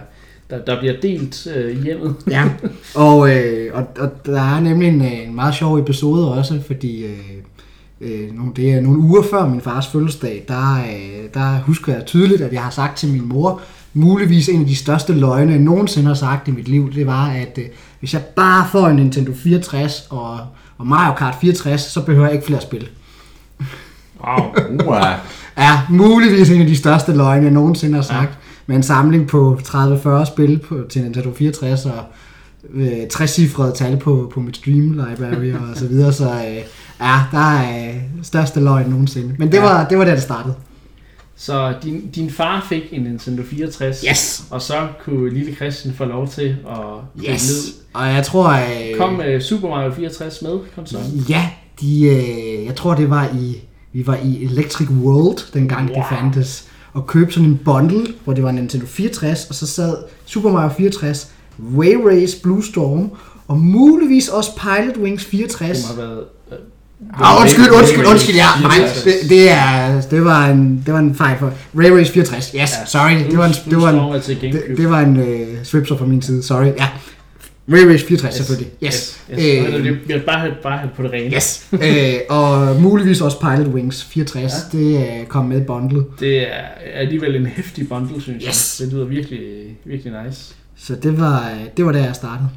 der, 0.50 0.66
der 0.66 0.80
bliver 0.80 0.94
delt 1.02 1.48
øh, 1.56 1.78
i 1.78 1.82
hjemmet. 1.84 2.16
Ja, 2.30 2.44
og, 2.96 3.36
øh, 3.36 3.70
og, 3.74 3.88
og 4.00 4.10
der 4.26 4.42
er 4.42 4.60
nemlig 4.60 4.90
en, 4.90 5.02
øh, 5.02 5.28
en 5.28 5.36
meget 5.36 5.56
sjov 5.56 5.78
episode 5.80 6.32
også, 6.34 6.62
fordi 6.68 7.06
øh, 7.06 7.18
øh, 8.02 8.36
nogle, 8.36 8.52
det 8.56 8.74
er 8.74 8.82
nogle 8.82 9.00
uger 9.00 9.24
før 9.30 9.48
min 9.48 9.62
fars 9.62 9.88
fødselsdag, 9.88 10.46
der, 10.48 10.76
øh, 10.76 11.30
der 11.34 11.60
husker 11.60 11.94
jeg 11.94 12.06
tydeligt, 12.06 12.42
at 12.42 12.54
jeg 12.54 12.62
har 12.62 12.70
sagt 12.70 12.98
til 12.98 13.10
min 13.10 13.30
mor, 13.30 13.62
muligvis 13.94 14.50
en 14.50 14.62
af 14.62 14.68
de 14.68 14.76
største 14.76 15.14
løgne, 15.14 15.52
jeg 15.52 15.62
nogensinde 15.62 16.08
har 16.08 16.14
sagt 16.14 16.48
i 16.48 16.52
mit 16.52 16.68
liv, 16.68 16.94
det 16.94 17.08
var, 17.08 17.28
at 17.28 17.58
øh, 17.58 17.66
hvis 18.00 18.14
jeg 18.14 18.22
bare 18.36 18.68
får 18.72 18.88
en 18.88 18.96
Nintendo 18.96 19.32
64 19.36 20.08
og, 20.10 20.40
og 20.78 20.88
Mario 20.88 21.14
Kart 21.14 21.36
64, 21.42 21.82
så 21.82 22.02
behøver 22.02 22.26
jeg 22.26 22.34
ikke 22.34 22.46
flere 22.46 22.62
spil. 22.62 22.90
Wow. 24.26 24.54
Uh, 24.88 24.96
er 25.56 25.88
muligvis 26.04 26.50
en 26.50 26.62
af 26.62 26.68
de 26.68 26.76
største 26.76 27.14
løgne, 27.14 27.44
jeg 27.44 27.54
nogensinde 27.54 27.96
har 27.96 28.02
sagt. 28.02 28.30
Ja. 28.30 28.36
Med 28.68 28.76
en 28.76 28.84
samling 28.84 29.28
på 29.28 29.60
30-40 29.64 30.26
spil 30.26 30.60
på, 30.60 30.80
til 30.90 31.04
Nintendo 31.04 31.34
64 31.34 31.86
og 31.86 32.04
øh, 32.74 33.04
60-cifrede 33.14 33.76
tal 33.76 33.98
på, 33.98 34.32
på 34.34 34.40
mit 34.40 34.58
Stream 34.58 34.92
Library 34.92 35.54
og 35.54 35.76
så 35.76 35.88
videre. 35.88 36.14
Så 36.14 36.26
øh, 36.26 36.64
ja, 37.02 37.20
der 37.32 37.38
er 37.58 37.88
øh, 37.90 37.96
største 38.24 38.60
løgn 38.60 38.90
nogensinde. 38.90 39.36
Men 39.40 39.48
det, 39.52 39.58
Ja. 39.58 39.62
var, 39.64 39.88
det 39.88 39.98
var 39.98 40.06
der, 40.06 40.14
det 40.14 40.24
startede. 40.24 40.56
Så 41.38 41.74
din, 41.84 42.10
din 42.16 42.30
far 42.30 42.66
fik 42.70 42.84
en 42.92 43.02
Nintendo 43.02 43.44
64, 43.44 44.02
Yes! 44.10 44.44
og 44.50 44.62
så 44.62 44.88
kunne 45.06 45.30
lille 45.34 45.56
Christian 45.56 45.94
få 45.94 46.06
lov 46.06 46.28
til 46.28 46.56
at 46.70 46.78
Yes. 47.30 47.50
ned 47.50 47.74
Og 47.94 48.08
jeg 48.08 48.24
tror... 48.26 48.50
Øh, 48.50 48.98
Kom 48.98 49.22
øh, 49.22 49.42
Super 49.42 49.70
Mario 49.70 49.94
64 49.94 50.42
med 50.42 50.60
konsollen? 50.76 51.26
Ja, 51.30 51.50
de, 51.82 52.06
øh, 52.06 52.66
jeg 52.66 52.76
tror 52.76 52.96
det 52.96 53.10
var 53.10 53.30
i... 53.40 53.56
Vi 53.94 54.08
var 54.08 54.16
i 54.24 54.44
Electric 54.44 54.90
World, 54.90 55.54
dengang 55.54 55.86
wow. 55.90 55.96
det 55.96 56.04
fandtes. 56.10 56.68
Og 56.94 57.08
købte 57.08 57.34
sådan 57.34 57.50
en 57.50 57.60
bundle, 57.66 58.08
hvor 58.24 58.34
det 58.34 58.44
var 58.44 58.52
Nintendo 58.52 58.86
64, 58.86 59.46
og 59.50 59.56
så 59.56 59.68
sad 59.68 59.98
Super 60.26 60.52
Mario 60.52 60.70
64, 60.78 61.32
Way 61.76 61.96
Race 61.96 62.42
Blue 62.42 62.64
Storm, 62.64 63.12
og 63.48 63.58
muligvis 63.60 64.28
også 64.28 64.50
Pilot 64.56 64.98
Wings 64.98 65.26
64. 65.26 65.78
Det 65.78 65.86
må 65.90 66.02
have 66.02 66.10
været... 66.10 66.24
Øh, 67.10 67.32
Ah, 67.36 67.42
undskyld, 67.42 67.70
undskyld, 67.72 68.06
undskyld, 68.06 68.36
ja. 68.36 68.46
Nej, 68.62 68.90
det, 69.06 69.14
det, 69.30 69.52
er, 69.52 70.02
det, 70.02 70.26
var 70.26 70.46
en, 70.48 70.84
det 70.86 70.94
var 70.94 71.00
en 71.00 71.16
fejl 71.16 71.38
for 71.40 71.54
Ray 71.76 71.90
Race 71.90 72.12
64. 72.14 72.46
Yes, 72.46 72.54
Ja, 72.54 72.66
sorry. 72.86 73.30
Det 73.32 73.38
var 73.38 73.46
en, 73.46 73.54
det 73.70 73.78
var 73.82 73.90
en, 73.90 74.22
det, 74.52 74.78
det 74.78 74.90
var 74.90 75.00
en 75.00 75.18
uh, 75.18 75.64
swipser 75.64 75.98
fra 75.98 76.06
min 76.06 76.22
side. 76.22 76.44
Sorry. 76.44 76.66
Ja. 76.66 76.88
Ray 77.70 77.86
Race 77.94 78.06
64 78.08 78.36
selvfølgelig. 78.36 78.72
Yes. 78.84 79.22
Yes. 79.32 79.40
yes. 79.44 79.76
Øh, 79.76 80.16
Øh, 80.16 80.26
bare 80.26 80.40
have, 80.40 80.54
bare 80.64 80.78
have 80.78 80.90
på 80.96 81.04
det 81.04 81.12
rene. 81.12 81.36
Yes. 81.36 81.68
øh, 81.72 82.14
og 82.30 82.76
muligvis 82.82 83.22
også 83.22 83.40
Pilot 83.40 83.68
Wings 83.68 84.04
64. 84.04 84.54
Ja. 84.74 84.78
Det 84.78 84.98
uh, 85.22 85.28
kom 85.28 85.46
med 85.46 85.62
bundlet. 85.62 86.06
Det 86.20 86.42
er 86.42 86.62
alligevel 86.96 87.36
en 87.36 87.46
hæftig 87.46 87.90
bundle, 87.90 88.22
synes 88.22 88.44
Yes. 88.48 88.78
jeg. 88.80 88.86
Det 88.86 88.94
lyder 88.96 89.06
virkelig, 89.06 89.40
virkelig 89.86 90.14
nice. 90.26 90.54
Så 90.78 90.96
det 91.04 91.20
var, 91.20 91.50
øh, 91.50 91.66
det 91.78 91.86
var 91.86 91.92
der, 91.92 92.06
jeg 92.06 92.16
startede. 92.16 92.50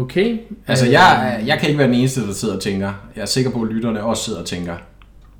Okay. 0.00 0.38
Altså, 0.66 0.86
Øh, 0.86 0.92
jeg, 0.92 1.40
jeg 1.46 1.58
kan 1.58 1.68
ikke 1.68 1.78
være 1.78 1.88
den 1.88 1.96
eneste, 1.96 2.26
der 2.26 2.34
sidder 2.34 2.54
og 2.54 2.60
tænker. 2.62 2.92
Jeg 3.16 3.22
er 3.22 3.26
sikker 3.26 3.50
på, 3.50 3.62
at 3.62 3.68
lytterne 3.68 4.02
også 4.04 4.24
sidder 4.24 4.40
og 4.40 4.46
tænker. 4.46 4.74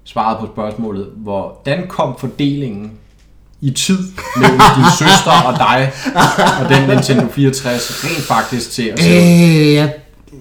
Svaret 0.05 0.39
på 0.39 0.47
spørgsmålet, 0.55 1.07
hvordan 1.17 1.87
kom 1.89 2.17
fordelingen 2.19 2.93
i 3.61 3.71
tid 3.71 3.99
mellem 4.37 4.61
din 4.77 4.85
søster 4.99 5.43
og 5.47 5.59
dig 5.59 5.93
og 6.63 6.69
den 6.69 6.89
Nintendo 6.89 7.27
64 7.33 8.05
rent 8.05 8.25
faktisk 8.25 8.71
til 8.71 8.83
at 8.83 9.01
se? 9.01 9.11
Øh, 9.11 9.75
jeg, 9.75 9.95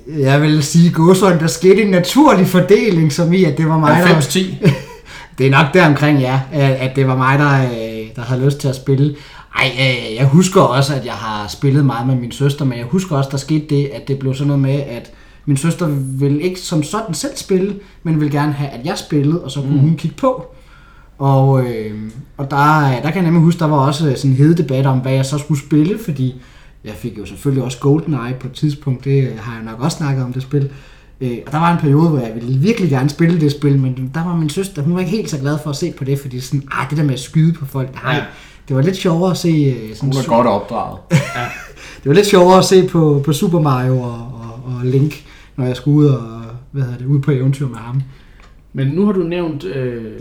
jeg 0.08 0.41
vil 0.41 0.63
sige, 0.63 0.91
Gåsøjne, 0.91 1.39
der 1.39 1.47
skete 1.47 1.82
en 1.82 1.91
naturlig 1.91 2.47
fordeling, 2.47 3.13
som 3.13 3.34
i, 3.34 3.43
at 3.43 3.58
det 3.58 3.67
var 3.69 3.77
mig, 3.77 4.03
der... 4.08 4.19
90-10? 4.19 4.69
Det 5.38 5.47
er 5.47 5.51
nok 5.51 5.73
deromkring, 5.73 6.19
ja, 6.19 6.41
at 6.51 6.71
at 6.71 6.95
det 6.95 7.08
var 7.08 7.15
mig, 7.15 7.39
der, 7.39 7.63
øh, 7.63 8.15
der 8.15 8.21
havde 8.21 8.45
lyst 8.45 8.58
til 8.58 8.67
at 8.67 8.75
spille. 8.75 9.15
Ej, 9.56 9.72
øh, 9.80 10.16
jeg 10.16 10.26
husker 10.26 10.62
også, 10.62 10.96
at 10.96 11.06
jeg 11.06 11.14
har 11.14 11.48
spillet 11.48 11.86
meget 11.86 12.08
med 12.08 12.16
min 12.16 12.32
søster, 12.32 12.66
men 12.66 12.78
jeg 12.78 12.86
husker 12.86 13.16
også, 13.16 13.30
der 13.32 13.38
skete 13.38 13.66
det, 13.70 13.86
at 13.86 14.08
det 14.08 14.20
blev 14.20 14.34
sådan 14.34 14.48
noget 14.48 14.62
med, 14.62 14.80
at 14.80 15.12
min 15.46 15.58
søster 15.58 15.88
ville 16.20 16.42
ikke 16.42 16.60
som 16.60 16.84
sådan 16.84 17.14
selv 17.14 17.36
spille, 17.36 17.76
men 18.04 18.20
ville 18.20 18.40
gerne 18.40 18.54
have, 18.54 18.70
at 18.70 18.86
jeg 18.86 18.98
spillede, 18.98 19.44
og 19.44 19.52
så 19.52 19.62
kunne 19.62 19.74
mm. 19.74 19.80
hun 19.80 19.96
kigge 19.96 20.18
på. 20.18 20.46
Og, 21.18 21.66
øh, 21.66 22.12
og 22.38 22.52
der, 22.52 22.80
der 22.80 23.12
kan 23.12 23.16
jeg 23.16 23.24
nemlig 23.24 23.42
huske, 23.42 23.60
der 23.60 23.66
var 23.66 23.78
også 23.78 24.14
sådan 24.16 24.32
en 24.32 24.38
hede 24.38 24.58
debat 24.58 24.86
om, 24.86 25.00
hvad 25.00 25.12
jeg 25.12 25.26
så 25.26 25.38
skulle 25.38 25.62
spille, 25.62 26.00
fordi 26.06 26.42
jeg 26.84 26.94
fik 26.94 27.18
jo 27.18 27.26
selvfølgelig 27.26 27.64
også 27.64 27.80
GoldenEye 27.80 28.34
på 28.40 28.48
et 28.48 28.54
tidspunkt, 28.54 29.06
det 29.06 29.34
har 29.40 29.56
jeg 29.56 29.64
nok 29.64 29.80
også 29.80 29.98
snakket 29.98 30.24
om 30.24 30.34
det 30.34 30.42
spil. 30.42 30.70
Øh, 31.22 31.38
og 31.46 31.52
der 31.52 31.58
var 31.58 31.74
en 31.74 31.80
periode, 31.80 32.10
hvor 32.10 32.20
jeg 32.20 32.36
ville 32.36 32.60
virkelig 32.60 32.90
gerne 32.90 33.10
spille 33.10 33.42
det 33.42 33.52
spil, 33.52 33.80
men 33.80 34.12
der 34.14 34.24
var 34.24 34.36
min 34.36 34.50
søster, 34.50 34.82
hun 34.82 34.94
var 34.94 35.00
ikke 35.00 35.12
helt 35.12 35.30
så 35.30 35.38
glad 35.38 35.58
for 35.64 35.70
at 35.70 35.76
se 35.76 35.94
på 35.98 36.04
det, 36.04 36.20
fordi 36.20 36.40
sådan, 36.40 36.68
ah, 36.72 36.90
det 36.90 36.98
der 36.98 37.04
med 37.04 37.14
at 37.14 37.20
skyde 37.20 37.54
på 37.54 37.66
folk, 37.66 38.04
nej. 38.04 38.24
Det 38.69 38.75
var 38.77 38.82
lidt 38.82 38.97
sjovere 38.97 39.32
at 39.32 39.38
se 39.38 39.49
øh, 39.49 39.95
sådan, 39.95 40.13
Hun 40.13 40.21
su- 40.23 40.27
godt 40.27 40.47
opdraget. 40.47 40.99
det 42.03 42.05
var 42.05 42.13
lidt 42.13 42.27
sjovere 42.27 42.58
at 42.58 42.65
se 42.65 42.88
på, 42.88 43.21
på 43.25 43.34
Super 43.34 43.60
Mario 43.60 43.99
og, 44.01 44.12
og, 44.13 44.62
og 44.65 44.86
Link, 44.86 45.23
når 45.55 45.65
jeg 45.65 45.75
skulle 45.75 45.95
ud 45.97 46.05
og 46.05 46.23
hvad 46.71 46.84
hedder 46.84 46.97
det, 46.97 47.05
ud 47.05 47.19
på 47.19 47.32
eventyr 47.32 47.67
med 47.67 47.77
ham. 47.77 48.01
Men 48.73 48.88
nu 48.88 49.05
har 49.05 49.12
du 49.13 49.19
nævnt, 49.23 49.63
øh, 49.63 50.12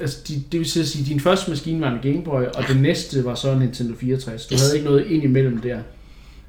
altså 0.00 0.18
de, 0.28 0.34
det 0.52 0.60
vil 0.60 0.70
sige, 0.70 1.02
at 1.02 1.08
din 1.08 1.20
første 1.20 1.50
maskine 1.50 1.80
var 1.80 1.90
en 1.90 1.98
Game 2.12 2.24
Boy, 2.24 2.42
og 2.54 2.64
den 2.68 2.82
næste 2.82 3.24
var 3.24 3.34
så 3.34 3.50
en 3.52 3.58
Nintendo 3.58 3.94
64. 4.00 4.46
Du 4.46 4.54
Yes. 4.54 4.60
havde 4.62 4.74
ikke 4.76 4.88
noget 4.90 5.06
ind 5.06 5.22
imellem 5.24 5.58
der. 5.58 5.78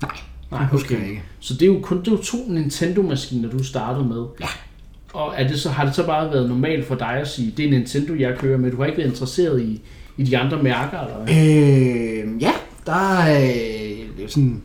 Nej, 0.02 0.12
Nej, 0.52 0.60
det 0.62 0.70
husker 0.70 0.90
okay. 0.96 1.02
jeg 1.02 1.10
ikke. 1.10 1.24
Så 1.40 1.54
det 1.54 1.62
er 1.62 1.66
jo 1.68 1.80
kun 1.82 2.00
det 2.00 2.08
er 2.08 2.12
jo 2.12 2.18
to 2.18 2.38
Nintendo-maskiner, 2.50 3.50
du 3.50 3.64
startede 3.64 4.06
med. 4.06 4.24
Ja. 4.42 4.46
Og 5.14 5.34
er 5.38 5.48
det 5.48 5.60
så, 5.60 5.70
har 5.70 5.86
det 5.86 5.96
så 5.96 6.06
bare 6.06 6.32
været 6.32 6.50
normalt 6.50 6.86
for 6.88 6.96
dig 6.96 7.08
at 7.14 7.28
sige, 7.28 7.54
det 7.58 7.66
er 7.66 7.70
Nintendo, 7.70 8.14
jeg 8.20 8.38
kører 8.40 8.58
med? 8.58 8.72
Du 8.72 8.78
har 8.78 8.86
ikke 8.86 8.98
været 8.98 9.10
interesseret 9.10 9.62
i, 9.62 9.82
i 10.18 10.24
de 10.24 10.38
andre 10.38 10.64
mærker, 10.64 11.00
eller 11.00 11.18
hvad? 11.24 11.36
Øh, 11.36 12.42
ja, 12.42 12.52
der 12.86 13.20
er 13.20 13.52
øh, 14.20 14.30
sådan... 14.30 14.62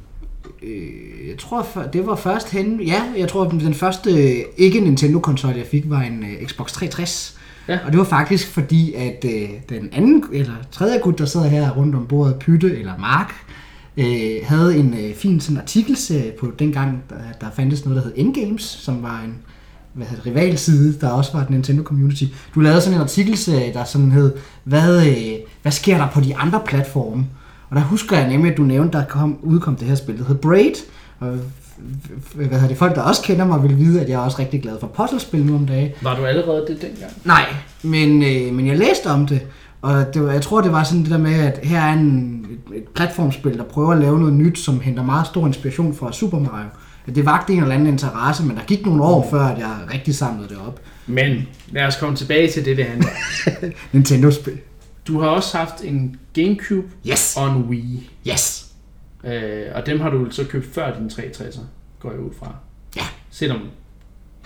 Øh, 0.62 1.28
jeg 1.28 1.38
tror, 1.38 1.66
det 1.92 2.06
var 2.06 2.16
først 2.16 2.50
hen... 2.50 2.80
Ja, 2.80 3.02
jeg 3.18 3.28
tror, 3.28 3.44
den 3.44 3.74
første 3.74 4.10
øh, 4.10 4.44
ikke 4.56 4.80
Nintendo-konsol, 4.80 5.56
jeg 5.56 5.66
fik, 5.66 5.90
var 5.90 6.00
en 6.00 6.24
øh, 6.24 6.46
Xbox 6.46 6.72
360. 6.72 7.38
Ja. 7.68 7.78
Og 7.86 7.92
det 7.92 7.98
var 7.98 8.04
faktisk 8.04 8.48
fordi, 8.48 8.94
at 8.94 9.24
øh, 9.24 9.48
den 9.68 9.88
anden, 9.92 10.24
eller 10.32 10.54
tredje 10.72 10.98
gut, 10.98 11.18
der 11.18 11.24
sidder 11.24 11.48
her 11.48 11.70
rundt 11.70 11.94
om 11.94 12.06
bordet, 12.06 12.36
Pytte 12.38 12.78
eller 12.78 12.98
Mark, 12.98 13.34
øh, 13.96 14.36
havde 14.42 14.76
en 14.76 14.94
øh, 14.94 15.14
fin 15.14 15.40
sådan 15.40 15.60
artikelserie 15.60 16.32
på 16.40 16.52
dengang, 16.58 17.02
der, 17.10 17.16
der 17.40 17.46
fandtes 17.56 17.84
noget, 17.84 17.96
der 17.96 18.02
hed 18.02 18.12
Endgames, 18.16 18.62
som 18.62 19.02
var 19.02 19.22
en 19.24 19.34
hvad 19.92 20.06
hedder 20.06 20.22
det, 20.22 20.32
rivalside, 20.32 21.00
der 21.00 21.08
også 21.08 21.32
var 21.32 21.40
et 21.40 21.50
Nintendo 21.50 21.82
Community. 21.82 22.24
Du 22.54 22.60
lavede 22.60 22.80
sådan 22.80 22.94
en 22.94 23.02
artikelserie, 23.02 23.72
der 23.72 23.84
sådan 23.84 24.12
hed, 24.12 24.32
hvad, 24.64 25.06
øh, 25.06 25.34
hvad 25.62 25.72
sker 25.72 25.98
der 25.98 26.08
på 26.08 26.20
de 26.20 26.36
andre 26.36 26.60
platforme? 26.66 27.26
Og 27.70 27.76
der 27.76 27.82
husker 27.82 28.18
jeg 28.18 28.28
nemlig, 28.28 28.52
at 28.52 28.56
du 28.56 28.62
nævnte, 28.62 28.98
der 28.98 29.04
kom, 29.04 29.38
udkom 29.42 29.76
det 29.76 29.88
her 29.88 29.94
spil, 29.94 30.18
der 30.18 30.24
hed 30.24 30.34
Braid. 30.34 30.74
Og 31.20 31.38
hvad 32.34 32.46
hedder 32.46 32.68
det, 32.68 32.76
folk, 32.76 32.94
der 32.94 33.02
også 33.02 33.22
kender 33.22 33.46
mig, 33.46 33.62
vil 33.62 33.78
vide, 33.78 34.00
at 34.00 34.08
jeg 34.08 34.14
er 34.14 34.24
også 34.24 34.38
rigtig 34.38 34.62
glad 34.62 34.80
for 34.80 34.86
puzzlespil 34.86 35.46
nu 35.46 35.54
om 35.54 35.66
dagen. 35.66 35.90
Var 36.02 36.16
du 36.16 36.24
allerede 36.24 36.64
det 36.68 36.82
dengang? 36.82 37.12
Nej, 37.24 37.46
men, 37.82 38.22
øh, 38.22 38.54
men 38.54 38.66
jeg 38.66 38.78
læste 38.78 39.06
om 39.06 39.26
det, 39.26 39.40
og 39.82 40.14
det 40.14 40.24
var, 40.24 40.32
jeg 40.32 40.42
tror, 40.42 40.60
det 40.60 40.72
var 40.72 40.84
sådan 40.84 41.02
det 41.02 41.10
der 41.10 41.18
med, 41.18 41.34
at 41.34 41.60
her 41.62 41.80
er 41.80 41.92
en, 41.92 42.46
et, 42.50 42.76
et 42.76 42.88
platformspil, 42.94 43.58
der 43.58 43.64
prøver 43.64 43.92
at 43.92 43.98
lave 43.98 44.18
noget 44.18 44.34
nyt, 44.34 44.58
som 44.58 44.80
henter 44.80 45.04
meget 45.04 45.26
stor 45.26 45.46
inspiration 45.46 45.94
fra 45.94 46.12
Super 46.12 46.38
Mario. 46.38 46.68
Det 47.14 47.26
vagte 47.26 47.52
en 47.52 47.62
eller 47.62 47.74
anden 47.74 47.88
interesse, 47.88 48.42
men 48.46 48.56
der 48.56 48.62
gik 48.62 48.86
nogle 48.86 49.02
år 49.02 49.30
før, 49.30 49.40
at 49.40 49.58
jeg 49.58 49.76
rigtig 49.94 50.14
samlede 50.14 50.48
det 50.48 50.58
op. 50.58 50.80
Men 51.06 51.48
lad 51.72 51.86
os 51.86 51.96
komme 51.96 52.16
tilbage 52.16 52.50
til 52.50 52.64
det, 52.64 52.76
det 52.76 52.84
handler. 52.84 53.08
Nintendo-spil. 53.92 54.58
Du 55.06 55.20
har 55.20 55.28
også 55.28 55.58
haft 55.58 55.84
en 55.84 56.16
Gamecube 56.34 56.88
Yes! 57.08 57.36
og 57.36 57.56
en 57.56 57.62
Wii. 57.62 58.10
Yes! 58.28 58.66
Øh, 59.24 59.62
og 59.74 59.86
dem 59.86 60.00
har 60.00 60.10
du 60.10 60.30
så 60.30 60.44
købt 60.44 60.74
før 60.74 60.98
din 60.98 61.06
360'er, 61.06 61.60
går 62.00 62.10
jeg 62.10 62.20
ud 62.20 62.30
fra. 62.38 62.54
Ja. 62.96 63.02
Selvom 63.30 63.60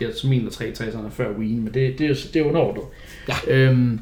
jeg 0.01 0.11
så 0.21 0.27
mener 0.27 0.51
360'erne 0.51 1.07
er 1.07 1.11
før 1.11 1.39
Wii, 1.39 1.55
men 1.55 1.75
det, 1.75 1.99
det, 1.99 2.11
er, 2.11 2.15
det 2.33 2.43
er 2.43 2.45
underordnet. 2.45 2.85
Ja. 3.29 3.35
Øhm, 3.55 4.01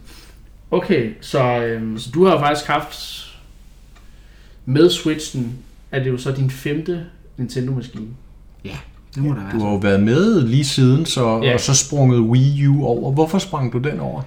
okay, 0.70 1.12
så, 1.20 1.42
øhm, 1.42 1.98
så 1.98 2.10
du 2.10 2.24
har 2.24 2.38
faktisk 2.38 2.66
haft 2.66 3.28
med 4.64 4.90
Switchen, 4.90 5.58
er 5.90 6.02
det 6.02 6.10
jo 6.10 6.18
så 6.18 6.32
din 6.32 6.50
femte 6.50 7.06
Nintendo-maskine. 7.36 8.08
Det 9.14 9.22
må 9.22 9.28
der 9.28 9.34
være. 9.34 9.52
Du 9.52 9.60
har 9.64 9.70
jo 9.70 9.76
været 9.76 10.02
med 10.02 10.40
lige 10.46 10.64
siden, 10.64 11.06
så, 11.06 11.40
Ja. 11.42 11.54
og 11.54 11.60
så 11.60 11.74
sprunget 11.74 12.20
Wii 12.20 12.66
U 12.66 12.84
over. 12.84 13.12
Hvorfor 13.12 13.38
sprang 13.38 13.72
du 13.72 13.78
den 13.78 14.00
over? 14.00 14.22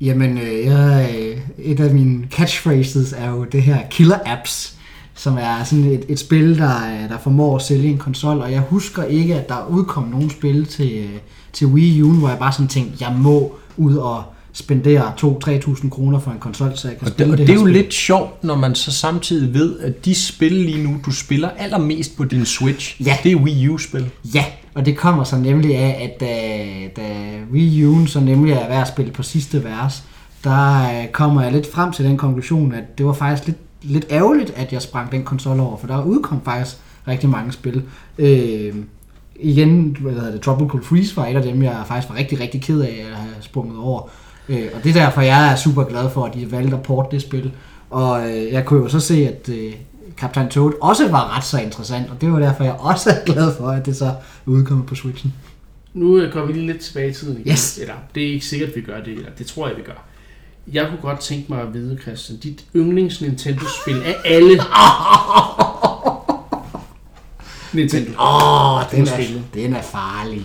Jamen, 0.00 0.38
øh, 0.38 0.64
jeg, 0.66 1.10
et 1.58 1.80
af 1.80 1.94
mine 1.94 2.24
catchphrases 2.30 3.14
er 3.18 3.30
jo 3.30 3.44
det 3.44 3.62
her 3.62 3.78
Killer 3.90 4.18
Apps, 4.26 4.74
som 5.14 5.38
er 5.40 5.64
sådan 5.64 5.84
et, 5.84 6.04
et 6.08 6.18
spil, 6.18 6.58
der, 6.58 6.76
øh, 6.76 7.08
der 7.08 7.18
formår 7.18 7.56
at 7.56 7.62
sælge 7.62 7.88
en 7.88 7.98
konsol, 7.98 8.38
og 8.38 8.52
jeg 8.52 8.60
husker 8.60 9.02
ikke, 9.04 9.34
at 9.34 9.48
der 9.48 9.66
udkom 9.70 10.04
nogen 10.04 10.30
spil 10.30 10.66
til, 10.66 10.92
øh, 10.98 11.18
til 11.52 11.66
Wii 11.66 12.02
U, 12.02 12.12
hvor 12.12 12.28
jeg 12.28 12.38
bare 12.38 12.52
sådan 12.52 12.68
tænkte, 12.68 13.04
jeg 13.04 13.16
må 13.18 13.52
ud 13.76 13.96
og 13.96 14.22
spendere 14.52 15.12
2-3.000 15.20 15.88
kroner 15.88 16.18
for 16.18 16.30
en 16.30 16.38
konsol, 16.38 16.72
så 16.76 16.88
jeg 16.88 16.98
kan 16.98 17.06
Og 17.06 17.06
det, 17.06 17.14
spille 17.14 17.32
og 17.34 17.38
det, 17.38 17.46
det 17.46 17.52
er 17.52 17.56
jo 17.56 17.64
spil. 17.64 17.72
lidt 17.74 17.94
sjovt, 17.94 18.44
når 18.44 18.56
man 18.56 18.74
så 18.74 18.92
samtidig 18.92 19.54
ved, 19.54 19.78
at 19.78 20.04
de 20.04 20.14
spil 20.14 20.52
lige 20.52 20.82
nu, 20.84 20.96
du 21.06 21.10
spiller 21.10 21.50
allermest 21.58 22.16
på 22.16 22.24
din 22.24 22.44
Switch, 22.44 23.02
Ja. 23.06 23.16
det 23.22 23.32
er 23.32 23.36
Wii 23.36 23.68
U-spil. 23.68 24.10
Ja, 24.34 24.44
og 24.74 24.86
det 24.86 24.96
kommer 24.96 25.24
så 25.24 25.36
nemlig 25.36 25.76
af, 25.76 26.10
at 26.12 26.20
da, 26.20 27.02
da 27.02 27.08
Wii 27.52 27.84
U'en 27.86 28.06
så 28.06 28.20
nemlig 28.20 28.52
er 28.52 28.68
ved 28.68 28.76
at 28.76 28.88
spille 28.88 29.12
på 29.12 29.22
sidste 29.22 29.64
vers, 29.64 30.02
der 30.44 30.82
øh, 31.02 31.08
kommer 31.12 31.42
jeg 31.42 31.52
lidt 31.52 31.72
frem 31.72 31.92
til 31.92 32.04
den 32.04 32.16
konklusion, 32.16 32.74
at 32.74 32.98
det 32.98 33.06
var 33.06 33.12
faktisk 33.12 33.46
lidt, 33.46 33.58
lidt 33.82 34.06
ærgerligt, 34.10 34.52
at 34.56 34.72
jeg 34.72 34.82
sprang 34.82 35.12
den 35.12 35.22
konsol 35.24 35.60
over, 35.60 35.76
for 35.76 35.86
der 35.86 36.04
udkom 36.04 36.40
faktisk 36.44 36.76
rigtig 37.08 37.28
mange 37.28 37.52
spil. 37.52 37.82
Øh, 38.18 38.74
igen, 39.40 39.96
hvad 40.00 40.12
hedder 40.12 40.30
det, 40.32 40.40
Tropical 40.40 40.82
Freeze 40.82 41.16
var 41.16 41.26
et 41.26 41.36
af 41.36 41.42
dem, 41.42 41.62
jeg 41.62 41.76
faktisk 41.86 42.10
var 42.12 42.16
rigtig, 42.18 42.40
rigtig 42.40 42.62
ked 42.62 42.80
af 42.80 43.06
at 43.10 43.16
have 43.16 43.34
sprunget 43.40 43.78
over. 43.78 44.08
Øh, 44.48 44.68
og 44.74 44.84
det 44.84 44.90
er 44.96 45.04
derfor, 45.04 45.20
jeg 45.20 45.52
er 45.52 45.56
super 45.56 45.84
glad 45.84 46.10
for, 46.10 46.24
at 46.24 46.34
de 46.34 46.52
valgte 46.52 46.76
at 46.76 46.82
porte 46.82 47.08
det 47.10 47.22
spil. 47.22 47.52
Og 47.90 48.30
øh, 48.30 48.52
jeg 48.52 48.64
kunne 48.64 48.82
jo 48.82 48.88
så 48.88 49.00
se, 49.00 49.28
at 49.28 49.48
øh, 49.48 49.72
Captain 50.16 50.48
Toad 50.48 50.72
også 50.80 51.08
var 51.08 51.36
ret 51.36 51.44
så 51.44 51.58
interessant, 51.58 52.10
og 52.10 52.20
det 52.20 52.32
var 52.32 52.38
derfor, 52.38 52.64
jeg 52.64 52.76
også 52.78 53.10
er 53.10 53.24
glad 53.32 53.56
for, 53.56 53.68
at 53.68 53.86
det 53.86 53.96
så 53.96 54.04
er 54.04 54.14
udkommet 54.46 54.86
på 54.86 54.94
Switchen. 54.94 55.34
Nu 55.94 56.18
øh, 56.18 56.32
går 56.32 56.44
vi 56.44 56.52
lige 56.52 56.66
lidt 56.66 56.80
tilbage 56.80 57.10
i 57.10 57.12
tiden 57.12 57.40
igen. 57.40 57.52
Yes. 57.52 57.78
Eller, 57.78 57.94
det 58.14 58.22
er 58.22 58.32
ikke 58.32 58.46
sikkert, 58.46 58.76
vi 58.76 58.80
gør 58.80 59.00
det, 59.00 59.12
eller 59.12 59.30
det 59.38 59.46
tror 59.46 59.68
jeg, 59.68 59.76
vi 59.76 59.82
gør. 59.82 60.04
Jeg 60.72 60.86
kunne 60.88 61.00
godt 61.02 61.20
tænke 61.20 61.52
mig 61.52 61.62
at 61.62 61.74
vide, 61.74 61.98
Christian, 62.02 62.38
dit 62.38 62.64
yndlings 62.76 63.20
Nintendo-spil 63.20 64.02
af 64.02 64.16
alle. 64.24 64.60
Nintendo. 67.72 68.10
Åh, 68.20 68.74
oh, 68.74 68.82
den, 68.90 69.06
Den 69.06 69.08
er, 69.08 69.40
den 69.54 69.74
er 69.74 69.82
farlig. 69.82 70.42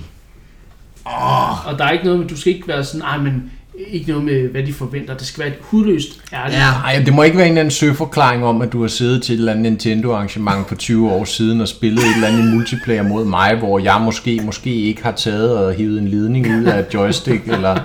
Og 1.65 1.79
der 1.79 1.85
er 1.85 1.91
ikke 1.91 2.05
noget 2.05 2.19
med, 2.19 2.27
du 2.27 2.37
skal 2.37 2.53
ikke 2.53 2.67
være 2.67 2.83
sådan, 2.83 2.99
nej, 2.99 3.17
men 3.17 3.51
ikke 3.77 4.07
noget 4.07 4.23
med, 4.23 4.49
hvad 4.49 4.63
de 4.63 4.73
forventer. 4.73 5.17
Det 5.17 5.27
skal 5.27 5.43
være 5.43 5.53
et 5.53 5.59
hudløst 5.61 6.09
ærligt. 6.33 6.59
Ja. 6.59 6.69
Ej, 6.69 7.03
det 7.05 7.13
må 7.13 7.23
ikke 7.23 7.37
være 7.37 7.45
en 7.45 7.51
eller 7.51 7.61
anden 7.61 7.71
søforklaring 7.71 8.45
om, 8.45 8.61
at 8.61 8.73
du 8.73 8.81
har 8.81 8.87
siddet 8.87 9.23
til 9.23 9.33
et 9.33 9.39
eller 9.39 9.51
andet 9.51 9.63
Nintendo-arrangement 9.63 10.67
for 10.67 10.75
20 10.75 11.11
år 11.11 11.25
siden 11.25 11.61
og 11.61 11.67
spillet 11.67 11.99
et 11.99 12.15
eller 12.15 12.27
andet 12.27 12.53
multiplayer 12.53 13.03
mod 13.03 13.25
mig, 13.25 13.55
hvor 13.55 13.79
jeg 13.79 14.01
måske 14.01 14.41
måske 14.45 14.75
ikke 14.75 15.03
har 15.03 15.11
taget 15.11 15.57
og 15.57 15.73
hivet 15.73 16.01
en 16.01 16.07
ledning 16.07 16.59
ud 16.59 16.63
af 16.63 16.79
et 16.79 16.93
joystick, 16.93 17.47
eller 17.47 17.79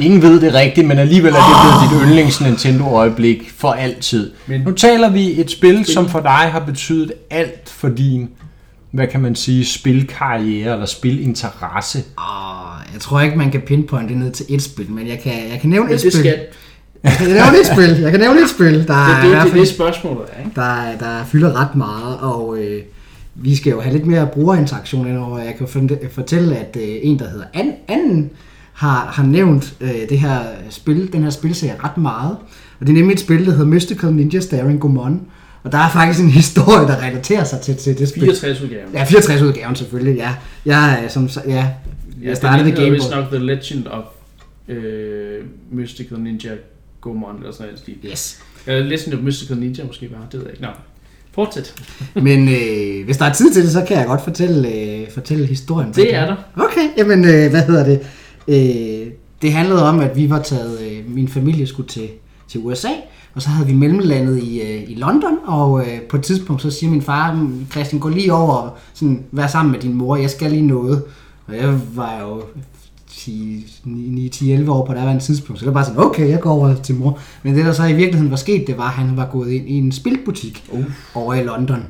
ingen 0.00 0.22
ved 0.22 0.40
det 0.40 0.54
rigtigt, 0.54 0.86
men 0.86 0.98
alligevel 0.98 1.32
er 1.32 1.36
det 1.36 1.90
blevet 1.90 2.02
dit 2.02 2.08
yndlings 2.08 2.40
Nintendo-øjeblik 2.40 3.50
for 3.56 3.70
altid. 3.70 4.30
Men 4.46 4.60
nu 4.60 4.72
taler 4.72 5.10
vi 5.10 5.40
et 5.40 5.50
spil, 5.50 5.84
spil, 5.84 5.94
som 5.94 6.08
for 6.08 6.20
dig 6.20 6.30
har 6.30 6.60
betydet 6.60 7.12
alt 7.30 7.68
for 7.68 7.88
din 7.88 8.28
hvad 8.96 9.06
kan 9.06 9.20
man 9.20 9.34
sige, 9.34 9.64
spilkarriere 9.64 10.72
eller 10.72 10.86
spilinteresse? 10.86 11.98
Oh, 12.18 12.65
jeg 12.96 13.02
tror 13.02 13.20
ikke, 13.20 13.38
man 13.38 13.50
kan 13.50 13.60
pinpointe 13.60 14.08
det 14.08 14.22
ned 14.22 14.32
til 14.32 14.46
et 14.48 14.62
spil, 14.62 14.90
men 14.90 15.06
jeg 15.08 15.18
kan, 15.18 15.32
jeg 15.32 15.58
kan 15.60 15.70
nævne 15.70 15.92
et 15.92 16.00
spil. 16.00 16.12
Skal... 16.12 16.38
Jeg 17.04 17.12
kan 17.12 17.26
nævne 17.26 17.60
et 17.60 17.66
spil. 17.66 18.02
Jeg 18.02 18.10
kan 18.10 18.20
nævne 18.20 18.40
et 18.42 18.50
spil, 18.50 18.66
der 18.66 18.74
det, 18.74 18.86
det, 18.88 18.94
er, 18.94 19.44
det, 19.44 19.52
det, 19.52 19.60
det 19.60 19.68
spørgsmålet 19.68 20.24
er, 20.32 20.38
ikke? 20.38 20.50
Der, 20.54 20.98
der 21.00 21.24
fylder 21.24 21.60
ret 21.60 21.76
meget, 21.76 22.18
og 22.20 22.58
øh, 22.58 22.82
vi 23.34 23.56
skal 23.56 23.70
jo 23.70 23.80
have 23.80 23.92
lidt 23.92 24.06
mere 24.06 24.26
brugerinteraktion 24.26 25.08
ind 25.08 25.18
over. 25.18 25.38
Jeg 25.38 25.54
kan 25.58 25.68
fortælle, 26.10 26.56
at 26.56 26.76
øh, 26.76 26.96
en, 27.02 27.18
der 27.18 27.28
hedder 27.28 27.44
An, 27.54 27.72
Anden, 27.88 28.30
har, 28.72 29.06
har 29.12 29.22
nævnt 29.22 29.74
øh, 29.80 30.08
det 30.08 30.18
her 30.18 30.38
spil, 30.70 31.12
den 31.12 31.22
her 31.22 31.30
spilserie 31.30 31.76
ret 31.84 31.98
meget. 31.98 32.36
Og 32.80 32.86
det 32.86 32.88
er 32.88 32.94
nemlig 32.94 33.14
et 33.14 33.20
spil, 33.20 33.46
der 33.46 33.50
hedder 33.50 33.66
Mystical 33.66 34.12
Ninja 34.12 34.40
Starring 34.40 34.80
Gomon. 34.80 35.20
Og 35.62 35.72
der 35.72 35.78
er 35.78 35.88
faktisk 35.88 36.20
en 36.20 36.30
historie, 36.30 36.86
der 36.86 37.02
relaterer 37.02 37.44
sig 37.44 37.60
til, 37.60 37.76
til 37.76 37.98
det 37.98 38.08
spil. 38.08 38.22
64 38.22 38.60
udgaven. 38.60 38.88
Ja, 38.94 39.04
64 39.04 39.42
udgaven 39.42 39.76
selvfølgelig, 39.76 40.16
ja. 40.16 40.34
Jeg, 40.66 41.04
er 41.04 41.08
som, 41.08 41.28
ja, 41.48 41.68
jeg 42.22 42.36
startede 42.36 42.70
ved 42.70 42.76
Game 42.76 42.90
Boy. 42.90 43.16
nok 43.16 43.24
The 43.30 43.38
Legend 43.38 43.86
of 43.86 44.04
uh, 44.68 44.76
Mystical 45.78 46.18
Ninja 46.20 46.50
Gomon, 47.00 47.36
eller 47.38 47.52
sådan 47.52 47.72
noget. 47.86 47.98
Yes. 48.12 48.42
Uh, 48.66 48.72
Legend 48.72 49.14
of 49.14 49.20
Mystical 49.22 49.56
Ninja 49.56 49.84
måske 49.84 50.08
bare, 50.08 50.22
det 50.32 50.40
ved 50.40 50.46
jeg 50.46 50.52
ikke. 50.54 50.62
Nå, 50.62 50.68
fortsæt. 51.32 51.74
Men 52.14 52.48
øh, 52.48 53.04
hvis 53.04 53.16
der 53.16 53.24
er 53.24 53.32
tid 53.32 53.52
til 53.52 53.62
det, 53.62 53.70
så 53.72 53.84
kan 53.88 53.96
jeg 53.98 54.06
godt 54.06 54.24
fortælle, 54.24 54.74
øh, 54.74 55.10
fortælle 55.14 55.46
historien. 55.46 55.92
Det 55.92 56.14
er 56.14 56.26
der. 56.26 56.36
Okay, 56.56 56.88
jamen 56.96 57.24
øh, 57.24 57.50
hvad 57.50 57.62
hedder 57.66 57.84
det? 57.84 58.00
Øh, 58.48 59.06
det 59.42 59.52
handlede 59.52 59.82
om, 59.88 60.00
at 60.00 60.16
vi 60.16 60.30
var 60.30 60.42
taget, 60.42 60.80
øh, 60.80 61.10
min 61.14 61.28
familie 61.28 61.66
skulle 61.66 61.88
til, 61.88 62.08
til 62.48 62.60
USA, 62.64 62.88
og 63.34 63.42
så 63.42 63.48
havde 63.48 63.66
vi 63.68 63.74
mellemlandet 63.74 64.42
i, 64.42 64.60
øh, 64.62 64.90
i 64.90 64.94
London, 64.94 65.38
og 65.44 65.80
øh, 65.80 66.00
på 66.02 66.16
et 66.16 66.22
tidspunkt 66.22 66.62
så 66.62 66.70
siger 66.70 66.90
min 66.90 67.02
far, 67.02 67.34
"Mm, 67.34 67.66
Christian, 67.70 68.00
gå 68.00 68.08
lige 68.08 68.32
over 68.32 68.54
og 68.54 68.76
sådan, 68.94 69.24
vær 69.32 69.46
sammen 69.46 69.72
med 69.72 69.80
din 69.80 69.94
mor, 69.94 70.16
jeg 70.16 70.30
skal 70.30 70.50
lige 70.50 70.66
noget. 70.66 71.02
Og 71.46 71.56
jeg 71.56 71.80
var 71.94 72.20
jo 72.20 72.42
9-10-11 73.08 74.70
år 74.70 74.86
på 74.86 74.94
det 74.94 75.00
her 75.00 75.18
tidspunkt, 75.18 75.60
så 75.60 75.64
det 75.64 75.74
var 75.74 75.80
bare 75.80 75.84
sådan, 75.84 76.00
okay, 76.00 76.28
jeg 76.28 76.40
går 76.40 76.50
over 76.50 76.74
til 76.74 76.94
mor. 76.94 77.18
Men 77.42 77.54
det 77.54 77.64
der 77.64 77.72
så 77.72 77.84
i 77.84 77.92
virkeligheden 77.92 78.30
var 78.30 78.36
sket, 78.36 78.66
det 78.66 78.78
var, 78.78 78.88
at 78.88 78.94
han 78.94 79.16
var 79.16 79.26
gået 79.26 79.50
ind 79.50 79.68
i 79.68 79.72
en 79.72 79.92
spilbutik 79.92 80.64
uh. 80.72 80.84
over 81.14 81.34
i 81.34 81.44
London, 81.44 81.84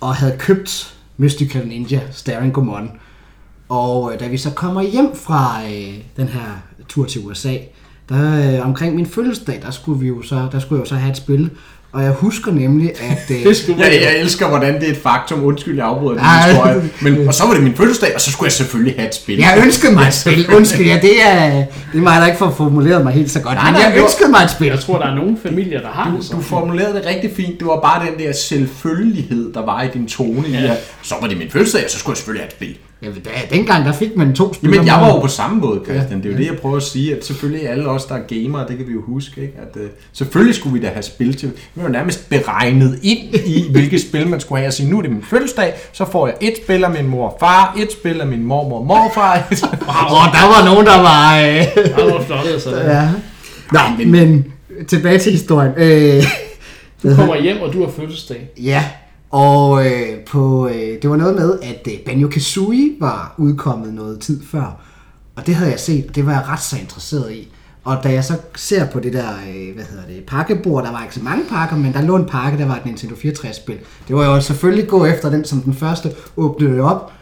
og 0.00 0.14
havde 0.14 0.36
købt 0.38 0.96
Mystical 1.16 1.66
Ninja 1.66 2.00
Staring 2.10 2.52
Gomon. 2.52 2.90
Og 3.68 4.12
øh, 4.12 4.20
da 4.20 4.28
vi 4.28 4.36
så 4.36 4.50
kommer 4.50 4.82
hjem 4.82 5.14
fra 5.14 5.62
øh, 5.64 5.94
den 6.16 6.28
her 6.28 6.62
tur 6.88 7.04
til 7.04 7.26
USA, 7.26 7.56
der 8.08 8.54
øh, 8.60 8.66
omkring 8.66 8.94
min 8.94 9.06
fødselsdag, 9.06 9.62
der 9.62 9.70
skulle 9.70 10.00
vi 10.00 10.08
jo 10.08 10.22
så, 10.22 10.48
der 10.52 10.58
skulle 10.58 10.78
jeg 10.78 10.84
jo 10.84 10.88
så 10.88 10.94
have 10.94 11.10
et 11.10 11.16
spil, 11.16 11.50
og 11.92 12.02
jeg 12.02 12.10
husker 12.10 12.52
nemlig, 12.52 12.92
at... 13.00 13.18
Øh, 13.30 13.44
det 13.44 13.56
skulle 13.56 13.84
jeg, 13.84 13.92
jeg 14.02 14.18
elsker, 14.20 14.48
hvordan 14.48 14.74
det 14.80 14.88
er 14.88 14.92
et 14.92 14.96
faktum. 14.96 15.44
Undskyld, 15.44 15.76
jeg 15.76 15.86
afbryder 15.86 16.14
din 16.14 16.52
historie. 16.52 16.90
Men, 17.00 17.12
og 17.28 17.34
så 17.34 17.46
var 17.46 17.54
det 17.54 17.62
min 17.62 17.76
fødselsdag, 17.76 18.14
og 18.14 18.20
så 18.20 18.30
skulle 18.30 18.46
jeg 18.46 18.52
selvfølgelig 18.52 18.94
have 18.98 19.08
et 19.08 19.14
spil. 19.14 19.38
Jeg 19.38 19.62
ønskede 19.64 19.92
mig 19.92 20.06
et 20.06 20.14
spil. 20.14 20.54
Undskyld, 20.54 20.86
ja, 20.86 20.98
det 21.02 21.22
er, 21.22 21.50
det 21.92 21.98
er 21.98 22.02
mig, 22.02 22.20
der 22.20 22.26
ikke 22.26 22.38
får 22.38 22.50
formuleret 22.50 23.04
mig 23.04 23.12
helt 23.12 23.30
så 23.30 23.40
godt. 23.40 23.54
Nej, 23.54 23.70
men 23.70 23.80
jeg 23.80 24.02
ønskede 24.02 24.30
mig 24.30 24.40
et 24.44 24.50
spil. 24.50 24.66
Jeg 24.66 24.80
tror, 24.80 24.98
der 24.98 25.06
er 25.06 25.14
nogle 25.14 25.36
familier, 25.42 25.80
der 25.80 25.88
har 25.88 26.10
du, 26.10 26.16
det. 26.16 26.32
Du 26.32 26.40
formulerede 26.40 26.94
det 26.94 27.06
rigtig 27.06 27.30
fint. 27.36 27.58
Det 27.58 27.66
var 27.66 27.80
bare 27.80 28.06
den 28.06 28.26
der 28.26 28.32
selvfølgelighed, 28.32 29.52
der 29.52 29.64
var 29.64 29.82
i 29.82 29.88
din 29.94 30.06
tone. 30.06 30.48
Ja. 30.48 30.58
Her. 30.58 30.74
Så 31.02 31.14
var 31.20 31.28
det 31.28 31.38
min 31.38 31.50
fødselsdag, 31.50 31.84
og 31.84 31.90
så 31.90 31.98
skulle 31.98 32.12
jeg 32.12 32.16
selvfølgelig 32.16 32.42
have 32.42 32.48
et 32.48 32.54
spil. 32.54 32.89
Ja, 33.02 33.08
da, 33.08 33.54
dengang 33.56 33.84
der 33.84 33.92
fik 33.92 34.16
man 34.16 34.34
to 34.34 34.54
spil. 34.54 34.70
Men 34.70 34.86
jeg 34.86 34.94
var 35.00 35.08
jo 35.08 35.20
på 35.20 35.28
samme 35.28 35.60
måde, 35.60 35.80
Christian. 35.84 36.22
Det 36.22 36.26
er 36.26 36.32
jo 36.32 36.38
det, 36.38 36.46
jeg 36.46 36.58
prøver 36.58 36.76
at 36.76 36.82
sige, 36.82 37.16
at 37.16 37.24
selvfølgelig 37.24 37.68
alle 37.68 37.88
os, 37.88 38.04
der 38.04 38.14
er 38.14 38.22
gamere, 38.28 38.68
det 38.68 38.76
kan 38.76 38.86
vi 38.86 38.92
jo 38.92 39.02
huske, 39.02 39.40
ikke? 39.40 39.54
at 39.58 39.76
uh, 39.76 39.82
selvfølgelig 40.12 40.54
skulle 40.54 40.80
vi 40.80 40.86
da 40.86 40.92
have 40.92 41.02
spil 41.02 41.36
til. 41.36 41.52
Vi 41.74 41.82
var 41.82 41.88
nærmest 41.88 42.28
beregnet 42.28 42.98
ind 43.02 43.34
i, 43.34 43.70
hvilket 43.70 44.00
spil 44.08 44.28
man 44.28 44.40
skulle 44.40 44.58
have. 44.58 44.66
at 44.66 44.74
sige, 44.74 44.90
nu 44.90 44.98
er 44.98 45.02
det 45.02 45.10
min 45.10 45.22
fødselsdag, 45.22 45.74
så 45.92 46.04
får 46.12 46.26
jeg 46.26 46.36
et 46.40 46.54
spil 46.64 46.84
af 46.84 46.90
min 46.90 47.06
mor 47.06 47.28
og 47.28 47.36
far, 47.40 47.76
et 47.78 47.92
spil 47.92 48.20
af 48.20 48.26
min 48.26 48.42
mormor 48.42 48.78
og 48.78 48.86
morfar. 48.86 49.34
Åh, 49.88 50.12
oh, 50.12 50.32
der 50.32 50.58
var 50.58 50.64
nogen, 50.64 50.86
der 50.86 51.00
var... 51.00 51.38
Øh... 51.38 51.96
Der 51.96 52.12
var 52.14 52.24
flot, 52.24 52.46
altså. 52.46 52.76
Ja. 52.76 53.08
Nej, 53.72 53.96
men, 53.98 54.10
men 54.10 54.52
tilbage 54.88 55.18
til 55.18 55.32
historien. 55.32 55.72
Øh, 55.76 56.24
du 57.02 57.14
kommer 57.14 57.42
hjem, 57.42 57.60
og 57.60 57.72
du 57.72 57.84
har 57.84 57.90
fødselsdag. 57.90 58.48
Ja, 58.58 58.84
og 59.30 59.86
øh, 59.86 60.18
på, 60.26 60.68
øh, 60.68 61.02
det 61.02 61.10
var 61.10 61.16
noget 61.16 61.34
med, 61.34 61.58
at 61.62 61.88
øh, 61.92 61.98
Banjo 62.06 62.28
Kazooie 62.28 62.90
var 63.00 63.34
udkommet 63.38 63.94
noget 63.94 64.20
tid 64.20 64.42
før. 64.46 64.80
Og 65.36 65.46
det 65.46 65.54
havde 65.54 65.70
jeg 65.70 65.80
set, 65.80 66.06
og 66.08 66.14
det 66.14 66.26
var 66.26 66.32
jeg 66.32 66.44
ret 66.48 66.62
så 66.62 66.76
interesseret 66.76 67.32
i. 67.32 67.48
Og 67.84 67.98
da 68.04 68.12
jeg 68.12 68.24
så 68.24 68.36
ser 68.56 68.86
på 68.86 69.00
det 69.00 69.12
der, 69.12 69.28
øh, 69.28 69.74
hvad 69.74 69.84
hedder 69.84 70.06
det, 70.08 70.24
pakkebord, 70.26 70.84
der 70.84 70.90
var 70.90 71.02
ikke 71.02 71.14
så 71.14 71.22
mange 71.22 71.44
pakker, 71.48 71.76
men 71.76 71.92
der 71.92 72.02
lå 72.02 72.16
en 72.16 72.26
pakke, 72.26 72.58
der 72.58 72.66
var 72.66 72.76
et 72.76 72.86
Nintendo 72.86 73.14
64-spil. 73.14 73.78
Det 74.08 74.16
var 74.16 74.24
jo 74.24 74.40
selvfølgelig 74.40 74.88
gå 74.88 75.04
efter 75.04 75.30
den 75.30 75.44
som 75.44 75.60
den 75.60 75.74
første, 75.74 76.12
åbnede 76.36 76.80
op, 76.80 77.12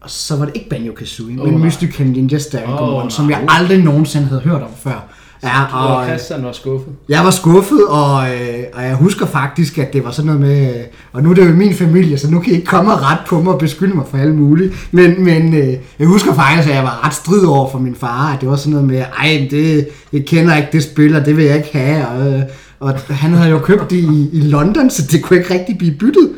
og 0.00 0.10
så 0.10 0.36
var 0.36 0.44
det 0.44 0.56
ikke 0.56 0.68
Banjo 0.68 0.92
Kazooie, 0.92 1.40
oh, 1.40 1.48
men 1.48 1.58
Mystical 1.58 2.06
Ninja 2.06 2.38
Starring 2.38 2.72
oh, 2.72 3.10
som 3.10 3.30
jeg 3.30 3.44
aldrig 3.48 3.84
nogensinde 3.84 4.26
havde 4.26 4.40
hørt 4.40 4.62
om 4.62 4.74
før. 4.76 5.08
Ja, 5.42 5.64
og, 5.72 5.96
og 5.96 6.06
Christian 6.06 6.44
var 6.44 6.52
skuffet. 6.52 6.92
Jeg 7.08 7.24
var 7.24 7.30
skuffet, 7.30 7.86
og, 7.88 8.34
øh, 8.34 8.64
og 8.72 8.82
jeg 8.82 8.94
husker 8.94 9.26
faktisk, 9.26 9.78
at 9.78 9.92
det 9.92 10.04
var 10.04 10.10
sådan 10.10 10.26
noget 10.26 10.40
med, 10.40 10.74
øh, 10.74 10.84
og 11.12 11.22
nu 11.22 11.30
er 11.30 11.34
det 11.34 11.48
jo 11.48 11.54
min 11.54 11.74
familie, 11.74 12.18
så 12.18 12.30
nu 12.30 12.40
kan 12.40 12.52
I 12.52 12.54
ikke 12.54 12.66
komme 12.66 12.96
ret 12.96 13.18
på 13.28 13.42
mig 13.42 13.52
og 13.52 13.58
beskylde 13.58 13.94
mig 13.94 14.04
for 14.10 14.18
alt 14.18 14.34
muligt. 14.34 14.88
Men, 14.92 15.24
men 15.24 15.54
øh, 15.54 15.74
jeg 15.98 16.06
husker 16.06 16.34
faktisk, 16.34 16.68
at 16.68 16.74
jeg 16.74 16.84
var 16.84 17.06
ret 17.06 17.14
strid 17.14 17.44
over 17.44 17.70
for 17.70 17.78
min 17.78 17.94
far, 17.94 18.34
at 18.34 18.40
det 18.40 18.48
var 18.48 18.56
sådan 18.56 18.72
noget 18.72 18.86
med, 18.86 19.04
ej, 19.18 19.48
det, 19.50 19.88
jeg 20.12 20.24
kender 20.26 20.56
ikke 20.56 20.68
det 20.72 20.82
spil, 20.82 21.16
og 21.16 21.26
det 21.26 21.36
vil 21.36 21.44
jeg 21.44 21.56
ikke 21.56 21.78
have. 21.78 22.08
Og, 22.08 22.32
øh, 22.32 22.42
og 22.80 22.94
han 23.08 23.32
havde 23.32 23.50
jo 23.50 23.58
købt 23.58 23.90
det 23.90 23.96
i, 23.96 24.28
i 24.32 24.40
London, 24.40 24.90
så 24.90 25.02
det 25.12 25.22
kunne 25.22 25.38
ikke 25.38 25.54
rigtig 25.54 25.78
blive 25.78 25.94
byttet. 25.94 26.30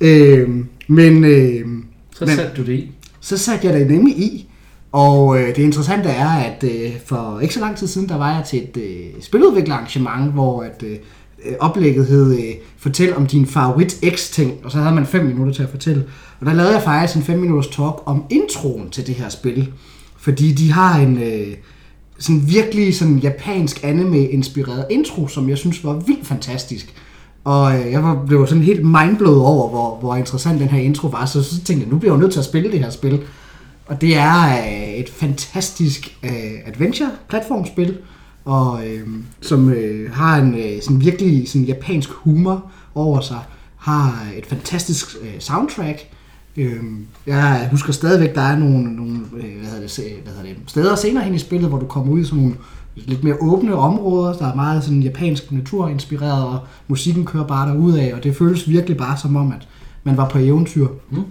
Øh, 0.00 0.48
men... 0.88 1.24
Øh, 1.24 1.60
så 2.14 2.26
satte 2.26 2.50
du 2.56 2.62
det 2.62 2.72
i? 2.72 2.92
Så 3.20 3.38
satte 3.38 3.66
jeg 3.66 3.74
det 3.74 3.90
nemlig 3.90 4.18
i. 4.18 4.49
Og 4.92 5.38
øh, 5.38 5.48
det 5.48 5.58
interessante 5.58 6.08
er, 6.08 6.28
at 6.28 6.64
øh, 6.64 6.92
for 7.06 7.40
ikke 7.40 7.54
så 7.54 7.60
lang 7.60 7.76
tid 7.76 7.86
siden, 7.86 8.08
der 8.08 8.16
var 8.16 8.34
jeg 8.34 8.44
til 8.44 8.62
et 8.62 8.76
øh, 8.76 9.22
spiludviklerarrangement, 9.22 10.32
hvor 10.32 10.62
at, 10.62 10.82
øh, 10.86 10.96
øh 11.44 11.52
oplægget 11.60 12.06
hed 12.06 12.38
øh, 12.38 12.54
Fortæl 12.78 13.16
om 13.16 13.26
din 13.26 13.46
favorit 13.46 14.00
X-ting, 14.14 14.52
og 14.64 14.70
så 14.70 14.78
havde 14.78 14.94
man 14.94 15.06
5 15.06 15.24
minutter 15.24 15.54
til 15.54 15.62
at 15.62 15.70
fortælle. 15.70 16.04
Og 16.40 16.46
der 16.46 16.52
lavede 16.52 16.74
jeg 16.74 16.82
faktisk 16.82 17.16
en 17.16 17.22
5 17.22 17.38
minutters 17.38 17.66
talk 17.66 18.02
om 18.06 18.24
introen 18.30 18.90
til 18.90 19.06
det 19.06 19.14
her 19.14 19.28
spil. 19.28 19.72
Fordi 20.16 20.52
de 20.52 20.72
har 20.72 21.00
en 21.00 21.18
øh, 21.18 21.56
sådan 22.18 22.42
virkelig 22.46 22.96
sådan 22.96 23.18
japansk 23.18 23.84
anime-inspireret 23.84 24.86
intro, 24.90 25.28
som 25.28 25.48
jeg 25.48 25.58
synes 25.58 25.84
var 25.84 25.94
vildt 26.06 26.26
fantastisk. 26.26 26.94
Og 27.44 27.78
øh, 27.78 27.92
jeg 27.92 28.02
var, 28.02 28.24
blev 28.26 28.46
sådan 28.46 28.62
helt 28.62 28.84
mindblowet 28.84 29.40
over, 29.40 29.68
hvor, 29.68 29.96
hvor 30.00 30.16
interessant 30.16 30.60
den 30.60 30.68
her 30.68 30.80
intro 30.80 31.08
var, 31.08 31.26
så, 31.26 31.42
så 31.42 31.64
tænkte 31.64 31.84
jeg, 31.84 31.92
nu 31.92 31.98
bliver 31.98 32.14
jeg 32.14 32.20
nødt 32.20 32.32
til 32.32 32.38
at 32.38 32.44
spille 32.44 32.72
det 32.72 32.80
her 32.80 32.90
spil. 32.90 33.20
Og 33.90 34.00
det 34.00 34.16
er 34.16 34.48
øh, 34.48 34.94
et 34.94 35.08
fantastisk 35.08 36.18
øh, 36.22 36.30
adventure-platformspil, 36.66 37.98
og 38.44 38.86
øh, 38.86 39.08
som 39.40 39.70
øh, 39.70 40.12
har 40.12 40.36
en 40.36 40.54
øh, 40.54 40.82
sådan 40.82 41.00
virkelig 41.00 41.48
sådan 41.48 41.64
japansk 41.64 42.10
humor 42.10 42.70
over 42.94 43.20
sig, 43.20 43.38
har 43.76 44.26
et 44.36 44.46
fantastisk 44.46 45.16
øh, 45.22 45.34
soundtrack. 45.38 45.98
Øh, 46.56 46.82
jeg 47.26 47.68
husker 47.70 47.92
stadigvæk, 47.92 48.34
der 48.34 48.40
er 48.40 48.58
nogle, 48.58 48.96
nogle 48.96 49.18
øh, 49.36 49.58
hvad 49.60 49.70
hedder 49.70 49.80
det, 49.80 50.20
hvad 50.22 50.32
hedder 50.32 50.48
det, 50.48 50.56
steder 50.66 50.96
senere 50.96 51.24
hen 51.24 51.34
i 51.34 51.38
spillet, 51.38 51.68
hvor 51.68 51.78
du 51.78 51.86
kommer 51.86 52.12
ud 52.12 52.20
i 52.20 52.24
sådan 52.24 52.38
nogle 52.38 52.56
lidt 52.94 53.24
mere 53.24 53.36
åbne 53.40 53.74
områder, 53.74 54.32
der 54.32 54.50
er 54.50 54.54
meget 54.54 54.84
sådan 54.84 55.02
japansk 55.02 55.52
naturinspireret, 55.52 56.44
og 56.44 56.58
musikken 56.88 57.24
kører 57.24 57.46
bare 57.46 57.70
af, 58.00 58.14
og 58.14 58.24
det 58.24 58.36
føles 58.36 58.68
virkelig 58.68 58.96
bare 58.96 59.16
som 59.16 59.36
om, 59.36 59.52
at 59.52 59.68
man 60.04 60.16
var 60.16 60.28
på 60.28 60.38
eventyr. 60.38 60.88
Mm. 61.10 61.24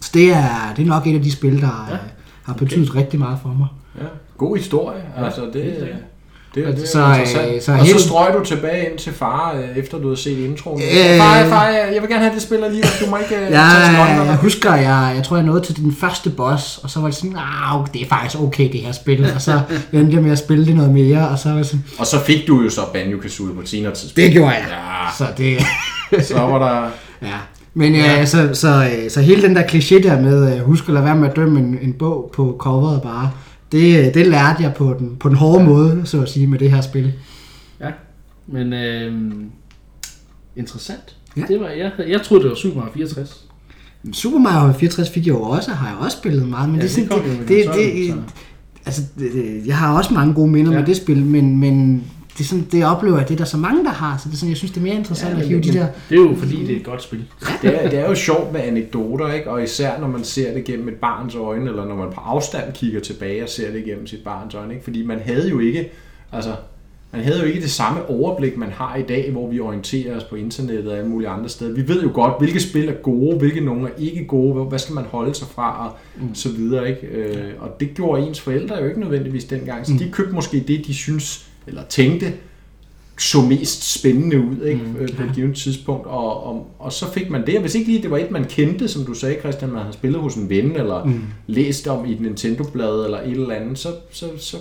Så 0.00 0.10
det 0.14 0.32
er, 0.32 0.74
det 0.76 0.82
er 0.82 0.86
nok 0.86 1.06
et 1.06 1.14
af 1.14 1.22
de 1.22 1.32
spil, 1.32 1.60
der 1.60 1.86
ja. 1.90 1.96
har 2.42 2.54
betydet 2.54 2.90
okay. 2.90 3.00
rigtig 3.00 3.18
meget 3.18 3.38
for 3.42 3.48
mig. 3.48 3.68
Ja. 3.98 4.06
God 4.38 4.56
historie. 4.56 5.02
Ja, 5.18 5.24
altså, 5.24 5.40
det, 5.40 5.54
det, 5.54 5.96
det, 6.66 6.76
det 6.76 6.88
så, 6.88 7.00
er 7.00 7.24
så, 7.24 7.58
så 7.60 7.72
og 7.72 7.86
så 7.86 7.98
strøg 7.98 8.34
du 8.34 8.44
tilbage 8.44 8.90
ind 8.90 8.98
til 8.98 9.12
far, 9.12 9.54
øh, 9.56 9.76
efter 9.76 9.98
du 9.98 10.04
havde 10.04 10.16
set 10.16 10.38
introen. 10.38 10.82
Øh, 10.82 11.18
far, 11.18 11.48
far, 11.48 11.68
jeg 11.68 12.02
vil 12.02 12.10
gerne 12.10 12.24
have 12.24 12.34
det 12.34 12.42
spiller 12.42 12.68
lige, 12.68 12.82
du 13.00 13.10
må 13.10 13.16
ikke 13.16 13.34
ja, 13.34 13.40
tage 13.40 13.54
Jeg 14.24 14.36
husker, 14.36 14.74
jeg, 14.74 15.12
jeg 15.16 15.24
tror, 15.24 15.36
jeg 15.36 15.46
nåede 15.46 15.60
til 15.60 15.76
den 15.76 15.92
første 16.00 16.30
boss, 16.30 16.78
og 16.78 16.90
så 16.90 17.00
var 17.00 17.08
det 17.08 17.16
sådan, 17.16 17.36
ah, 17.36 17.86
det 17.92 18.02
er 18.02 18.06
faktisk 18.08 18.40
okay, 18.42 18.72
det 18.72 18.80
her 18.80 18.92
spil. 18.92 19.32
Og 19.34 19.42
så 19.42 19.60
endte 19.92 20.14
jeg 20.14 20.22
med 20.22 20.32
at 20.32 20.38
spille 20.38 20.66
det 20.66 20.76
noget 20.76 20.90
mere, 20.90 21.28
og 21.28 21.38
så 21.38 21.48
var 21.48 21.56
det 21.56 21.66
sådan... 21.66 21.84
Og 21.98 22.06
så 22.06 22.20
fik 22.20 22.46
du 22.46 22.62
jo 22.62 22.70
så 22.70 22.80
Banjo-Kazooie 22.80 23.54
på 23.54 23.62
senere 23.64 23.94
tidspunkt. 23.94 24.16
Det 24.16 24.32
gjorde 24.32 24.50
jeg. 24.50 24.66
Ja. 24.68 25.16
Så 25.18 25.26
det... 25.38 25.58
så 26.28 26.40
var 26.40 26.58
der... 26.58 26.90
Ja. 27.22 27.38
Men 27.78 27.94
ja, 27.94 28.12
ja. 28.12 28.24
Så, 28.26 28.48
så, 28.48 28.54
så, 28.54 28.90
så 29.08 29.20
hele 29.20 29.42
den 29.42 29.56
der 29.56 29.62
kliché 29.62 30.02
der 30.02 30.20
med, 30.20 30.54
uh, 30.54 30.66
husk 30.66 30.88
at 30.88 30.94
lade 30.94 31.04
være 31.04 31.16
med 31.16 31.28
at 31.28 31.36
dømme 31.36 31.60
en, 31.60 31.78
en 31.82 31.92
bog 31.92 32.30
på 32.34 32.56
coveret 32.58 33.02
bare, 33.02 33.30
det, 33.72 34.14
det 34.14 34.26
lærte 34.26 34.62
jeg 34.62 34.74
på 34.74 34.96
den, 34.98 35.16
på 35.20 35.28
den 35.28 35.36
hårde 35.36 35.60
ja. 35.60 35.68
måde, 35.68 36.02
så 36.04 36.22
at 36.22 36.28
sige, 36.28 36.46
med 36.46 36.58
det 36.58 36.70
her 36.70 36.80
spil. 36.80 37.12
Ja, 37.80 37.88
men 38.46 38.72
øh, 38.72 39.12
interessant. 40.56 41.16
Ja. 41.36 41.42
Det 41.48 41.60
var, 41.60 41.68
jeg, 41.68 41.92
jeg 42.08 42.22
troede, 42.22 42.42
det 42.42 42.50
var 42.50 42.56
Super 42.56 42.76
Mario 42.80 42.92
64. 42.94 43.44
Super 44.12 44.38
Mario 44.38 44.72
64 44.72 45.10
fik 45.10 45.26
jeg 45.26 45.32
jo 45.34 45.42
også, 45.42 45.70
har 45.70 45.88
jeg 45.88 45.96
også 45.98 46.16
spillet 46.16 46.48
meget, 46.48 46.68
men 46.68 46.80
Ja, 46.80 46.86
det, 46.86 46.96
det 46.96 47.10
det, 47.10 47.48
det, 47.48 47.66
det, 47.74 48.08
så. 48.08 48.16
altså, 48.86 49.02
det, 49.18 49.32
det, 49.32 49.66
jeg 49.66 49.76
har 49.76 49.96
også 49.96 50.14
mange 50.14 50.34
gode 50.34 50.50
minder 50.50 50.72
Ja. 50.72 50.78
med 50.78 50.86
det 50.86 50.96
spil, 50.96 51.24
men, 51.24 51.56
men 51.56 52.04
det, 52.38 52.44
er 52.44 52.48
sådan, 52.48 52.66
det 52.72 52.84
oplever 52.84 53.18
jeg, 53.18 53.28
det 53.28 53.34
er 53.34 53.38
der 53.38 53.44
så 53.44 53.56
mange, 53.56 53.84
der 53.84 53.90
har, 53.90 54.16
så 54.18 54.28
det 54.28 54.32
er 54.34 54.36
sådan, 54.38 54.50
jeg 54.50 54.56
synes, 54.56 54.70
det 54.70 54.78
er 54.78 54.82
mere 54.84 54.94
interessant 54.94 55.34
Ja, 55.36 55.40
at 55.42 55.48
hive 55.48 55.60
de 55.60 55.72
der... 55.72 55.86
Det 56.08 56.18
er 56.18 56.22
jo 56.22 56.34
fordi, 56.38 56.64
det 56.64 56.72
er 56.72 56.76
et 56.76 56.84
godt 56.84 57.02
spil. 57.02 57.24
Det 57.62 57.84
er, 57.84 57.90
det 57.90 57.98
er 57.98 58.08
jo 58.08 58.14
sjovt 58.14 58.52
med 58.52 58.60
anekdoter, 58.60 59.32
ikke? 59.32 59.50
og 59.50 59.62
især 59.62 60.00
når 60.00 60.08
man 60.08 60.24
ser 60.24 60.54
det 60.54 60.64
gennem 60.64 60.88
et 60.88 60.94
barns 60.94 61.34
øjne, 61.34 61.70
eller 61.70 61.84
når 61.84 61.96
man 61.96 62.08
på 62.14 62.20
afstand 62.20 62.72
kigger 62.72 63.00
tilbage 63.00 63.42
og 63.42 63.48
ser 63.48 63.72
det 63.72 63.84
gennem 63.84 64.06
sit 64.06 64.20
barns 64.24 64.54
øjne. 64.54 64.72
Ikke? 64.72 64.84
Fordi 64.84 65.06
man 65.06 65.18
havde 65.24 65.48
jo 65.48 65.58
ikke, 65.58 65.90
altså, 66.32 66.50
man 67.12 67.22
havde 67.24 67.38
jo 67.40 67.44
ikke 67.46 67.60
det 67.60 67.70
samme 67.70 68.08
overblik, 68.10 68.56
man 68.56 68.70
har 68.70 68.96
i 68.96 69.02
dag, 69.02 69.30
hvor 69.32 69.50
vi 69.50 69.60
orienterer 69.60 70.16
os 70.16 70.24
på 70.24 70.36
internettet 70.36 70.92
og 70.92 70.98
alle 70.98 71.08
mulige 71.10 71.28
andre 71.28 71.48
steder. 71.48 71.72
Vi 71.74 71.88
ved 71.88 72.02
jo 72.02 72.10
godt, 72.14 72.32
hvilke 72.38 72.60
spil 72.60 72.88
er 72.88 72.92
gode, 72.92 73.36
hvilke 73.38 73.60
nogle 73.60 73.86
er 73.88 73.92
ikke 73.98 74.24
gode, 74.24 74.54
hvad- 74.54 74.64
hvad 74.68 74.78
skal 74.78 74.94
man 74.94 75.04
holde 75.04 75.34
sig 75.34 75.48
fra, 75.54 75.86
og 75.86 75.92
Mm. 76.22 76.34
så 76.34 76.48
videre. 76.48 76.88
Ikke? 76.88 77.06
Øh, 77.06 77.44
og 77.60 77.80
det 77.80 77.94
gjorde 77.94 78.22
ens 78.26 78.40
forældre 78.40 78.76
jo 78.76 78.86
ikke 78.88 79.00
nødvendigvis 79.00 79.44
dengang, 79.44 79.86
så 79.86 79.92
Mm. 79.92 79.98
de 79.98 80.08
købte 80.12 80.34
måske 80.34 80.64
det, 80.68 80.86
de 80.86 80.94
synes, 80.94 81.45
eller 81.66 81.82
tænkte, 81.88 82.32
så 83.18 83.40
mest 83.40 83.94
spændende 84.00 84.38
ud 84.40 84.62
ikke? 84.66 84.80
Mm, 84.84 84.88
Mm, 85.00 85.08
på 85.16 85.22
et 85.22 85.30
givet 85.34 85.56
tidspunkt, 85.56 86.06
og, 86.06 86.46
og, 86.46 86.70
og 86.78 86.92
så 86.92 87.12
fik 87.12 87.30
man 87.30 87.46
det, 87.46 87.54
og 87.54 87.60
hvis 87.60 87.74
ikke 87.74 87.86
lige 87.90 88.02
det 88.02 88.10
var 88.10 88.18
et, 88.18 88.30
man 88.30 88.44
kendte, 88.44 88.88
som 88.88 89.04
du 89.04 89.14
sagde, 89.14 89.40
Christian, 89.40 89.70
man 89.70 89.80
havde 89.82 89.92
spillet 89.92 90.20
hos 90.20 90.34
en 90.34 90.48
ven, 90.50 90.76
eller 90.76 91.04
Mm. 91.04 91.22
læst 91.46 91.88
om 91.88 92.06
i 92.06 92.12
et 92.12 92.20
Nintendo-blad, 92.20 93.04
eller 93.04 93.18
et 93.20 93.30
eller 93.30 93.54
andet, 93.54 93.78
så, 93.78 93.88
så, 94.12 94.26
så 94.38 94.56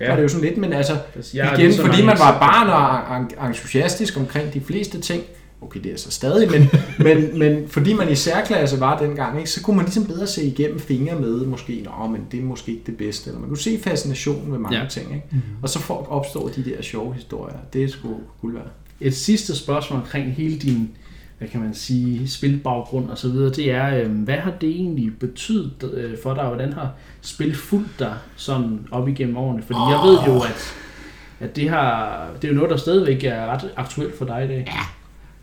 ja. 0.00 0.08
Var 0.08 0.16
det 0.16 0.22
jo 0.22 0.28
sådan 0.28 0.44
lidt, 0.44 0.56
men 0.58 0.72
altså, 0.72 0.96
jeg 1.34 1.54
igen, 1.58 1.72
fordi 1.72 2.04
man 2.04 2.16
var 2.18 2.38
barn 2.38 2.68
og 3.10 3.16
en- 3.16 3.48
entusiastisk 3.48 4.16
omkring 4.16 4.54
de 4.54 4.60
fleste 4.60 5.00
ting, 5.00 5.22
okay, 5.62 5.80
det 5.84 5.92
er 5.92 5.96
så 5.96 6.10
stadig, 6.10 6.50
men, 6.50 6.68
men, 7.06 7.38
men 7.38 7.68
fordi 7.68 7.92
man 7.92 8.10
i 8.10 8.14
særklasse 8.14 8.80
var 8.80 8.98
dengang, 8.98 9.38
ikke, 9.38 9.50
så 9.50 9.62
kunne 9.62 9.76
man 9.76 9.84
ligesom 9.84 10.06
bedre 10.06 10.26
se 10.26 10.44
igennem 10.44 10.78
fingre 10.78 11.20
med, 11.20 11.46
måske, 11.46 11.84
nå, 11.84 12.06
men 12.06 12.26
det 12.32 12.40
er 12.40 12.44
måske 12.44 12.72
ikke 12.72 12.84
det 12.86 12.96
bedste, 12.96 13.28
eller 13.28 13.40
man 13.40 13.48
kunne 13.48 13.58
se 13.58 13.78
fascinationen 13.82 14.52
ved 14.52 14.58
mange 14.58 14.76
Ja. 14.76 14.82
ja. 14.82 14.88
ting, 14.88 15.14
ikke? 15.14 15.26
Mm. 15.30 15.40
og 15.62 15.68
så 15.68 15.78
får, 15.78 16.06
opstår 16.10 16.48
de 16.48 16.64
der 16.64 16.82
sjove 16.82 17.14
historier, 17.14 17.56
det 17.72 17.84
er 17.84 17.88
sgu 17.88 18.08
guld 18.40 18.54
værd. 18.54 18.66
Et 19.00 19.16
sidste 19.16 19.56
spørgsmål 19.56 20.00
omkring 20.00 20.32
hele 20.32 20.58
din, 20.58 20.90
hvad 21.38 21.48
kan 21.48 21.60
man 21.60 21.74
sige, 21.74 22.28
spilbaggrund 22.28 23.10
og 23.10 23.18
så 23.18 23.28
videre, 23.28 23.50
det 23.50 23.70
er, 23.70 23.98
øh, 24.04 24.10
hvad 24.12 24.36
har 24.36 24.52
det 24.60 24.68
egentlig 24.68 25.12
betydet 25.18 25.90
øh, 25.94 26.18
for 26.22 26.34
dig, 26.34 26.42
og 26.42 26.48
hvordan 26.48 26.72
har 26.72 26.90
spil 27.20 27.54
fulgt 27.56 27.98
dig 27.98 28.14
sådan 28.36 28.78
op 28.90 29.08
igennem 29.08 29.36
årene? 29.36 29.62
Fordi 29.62 29.78
jeg 29.78 30.00
ved 30.04 30.18
jo, 30.26 30.40
at, 30.40 30.74
at 31.40 31.56
det, 31.56 31.70
har, 31.70 32.26
det 32.42 32.48
er 32.48 32.52
jo 32.52 32.54
noget, 32.54 32.70
der 32.70 32.76
stadigvæk 32.76 33.24
er 33.24 33.46
ret 33.46 33.70
aktuelt 33.76 34.18
for 34.18 34.24
dig 34.24 34.44
i 34.44 34.48
dag. 34.48 34.72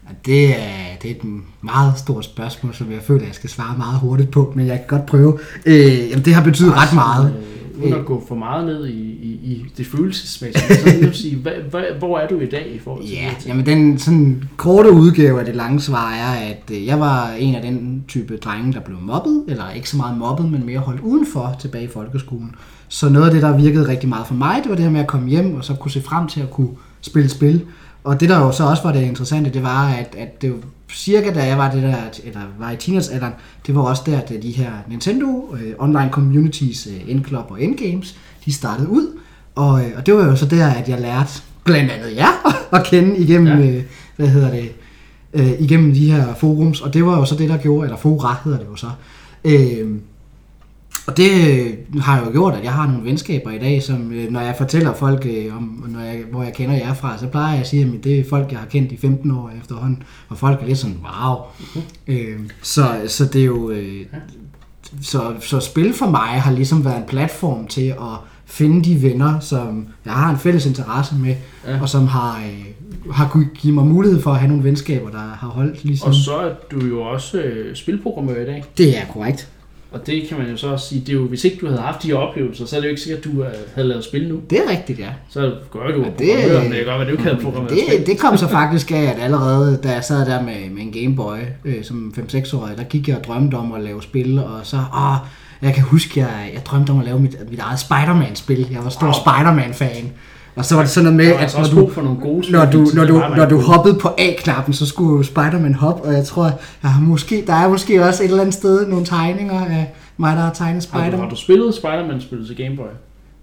Og 0.09 0.15
det 0.25 0.49
er, 0.49 0.95
det 1.01 1.11
er 1.11 1.15
et 1.15 1.23
meget 1.61 1.93
stort 1.97 2.25
spørgsmål, 2.25 2.73
som 2.73 2.91
jeg 2.91 2.99
føler, 3.01 3.25
jeg 3.25 3.35
skal 3.35 3.49
svare 3.49 3.77
meget 3.77 3.99
hurtigt 3.99 4.31
på, 4.31 4.53
men 4.55 4.67
jeg 4.67 4.77
kan 4.77 4.97
godt 4.97 5.05
prøve. 5.05 5.39
Øh, 5.65 6.09
jamen, 6.09 6.25
det 6.25 6.33
har 6.33 6.43
betydet 6.43 6.73
ret 6.73 6.93
meget. 6.93 7.33
Øh, 7.77 7.83
uden 7.83 7.93
at 7.93 8.05
gå 8.05 8.23
for 8.27 8.35
meget 8.35 8.65
ned 8.65 8.87
i, 8.87 8.91
i, 9.01 9.29
i 9.43 9.65
det 9.77 9.85
følelsesmæssige, 9.87 10.75
så 10.75 10.83
vil 10.85 10.99
jeg 11.05 11.15
sige, 11.15 11.35
hvad, 11.35 11.51
hvad, 11.69 11.81
hvor 11.99 12.17
er 12.19 12.27
du 12.27 12.39
i 12.39 12.45
dag 12.45 12.71
i 12.75 12.79
forhold 12.79 13.03
til 13.05 13.11
Ja, 13.13 13.19
de 13.19 13.23
her 13.23 13.39
ting? 13.39 13.47
jamen 13.47 13.65
den 13.65 13.99
sådan 13.99 14.43
korte 14.57 14.91
udgave 14.91 15.39
af 15.39 15.45
det 15.45 15.55
lange 15.55 15.79
svar 15.81 16.11
er, 16.13 16.49
at 16.49 16.63
øh, 16.71 16.85
jeg 16.85 16.99
var 16.99 17.29
en 17.39 17.55
af 17.55 17.61
den 17.61 18.03
type 18.07 18.37
drenge, 18.37 18.73
der 18.73 18.79
blev 18.79 18.97
mobbet, 19.01 19.43
eller 19.47 19.71
ikke 19.71 19.89
så 19.89 19.97
meget 19.97 20.17
mobbet, 20.17 20.51
men 20.51 20.65
mere 20.65 20.79
holdt 20.79 21.01
udenfor 21.01 21.55
tilbage 21.59 21.83
i 21.83 21.87
folkeskolen. 21.87 22.55
Så 22.87 23.09
noget 23.09 23.25
af 23.25 23.33
det, 23.33 23.41
der 23.41 23.57
virkede 23.57 23.87
rigtig 23.87 24.09
meget 24.09 24.27
for 24.27 24.33
mig, 24.35 24.59
det 24.63 24.69
var 24.69 24.75
det 24.75 24.85
her 24.85 24.91
med 24.91 25.01
at 25.01 25.07
komme 25.07 25.29
hjem 25.29 25.55
og 25.55 25.63
så 25.65 25.73
kunne 25.73 25.91
se 25.91 26.01
frem 26.01 26.27
til 26.27 26.41
at 26.41 26.51
kunne 26.51 26.69
spille 27.01 27.29
spil. 27.29 27.61
Og 28.07 28.19
det 28.19 28.29
der 28.29 28.39
jo 28.39 28.51
så 28.51 28.63
også 28.63 28.83
var 28.83 28.91
det 28.91 29.01
interessante, 29.01 29.49
det 29.49 29.63
var, 29.63 29.87
at, 29.87 30.15
at 30.17 30.41
det 30.41 30.51
var 30.51 30.57
cirka 30.93 31.33
da 31.33 31.45
jeg 31.45 31.57
var 31.57 31.71
det 31.71 31.83
der, 31.83 31.95
eller 32.23 32.39
var 32.59 32.71
i 32.71 32.75
teenagealderen, 32.75 33.33
det 33.67 33.75
var 33.75 33.81
også 33.81 34.03
der, 34.05 34.17
at 34.21 34.33
de 34.43 34.51
her 34.51 34.71
Nintendo 34.89 35.55
øh, 35.55 35.73
online 35.79 36.09
communities, 36.11 36.87
øh, 36.87 37.15
N-Club 37.15 37.51
og 37.51 37.57
N-Games, 37.59 38.15
de 38.45 38.53
startede 38.53 38.89
ud. 38.89 39.17
Og, 39.55 39.85
øh, 39.85 39.91
og 39.97 40.05
det 40.05 40.13
var 40.13 40.25
jo 40.25 40.35
så 40.35 40.45
der, 40.45 40.67
at 40.67 40.89
jeg 40.89 41.01
lærte 41.01 41.31
blandt 41.63 41.91
andet 41.91 42.15
jer 42.15 42.53
at 42.77 42.85
kende 42.85 43.17
igennem, 43.17 43.47
Ja. 43.47 43.57
ja. 43.57 43.71
øh, 43.71 43.83
hvad 44.15 44.27
hedder 44.27 44.51
det, 44.51 44.71
øh, 45.33 45.51
igennem 45.59 45.93
de 45.93 46.11
her 46.11 46.33
forums. 46.33 46.81
Og 46.81 46.93
det 46.93 47.05
var 47.05 47.17
jo 47.17 47.25
så 47.25 47.35
det, 47.35 47.49
der 47.49 47.57
gjorde, 47.57 47.85
eller 47.85 47.97
fora 47.97 48.35
hedder 48.43 48.57
det 48.57 48.67
jo 48.71 48.75
så. 48.75 48.89
Øh, 49.45 49.95
og 51.07 51.17
det 51.17 51.29
øh, 51.59 52.01
har 52.01 52.19
jo 52.25 52.31
gjort, 52.31 52.53
at 52.53 52.63
jeg 52.63 52.71
har 52.73 52.87
nogle 52.87 53.05
venskaber 53.05 53.51
i 53.51 53.57
dag, 53.57 53.83
som 53.83 54.11
øh, 54.11 54.31
når 54.31 54.39
jeg 54.41 54.55
fortæller 54.57 54.93
folk, 54.93 55.25
øh, 55.25 55.57
om, 55.57 55.85
når 55.87 55.99
jeg, 55.99 56.23
hvor 56.31 56.43
jeg 56.43 56.53
kender 56.53 56.75
jer 56.75 56.93
fra, 56.93 57.17
så 57.17 57.27
plejer 57.27 57.51
jeg 57.51 57.61
at 57.61 57.67
sige, 57.67 57.85
at 57.97 58.03
det 58.03 58.19
er 58.19 58.23
folk, 58.29 58.51
jeg 58.51 58.59
har 58.59 58.65
kendt 58.67 58.91
i 58.91 58.97
15 58.97 59.31
år 59.31 59.51
efterhånden. 59.61 60.03
Og 60.29 60.37
folk 60.37 60.61
er 60.61 60.65
lidt 60.65 60.77
sådan, 60.77 60.97
wow. 61.23 61.35
Øh, 62.07 62.39
så, 62.61 62.87
så 63.07 63.25
det 63.25 63.41
er 63.41 63.45
jo... 63.45 63.69
Øh, 63.71 64.05
så, 65.01 65.33
så 65.39 65.59
spil 65.59 65.93
for 65.93 66.09
mig 66.09 66.27
har 66.41 66.51
ligesom 66.51 66.85
været 66.85 66.97
en 66.97 67.03
platform 67.07 67.67
til 67.67 67.87
at 67.87 68.17
finde 68.45 68.83
de 68.83 69.01
venner, 69.01 69.39
som 69.39 69.87
jeg 70.05 70.13
har 70.13 70.29
en 70.31 70.37
fælles 70.37 70.65
interesse 70.65 71.15
med, 71.15 71.35
Ja. 71.67 71.81
og 71.81 71.89
som 71.89 72.07
har, 72.07 72.37
øh, 72.37 72.65
har 73.13 73.27
kunnet 73.29 73.47
give 73.53 73.73
mig 73.73 73.85
mulighed 73.85 74.21
for 74.21 74.31
at 74.31 74.39
have 74.39 74.47
nogle 74.49 74.63
venskaber, 74.63 75.09
der 75.09 75.17
har 75.19 75.47
holdt 75.47 75.83
ligesom... 75.83 76.07
Og 76.09 76.15
så 76.15 76.37
er 76.37 76.53
du 76.71 76.85
jo 76.85 77.01
også 77.01 77.37
øh, 77.37 77.75
spilprogrammør 77.75 78.41
i 78.41 78.45
dag. 78.45 78.63
Det 78.77 78.97
er 78.97 79.01
korrekt. 79.13 79.49
Og 79.91 80.07
det 80.07 80.23
kan 80.29 80.37
man 80.37 80.49
jo 80.49 80.57
så 80.57 80.67
også 80.67 80.87
sige, 80.89 81.01
det 81.01 81.09
er 81.09 81.13
jo, 81.13 81.25
hvis 81.25 81.43
ikke 81.45 81.57
du 81.61 81.67
havde 81.67 81.81
haft 81.81 82.03
de 82.03 82.07
her 82.07 82.15
oplevelser, 82.15 82.65
så 82.65 82.75
er 82.75 82.79
det 82.79 82.87
jo 82.87 82.89
ikke 82.89 83.01
sikkert, 83.01 83.25
at 83.25 83.31
du 83.33 83.43
øh, 83.43 83.49
havde 83.75 83.87
lavet 83.87 84.03
spil 84.03 84.27
nu. 84.29 84.39
Det 84.49 84.57
er 84.57 84.71
rigtigt, 84.71 84.99
ja. 84.99 85.09
Så 85.29 85.53
gør 85.71 85.79
du 85.79 86.03
Ja, 86.03 86.09
det- 86.19 86.63
men 86.63 86.71
det 86.71 86.85
være, 86.85 87.01
at 87.01 87.07
du 87.07 87.11
ikke 87.11 87.23
havde 87.23 87.37
programmeret 87.43 87.77
spil. 87.79 87.99
Det, 87.99 88.07
det 88.07 88.19
kom 88.19 88.37
så 88.37 88.47
faktisk 88.47 88.91
af, 88.91 89.01
at 89.15 89.23
allerede 89.23 89.79
da 89.83 89.91
jeg 89.91 90.03
sad 90.03 90.25
der 90.25 90.41
med, 90.41 90.69
med 90.69 90.81
en 90.81 90.91
Gameboy 90.91 91.37
øh, 91.65 91.83
som 91.83 92.13
5-6-årig, 92.17 92.77
der 92.77 92.83
gik 92.83 93.07
jeg 93.07 93.17
og 93.17 93.23
drømte 93.23 93.55
om 93.55 93.71
at 93.73 93.81
lave 93.83 94.03
spil, 94.03 94.39
og 94.39 94.59
så, 94.63 94.77
åh, 94.77 95.15
jeg 95.61 95.73
kan 95.73 95.83
huske, 95.83 96.19
jeg, 96.19 96.51
jeg 96.53 96.65
drømte 96.65 96.91
om 96.91 96.99
at 96.99 97.05
lave 97.05 97.19
mit, 97.19 97.35
mit 97.51 97.59
eget 97.59 97.79
Spider-Man-spil. 97.79 98.67
Jeg 98.71 98.83
var 98.83 98.89
stor 98.89 99.05
Wow. 99.07 99.13
Spider-Man-fan. 99.13 100.11
Og 100.57 100.65
så 100.65 100.75
var 100.75 100.81
det 100.81 100.91
sådan 100.91 101.13
noget 101.13 101.17
med, 101.17 101.35
at 101.35 101.41
altså 101.41 101.57
når 101.57 101.81
du, 101.81 101.89
for 101.93 102.01
nogle 102.01 102.19
gode 102.19 102.51
når 102.51 102.65
du, 102.65 102.87
når 102.93 103.05
du, 103.05 103.23
når 103.35 103.45
du 103.45 103.59
hoppede 103.59 103.99
på 103.99 104.09
A-knappen, 104.17 104.73
så 104.73 104.85
skulle 104.85 105.25
Spider-Man 105.25 105.73
hoppe, 105.73 106.07
og 106.07 106.13
jeg 106.13 106.25
tror, 106.25 106.51
har 106.81 107.01
måske, 107.01 107.43
der 107.47 107.53
er 107.53 107.69
måske 107.69 108.03
også 108.03 108.23
et 108.23 108.27
eller 108.29 108.41
andet 108.41 108.53
sted 108.53 108.87
nogle 108.87 109.05
tegninger 109.05 109.65
af 109.65 109.93
mig, 110.17 110.35
der 110.35 110.41
har 110.41 110.53
tegnet 110.53 110.73
Har 110.91 110.99
du, 110.99 111.05
Spider-Man. 111.05 111.19
har 111.19 111.29
du 111.29 111.35
spillet 111.35 111.75
Spider-Man-spillet 111.75 112.47
til 112.47 112.57
Game 112.57 112.75
Boy? 112.75 112.85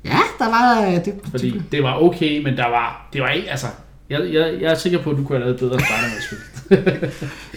Ja, 0.04 0.18
der 0.38 0.44
var 0.44 0.86
øh, 0.86 1.04
det. 1.04 1.14
Fordi 1.30 1.62
det 1.72 1.82
var 1.82 2.02
okay, 2.02 2.42
men 2.44 2.56
der 2.56 2.68
var, 2.68 3.08
det 3.12 3.20
var 3.20 3.28
ikke, 3.28 3.50
altså, 3.50 3.66
jeg, 4.10 4.20
jeg, 4.32 4.54
jeg 4.60 4.70
er 4.70 4.74
sikker 4.74 5.02
på, 5.02 5.10
at 5.10 5.16
du 5.16 5.24
kunne 5.24 5.38
have 5.38 5.44
lavet 5.44 5.54
et 5.54 5.60
bedre 5.60 5.80
Spider-Man-spil. 5.80 6.38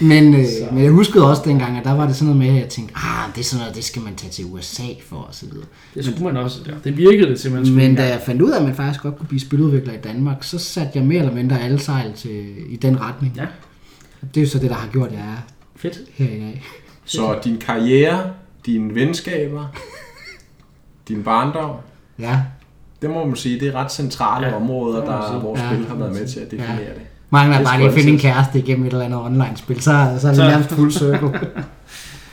Men, 0.02 0.36
øh, 0.36 0.46
Så. 0.46 0.68
men 0.72 0.84
jeg 0.84 0.92
huskede 0.92 1.30
også 1.30 1.42
dengang, 1.46 1.78
at 1.78 1.84
der 1.84 1.94
var 1.94 2.08
det 2.08 2.16
sådan 2.16 2.34
noget 2.34 2.48
med, 2.48 2.58
at 2.58 2.62
jeg 2.64 2.70
tænkte, 2.70 2.94
ah, 2.98 3.30
det 3.36 3.40
er 3.42 3.46
sådan 3.46 3.60
noget, 3.62 3.76
det 3.76 3.84
skal 3.84 4.02
man 4.02 4.16
tage 4.16 4.32
til 4.32 4.46
USA 4.46 4.84
for, 5.10 5.16
og 5.16 5.36
så 5.36 5.46
videre. 5.46 5.66
Det 5.96 6.06
skulle 6.06 6.24
man 6.24 6.38
også, 6.38 6.60
ja. 6.68 6.72
Det 6.84 6.98
virkede 6.98 7.30
det 7.30 7.40
simpelthen. 7.40 7.76
Men 7.76 7.96
da 7.96 8.08
jeg 8.08 8.22
fandt 8.26 8.42
ud 8.42 8.52
af, 8.52 8.58
at 8.60 8.64
man 8.66 8.76
faktisk 8.76 9.02
godt 9.04 9.18
kunne 9.18 9.28
blive 9.28 9.40
spiludvikler 9.40 9.94
i 9.94 9.98
Danmark, 10.04 10.44
så 10.44 10.58
satte 10.60 10.92
jeg 10.96 11.04
mere 11.06 11.20
eller 11.20 11.34
mindre 11.34 11.62
alle 11.62 11.80
sejl 11.80 12.14
til, 12.14 12.46
i 12.70 12.76
den 12.76 13.02
retning. 13.02 13.34
Ja. 13.36 13.46
Det 14.34 14.38
er 14.42 14.46
jo 14.46 14.50
så 14.50 14.60
det, 14.60 14.70
der 14.70 14.76
har 14.76 14.88
gjort, 14.92 15.08
at 15.08 15.14
jeg 15.14 15.22
er 15.22 15.42
Fedt. 15.76 15.98
her 16.14 16.26
i 16.26 16.40
dag. 16.40 16.64
Så 17.06 17.40
din 17.44 17.58
karriere, 17.58 18.24
dine 18.66 18.96
venskaber, 18.96 19.66
din 21.08 21.24
barndom, 21.24 21.76
Ja, 22.20 22.42
det 23.02 23.10
må 23.10 23.26
man 23.26 23.36
sige, 23.36 23.60
det 23.60 23.68
er 23.68 23.72
ret 23.76 23.92
centrale 23.92 24.48
Ja, 24.48 24.56
områder, 24.56 25.06
der, 25.06 25.40
hvor 25.40 25.58
Ja, 25.60 25.70
spil 25.74 25.88
har 25.88 25.96
været 25.96 26.14
med 26.14 26.28
til 26.28 26.40
at 26.40 26.52
definere 26.52 26.72
Ja. 26.76 26.84
det. 26.84 27.02
Mange 27.30 27.50
Det 27.54 27.56
er 27.58 27.60
er 27.62 27.66
bare 27.66 27.78
lige 27.78 27.88
at 27.90 27.94
finde 27.94 28.10
en 28.10 28.20
kæreste 28.20 28.60
igennem 28.60 28.86
et 28.86 28.92
eller 28.92 29.06
andet 29.06 29.20
online-spil, 29.20 29.76
så, 29.82 29.82
så 29.84 30.28
er 30.28 30.32
det 30.32 30.36
Så- 30.36 30.48
nærmest 30.50 30.70
fuld 30.72 30.92
cirkel. 31.02 31.30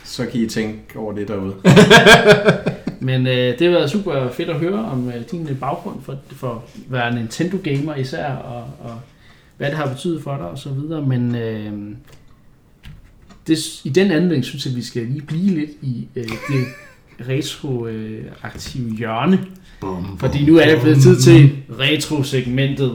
Så 0.03 0.25
kan 0.25 0.41
I 0.41 0.47
tænke 0.47 0.79
over 0.99 1.13
det 1.13 1.27
derude. 1.27 1.53
Men 2.99 3.27
øh, 3.27 3.33
det 3.59 3.61
har 3.61 3.69
været 3.69 3.89
super 3.91 4.29
fedt 4.33 4.49
at 4.49 4.55
høre 4.55 4.85
om 4.85 5.07
øh, 5.09 5.13
din 5.31 5.47
øh, 5.49 5.57
baggrund 5.57 5.95
for, 6.03 6.15
for 6.31 6.51
at 6.51 6.81
være 6.89 7.15
Nintendo-gamer 7.15 7.95
især, 7.95 8.25
og, 8.33 8.63
og 8.83 8.95
hvad 9.57 9.67
det 9.69 9.77
har 9.77 9.87
betydet 9.87 10.23
for 10.23 10.35
dig 10.37 10.45
og 10.45 10.57
så 10.57 10.69
videre. 10.69 11.01
Men 11.01 11.35
øh, 11.35 11.71
det, 13.47 13.57
i 13.83 13.89
den 13.89 14.11
anledning 14.11 14.45
synes 14.45 14.65
jeg, 14.65 14.71
at 14.71 14.77
vi 14.77 14.83
skal 14.83 15.01
lige 15.05 15.21
blive 15.21 15.55
lidt 15.55 15.69
i 15.81 16.07
øh, 16.15 16.23
det 16.23 16.65
retroaktive 17.29 18.95
hjørne. 18.97 19.39
Bum, 19.81 20.17
Fordi 20.19 20.45
nu 20.45 20.57
er 20.57 20.65
det 20.65 20.81
blevet 20.81 21.01
tid 21.01 21.19
til 21.21 21.51
retro-segmentet. 21.79 22.93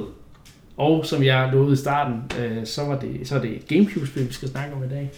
Og 0.80 1.06
som 1.06 1.22
jeg 1.22 1.50
lovede 1.52 1.72
i 1.72 1.76
starten, 1.76 2.22
øh, 2.40 2.66
så, 2.66 2.84
var 2.84 2.98
det, 2.98 3.28
så 3.28 3.34
er 3.34 3.40
det 3.40 3.50
et 3.50 3.68
Gamecube-spil, 3.68 4.28
vi 4.28 4.32
skal 4.32 4.48
snakke 4.48 4.74
om 4.74 4.84
i 4.84 4.88
dag. 4.88 5.10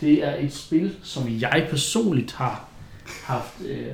Det 0.00 0.24
er 0.24 0.34
et 0.36 0.52
spil, 0.52 0.94
som 1.02 1.22
jeg 1.40 1.66
personligt 1.70 2.32
har 2.32 2.68
haft 3.24 3.54
øh, 3.68 3.86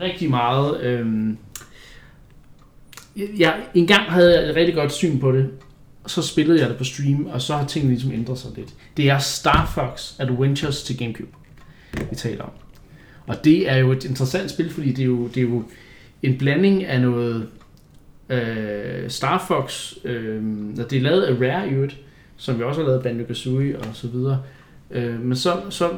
rigtig 0.00 0.30
meget... 0.30 0.80
Øh, 0.80 1.34
jeg, 3.38 3.60
en 3.74 3.86
gang 3.86 4.02
havde 4.02 4.40
jeg 4.40 4.48
et 4.48 4.56
rigtig 4.56 4.74
godt 4.74 4.92
syn 4.92 5.18
på 5.18 5.32
det, 5.32 5.50
så 6.06 6.22
spillede 6.22 6.60
jeg 6.60 6.68
det 6.68 6.78
på 6.78 6.84
stream, 6.84 7.26
og 7.26 7.42
så 7.42 7.56
har 7.56 7.66
tingene 7.66 7.92
ligesom 7.92 8.12
ændret 8.12 8.38
sig 8.38 8.50
lidt. 8.56 8.74
Det 8.96 9.10
er 9.10 9.18
Star 9.18 9.66
Fox 9.74 10.20
Adventures 10.20 10.82
til 10.82 10.98
Gamecube, 10.98 11.32
vi 12.10 12.16
taler 12.16 12.44
om. 12.44 12.50
Og 13.26 13.44
det 13.44 13.70
er 13.70 13.76
jo 13.76 13.92
et 13.92 14.04
interessant 14.04 14.50
spil, 14.50 14.70
fordi 14.70 14.92
det 14.92 15.02
er 15.02 15.06
jo, 15.06 15.28
det 15.28 15.36
er 15.36 15.42
jo 15.42 15.64
en 16.22 16.38
blanding 16.38 16.84
af 16.84 17.00
noget 17.00 17.48
øh, 18.28 19.10
Star 19.10 19.44
Fox, 19.48 19.94
øh, 20.04 20.42
det 20.90 20.92
er 20.92 21.00
lavet 21.00 21.22
af 21.22 21.34
Rare 21.34 21.68
i 21.68 21.70
øvrigt, 21.70 21.96
som 22.36 22.58
vi 22.58 22.62
også 22.62 22.80
har 22.80 22.88
lavet 22.88 23.02
Banjo-Kazooie 23.06 23.88
og 23.88 23.96
så 23.96 24.08
videre. 24.08 24.42
Øh, 24.90 25.20
men 25.20 25.36
så, 25.36 25.60
så 25.70 25.88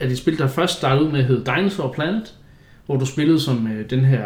er 0.00 0.04
det 0.04 0.12
et 0.12 0.18
spil, 0.18 0.38
der 0.38 0.46
først 0.46 0.78
startede 0.78 1.12
med 1.12 1.22
hedde 1.22 1.44
Dinosaur 1.56 1.92
Planet, 1.92 2.34
hvor 2.86 2.96
du 2.96 3.06
spillede 3.06 3.40
som 3.40 3.66
øh, 3.66 3.90
den 3.90 4.00
her 4.00 4.24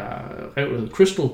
rev, 0.57 0.73
der 0.73 0.81
hed 0.81 0.89
Crystal, 0.89 1.29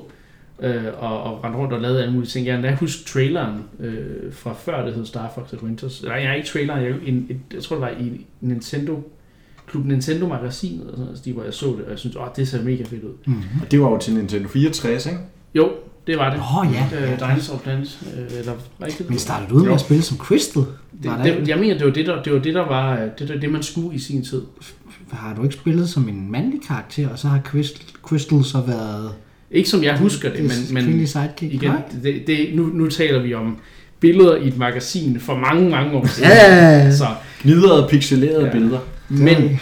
øh, 0.59 0.85
og, 0.97 1.23
og 1.23 1.43
rendte 1.43 1.59
rundt 1.59 1.73
og 1.73 1.81
lavede 1.81 2.01
alle 2.01 2.13
mulige 2.13 2.29
ting. 2.29 2.47
Jeg 2.47 2.61
kan 2.61 2.75
huske 2.75 3.05
traileren 3.05 3.63
øh, 3.79 4.33
fra 4.33 4.53
før, 4.53 4.85
det 4.85 4.93
hed 4.93 5.05
Star 5.05 5.31
Fox 5.35 5.53
Adventures. 5.53 6.03
Nej, 6.03 6.15
jeg 6.15 6.25
er 6.25 6.33
ikke 6.33 6.47
traileren, 6.47 6.83
jeg, 6.83 6.95
en, 7.05 7.27
et, 7.29 7.39
jeg 7.53 7.63
tror 7.63 7.75
det 7.75 7.81
var 7.81 7.89
i 7.89 8.25
Nintendo 8.41 9.03
Klub 9.67 9.85
Nintendo 9.85 10.27
magasinet, 10.27 10.87
og 10.87 10.97
sådan, 10.97 11.09
altså, 11.09 11.31
hvor 11.31 11.43
jeg 11.43 11.53
så 11.53 11.65
det, 11.65 11.85
og 11.85 11.91
jeg 11.91 11.99
synes, 11.99 12.15
åh, 12.15 12.27
det 12.35 12.47
ser 12.47 12.63
mega 12.63 12.83
fedt 12.83 13.03
ud. 13.03 13.13
Mm-hmm. 13.25 13.61
Og 13.61 13.71
det 13.71 13.81
var 13.81 13.89
jo 13.89 13.97
til 13.97 14.13
Nintendo 14.13 14.47
64, 14.47 15.05
ikke? 15.05 15.19
Jo, 15.55 15.71
det 16.07 16.17
var 16.17 16.29
det. 16.29 16.39
Åh 16.39 16.57
oh, 16.57 16.67
ja. 16.73 16.87
Øh, 16.99 17.19
Dinosaur 17.19 17.57
Planet, 17.57 17.99
øh, 18.17 18.39
eller 18.39 18.53
rigtigt. 18.81 19.09
Men 19.09 19.19
startede 19.19 19.49
du 19.49 19.55
ud 19.55 19.65
med 19.65 19.73
at 19.73 19.79
spille 19.79 20.03
som 20.03 20.17
Crystal? 20.17 20.63
Det, 21.03 21.11
det, 21.23 21.47
jeg 21.47 21.57
mener, 21.57 21.77
det 21.77 21.87
var 21.87 21.93
det, 21.93 22.05
der, 22.05 22.23
det 22.23 22.33
var 22.33 22.39
det, 22.39 22.53
der 22.53 22.67
var 22.67 22.99
det, 23.19 23.27
der, 23.27 23.39
det, 23.39 23.51
man 23.51 23.63
skulle 23.63 23.95
i 23.95 23.99
sin 23.99 24.25
tid. 24.25 24.41
Har 25.11 25.35
du 25.35 25.43
ikke 25.43 25.55
spillet 25.55 25.89
som 25.89 26.09
en 26.09 26.31
mandlig 26.31 26.59
karakter, 26.67 27.09
og 27.09 27.19
så 27.19 27.27
har 27.27 27.41
Crystal, 27.41 27.85
Crystal 28.01 28.43
så 28.43 28.61
været... 28.61 29.11
Ikke 29.51 29.69
som 29.69 29.83
jeg 29.83 29.97
husker 29.97 30.29
det, 30.29 30.37
det 30.37 30.73
men, 30.73 30.89
men 30.97 31.07
sidekick, 31.07 31.53
igen, 31.53 31.71
det, 32.03 32.27
det, 32.27 32.49
nu, 32.53 32.65
nu 32.65 32.89
taler 32.89 33.21
vi 33.21 33.33
om 33.33 33.57
billeder 33.99 34.35
i 34.35 34.47
et 34.47 34.57
magasin 34.57 35.19
for 35.19 35.35
mange, 35.35 35.69
mange 35.69 35.93
år 35.93 36.05
siden. 36.05 36.29
Ja, 36.29 36.91
så, 36.91 37.05
Gnidrede, 37.43 37.87
pixelerede 37.89 38.45
ja. 38.45 38.51
billeder. 38.51 38.79
Men 39.09 39.59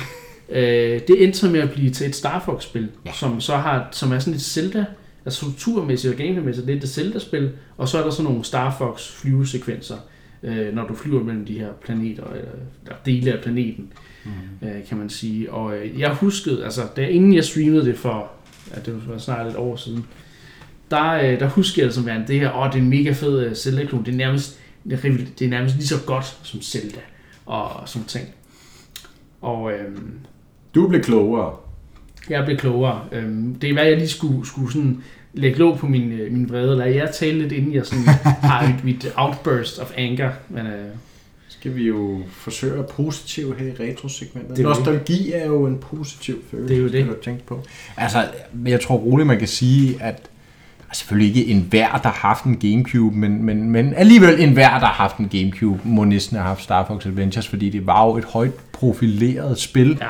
øh, 0.50 1.00
det 1.08 1.24
endte 1.24 1.40
så 1.40 1.50
med 1.50 1.60
at 1.60 1.72
blive 1.72 1.90
til 1.90 2.08
et 2.08 2.16
Star 2.16 2.42
Fox-spil, 2.46 2.88
ja. 3.06 3.12
som 3.14 3.42
så 3.42 3.56
har, 3.56 3.88
som 3.92 4.12
er 4.12 4.20
sådan 4.20 4.34
et 4.34 4.42
Zelda, 4.42 4.86
altså 5.26 5.40
strukturmæssigt 5.40 6.14
og 6.14 6.18
gameplaymæssigt, 6.18 6.68
det 6.68 6.78
er 6.78 6.82
et 6.82 6.90
Zelda-spil, 6.90 7.52
og 7.78 7.88
så 7.88 8.00
er 8.00 8.04
der 8.04 8.10
sådan 8.10 8.24
nogle 8.24 8.44
Star 8.44 8.76
Fox 8.78 9.12
flyvesekvenser, 9.12 9.98
øh, 10.44 10.76
når 10.76 10.88
du 10.88 10.96
flyver 10.96 11.24
mellem 11.24 11.46
de 11.46 11.60
her 11.60 11.72
planeter, 11.86 12.24
eller, 12.24 12.52
eller 12.84 12.96
dele 13.06 13.34
af 13.34 13.44
planeten, 13.44 13.94
mm. 14.26 14.68
øh, 14.68 14.86
kan 14.88 14.98
man 14.98 15.10
sige. 15.10 15.52
Og 15.52 15.78
øh, 15.78 16.00
jeg 16.00 16.14
huskede, 16.14 16.64
altså 16.64 16.82
da 16.96 17.08
inden 17.08 17.34
jeg 17.34 17.44
streamede 17.44 17.86
det 17.86 17.98
for, 17.98 18.32
ja, 18.76 18.82
det 18.82 19.08
var 19.08 19.18
snart 19.18 19.48
et 19.48 19.56
år 19.56 19.76
siden, 19.76 20.06
der, 20.92 21.14
øh, 21.14 21.40
der 21.40 21.50
husker 21.50 21.82
jeg 21.82 21.88
det 21.88 21.96
som 21.96 22.06
værende, 22.06 22.28
det 22.28 22.40
her, 22.40 22.58
åh, 22.58 22.68
det 22.68 22.76
er 22.76 22.84
en 22.84 22.90
mega 22.90 23.12
fed 23.12 23.48
uh, 23.48 23.54
Zelda-klon, 23.54 24.06
det 24.06 24.12
er 24.12 24.18
nærmest, 24.18 24.60
det 24.84 25.42
er 25.42 25.48
nærmest 25.48 25.76
lige 25.76 25.88
så 25.88 25.96
godt 26.06 26.38
som 26.44 26.62
Zelda, 26.62 27.02
og 27.46 27.90
sådan 27.90 28.08
ting. 28.08 28.28
Og 29.42 29.72
øhm, 29.72 30.12
du 30.76 30.88
blev 30.88 31.02
klogere. 31.02 31.56
Jeg 32.30 32.46
blev 32.46 32.58
klogere. 32.58 33.02
Øhm, 33.12 33.56
det 33.56 33.70
er 33.70 33.74
hvad 33.74 33.86
jeg 33.86 33.98
lige 33.98 34.10
skulle, 34.10 34.48
skulle 34.48 34.74
sådan 34.74 35.04
lægge 35.34 35.58
låg 35.58 35.78
på 35.78 35.88
min, 35.88 36.12
øh, 36.12 36.32
min 36.32 36.50
vrede. 36.50 36.78
Lad 36.78 36.88
jeg 36.88 37.12
tale 37.14 37.40
lidt, 37.40 37.52
inden 37.52 37.74
jeg 37.74 37.86
sådan 37.86 38.06
har 38.50 38.64
et, 38.64 38.84
mit 38.84 39.14
outburst 39.16 39.80
of 39.80 39.92
anger. 39.98 40.32
Men, 40.50 40.66
øh, 40.66 40.86
skal 41.50 41.76
vi 41.76 41.88
jo 41.88 42.22
forsøge 42.32 42.80
at 42.80 42.86
positiv 42.86 43.56
her 43.58 43.68
i 43.68 43.90
retrosegmentet. 43.90 44.58
Det 44.58 44.66
Nostalgi 44.66 45.32
er 45.32 45.46
jo 45.46 45.66
en 45.66 45.78
positiv 45.78 46.44
følelse, 46.52 46.74
det 46.74 46.80
er 46.80 46.84
jo 46.84 47.06
det. 47.06 47.18
du 47.18 47.24
tænke 47.24 47.46
på. 47.46 47.64
Altså, 47.98 48.28
jeg 48.66 48.82
tror 48.82 48.96
roligt, 48.96 49.28
man 49.28 49.40
kan 49.40 49.48
sige, 49.48 50.04
at 50.04 50.30
selvfølgelig 50.94 51.36
ikke 51.36 51.52
en 51.52 51.68
hver, 51.70 51.88
der 51.92 52.10
har 52.10 52.28
haft 52.28 52.44
en 52.44 52.58
Gamecube, 52.58 53.18
men, 53.18 53.44
men, 53.44 53.70
men 53.70 53.94
alligevel 53.94 54.40
en 54.40 54.54
hver, 54.54 54.80
der 54.80 54.86
har 54.86 54.94
haft 54.94 55.18
en 55.18 55.30
Gamecube, 55.30 55.80
må 55.84 56.04
næsten 56.04 56.38
have 56.38 56.48
haft 56.48 56.64
Star 56.64 56.86
Fox 56.88 57.06
Adventures, 57.06 57.48
fordi 57.48 57.70
det 57.70 57.88
var 57.88 58.06
jo 58.06 58.18
et 58.18 58.26
højt 58.26 58.54
profileret 58.72 59.60
spil. 59.60 59.98
Ja 60.02 60.08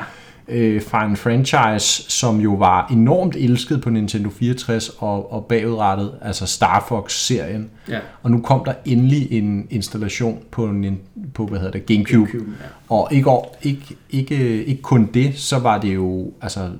øh, 0.48 0.82
fra 0.82 1.04
en 1.04 1.16
franchise, 1.16 2.10
som 2.10 2.40
jo 2.40 2.54
var 2.54 2.88
enormt 2.92 3.36
elsket 3.36 3.80
på 3.82 3.90
Nintendo 3.90 4.30
64 4.30 4.88
og, 4.98 5.32
og 5.32 5.44
bagudrettet, 5.44 6.12
altså 6.22 6.46
Star 6.46 6.84
Fox-serien. 6.88 7.70
Ja. 7.88 7.98
Og 8.22 8.30
nu 8.30 8.40
kom 8.40 8.64
der 8.64 8.72
endelig 8.84 9.32
en 9.32 9.66
installation 9.70 10.42
på, 10.50 10.66
en, 10.66 11.00
på 11.34 11.46
hvad 11.46 11.58
hedder 11.58 11.72
det, 11.72 11.86
Gamecube. 11.86 12.30
Gamecube 12.30 12.50
ja. 12.60 12.66
Og 12.88 13.08
ikke, 13.12 13.30
ikke, 13.62 13.96
ikke, 14.10 14.64
ikke 14.64 14.82
kun 14.82 15.10
det, 15.14 15.38
så 15.38 15.58
var 15.58 15.78
det 15.78 15.94
jo 15.94 16.32
altså 16.40 16.70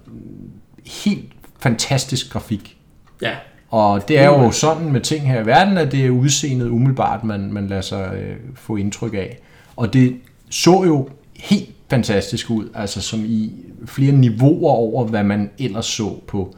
helt 1.04 1.32
fantastisk 1.60 2.32
grafik. 2.32 2.76
Ja. 3.22 3.32
Og 3.68 4.08
det 4.08 4.18
er 4.18 4.26
jo 4.26 4.50
sådan 4.50 4.92
med 4.92 5.00
ting 5.00 5.26
her 5.26 5.42
i 5.42 5.46
verden, 5.46 5.78
at 5.78 5.92
det 5.92 6.06
er 6.06 6.10
udseendet 6.10 6.68
umiddelbart, 6.68 7.24
man, 7.24 7.52
man 7.52 7.66
lader 7.66 7.82
sig 7.82 8.14
øh, 8.14 8.36
få 8.54 8.76
indtryk 8.76 9.14
af. 9.14 9.38
Og 9.76 9.92
det 9.92 10.16
så 10.50 10.84
jo 10.84 11.08
helt 11.36 11.70
fantastisk 11.92 12.50
ud, 12.50 12.68
altså 12.74 13.00
som 13.00 13.24
i 13.24 13.52
flere 13.86 14.12
niveauer 14.12 14.72
over, 14.72 15.06
hvad 15.06 15.24
man 15.24 15.50
ellers 15.58 15.86
så 15.86 16.20
på, 16.26 16.54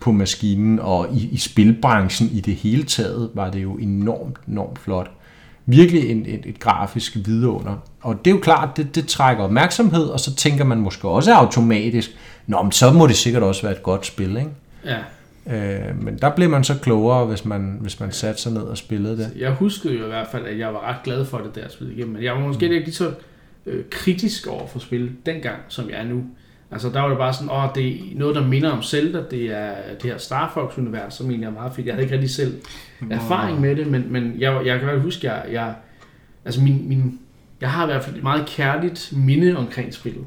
på 0.00 0.12
maskinen, 0.12 0.78
og 0.78 1.08
i, 1.12 1.28
i 1.32 1.36
spilbranchen 1.36 2.28
i 2.32 2.40
det 2.40 2.54
hele 2.54 2.82
taget 2.82 3.30
var 3.34 3.50
det 3.50 3.62
jo 3.62 3.72
enormt, 3.72 4.36
enormt 4.48 4.78
flot. 4.78 5.10
Virkelig 5.66 6.10
en, 6.10 6.26
et, 6.26 6.40
et 6.46 6.60
grafisk 6.60 7.16
vidunder. 7.16 7.76
Og 8.00 8.24
det 8.24 8.30
er 8.30 8.34
jo 8.34 8.40
klart, 8.40 8.76
det, 8.76 8.94
det 8.94 9.06
trækker 9.06 9.44
opmærksomhed, 9.44 10.04
og 10.04 10.20
så 10.20 10.34
tænker 10.34 10.64
man 10.64 10.78
måske 10.78 11.08
også 11.08 11.32
automatisk, 11.32 12.10
Nå, 12.46 12.62
men 12.62 12.72
så 12.72 12.92
må 12.92 13.06
det 13.06 13.16
sikkert 13.16 13.42
også 13.42 13.62
være 13.62 13.72
et 13.72 13.82
godt 13.82 14.06
spil, 14.06 14.36
ikke? 14.36 14.50
Ja. 14.84 14.98
Øh, 15.50 16.02
men 16.02 16.18
der 16.18 16.30
blev 16.30 16.50
man 16.50 16.64
så 16.64 16.74
klogere, 16.78 17.26
hvis 17.26 17.44
man, 17.44 17.78
hvis 17.80 18.00
man 18.00 18.12
satte 18.12 18.42
sig 18.42 18.52
ned 18.52 18.62
og 18.62 18.76
spillede 18.76 19.16
det. 19.16 19.32
Jeg 19.38 19.50
huskede 19.50 19.94
jo 19.94 20.04
i 20.04 20.08
hvert 20.08 20.26
fald, 20.32 20.46
at 20.46 20.58
jeg 20.58 20.74
var 20.74 20.88
ret 20.88 21.02
glad 21.04 21.24
for 21.24 21.38
det 21.38 21.54
der 21.54 21.68
spil 21.68 21.90
igennem. 21.90 22.14
Men 22.14 22.22
jeg 22.22 22.32
var 22.32 22.40
måske 22.40 22.66
mm. 22.66 22.72
ikke 22.72 22.84
lige 22.84 22.94
så 22.94 23.10
øh, 23.66 23.84
kritisk 23.90 24.46
over 24.46 24.66
for 24.66 24.78
spil 24.78 25.12
dengang, 25.26 25.56
som 25.68 25.90
jeg 25.90 25.98
er 25.98 26.04
nu. 26.04 26.24
Altså 26.70 26.88
der 26.88 27.00
var 27.00 27.08
det 27.08 27.18
bare 27.18 27.32
sådan, 27.32 27.50
åh, 27.50 27.68
det 27.74 27.88
er 27.88 28.00
noget, 28.14 28.36
der 28.36 28.46
minder 28.46 28.70
om 28.70 28.82
Zelda, 28.82 29.22
det 29.30 29.42
er 29.42 29.72
det 30.02 30.10
her 30.10 30.18
Star 30.18 30.50
Fox-univers, 30.54 31.14
som 31.14 31.30
egentlig 31.30 31.46
er 31.46 31.52
meget 31.52 31.72
fedt. 31.72 31.86
Jeg 31.86 31.94
havde 31.94 32.04
ikke 32.04 32.14
rigtig 32.14 32.30
selv 32.30 32.54
erfaring 33.10 33.60
med 33.60 33.76
det, 33.76 33.86
men, 33.86 34.12
men 34.12 34.34
jeg, 34.38 34.66
jeg 34.66 34.78
kan 34.80 34.88
godt 34.88 35.02
huske, 35.02 35.26
jeg, 35.26 35.44
jeg, 35.52 35.74
altså 36.44 36.60
min, 36.60 36.88
min, 36.88 37.18
jeg 37.60 37.70
har 37.70 37.84
i 37.84 37.86
hvert 37.86 38.04
fald 38.04 38.16
et 38.16 38.22
meget 38.22 38.46
kærligt 38.46 39.12
minde 39.16 39.56
omkring 39.56 39.94
spillet. 39.94 40.24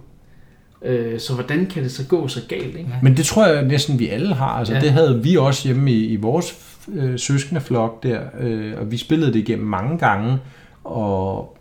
Øh, 0.81 1.19
så 1.19 1.33
hvordan 1.33 1.65
kan 1.65 1.83
det 1.83 1.91
så 1.91 2.07
gå 2.07 2.27
så 2.27 2.41
galt? 2.47 2.75
Ikke? 2.75 2.89
Men 3.03 3.17
det 3.17 3.25
tror 3.25 3.47
jeg 3.47 3.65
næsten, 3.65 3.99
vi 3.99 4.07
alle 4.07 4.33
har. 4.33 4.49
Altså, 4.49 4.73
ja. 4.73 4.79
Det 4.79 4.91
havde 4.91 5.23
vi 5.23 5.37
også 5.37 5.67
hjemme 5.67 5.91
i, 5.91 6.07
i 6.07 6.15
vores 6.15 6.77
øh, 6.93 7.19
søskendeflok 7.19 8.03
der, 8.03 8.21
øh, 8.39 8.73
og 8.79 8.91
vi 8.91 8.97
spillede 8.97 9.33
det 9.33 9.39
igennem 9.39 9.67
mange 9.67 9.97
gange, 9.97 10.37
og 10.83 11.57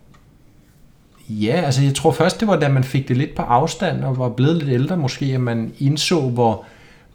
Ja, 1.29 1.61
altså 1.65 1.83
jeg 1.83 1.95
tror 1.95 2.11
først, 2.11 2.39
det 2.39 2.47
var 2.47 2.55
da 2.55 2.69
man 2.69 2.83
fik 2.83 3.07
det 3.07 3.17
lidt 3.17 3.35
på 3.35 3.41
afstand 3.41 4.03
og 4.03 4.17
var 4.17 4.29
blevet 4.29 4.57
lidt 4.57 4.69
ældre 4.69 4.97
måske, 4.97 5.25
at 5.25 5.41
man 5.41 5.73
indså, 5.79 6.29
hvor, 6.29 6.65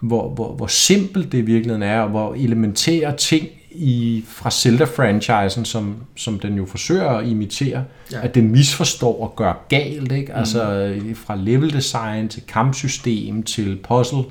hvor, 0.01 0.29
hvor, 0.29 0.53
hvor 0.53 0.67
simpelt 0.67 1.33
det 1.33 1.39
i 1.39 1.43
virkeligheden 1.43 1.83
er, 1.83 2.01
og 2.01 2.09
hvor 2.09 2.35
elementære 2.35 3.17
ting 3.17 3.49
i, 3.71 4.25
fra 4.29 4.51
Zelda-franchisen, 4.51 5.65
som, 5.65 5.97
som 6.17 6.39
den 6.39 6.57
jo 6.57 6.67
forsøger 6.67 7.09
at 7.09 7.27
imitere, 7.27 7.85
ja. 8.13 8.19
at 8.23 8.35
den 8.35 8.51
misforstår 8.51 9.23
og 9.23 9.37
gør 9.37 9.65
galt, 9.69 10.13
ikke? 10.13 10.33
Mm. 10.33 10.39
Altså 10.39 10.95
fra 11.15 11.37
level 11.37 11.73
design 11.73 12.29
til 12.29 12.43
kampsystem 12.49 13.43
til 13.43 13.79
puzzle. 13.89 14.25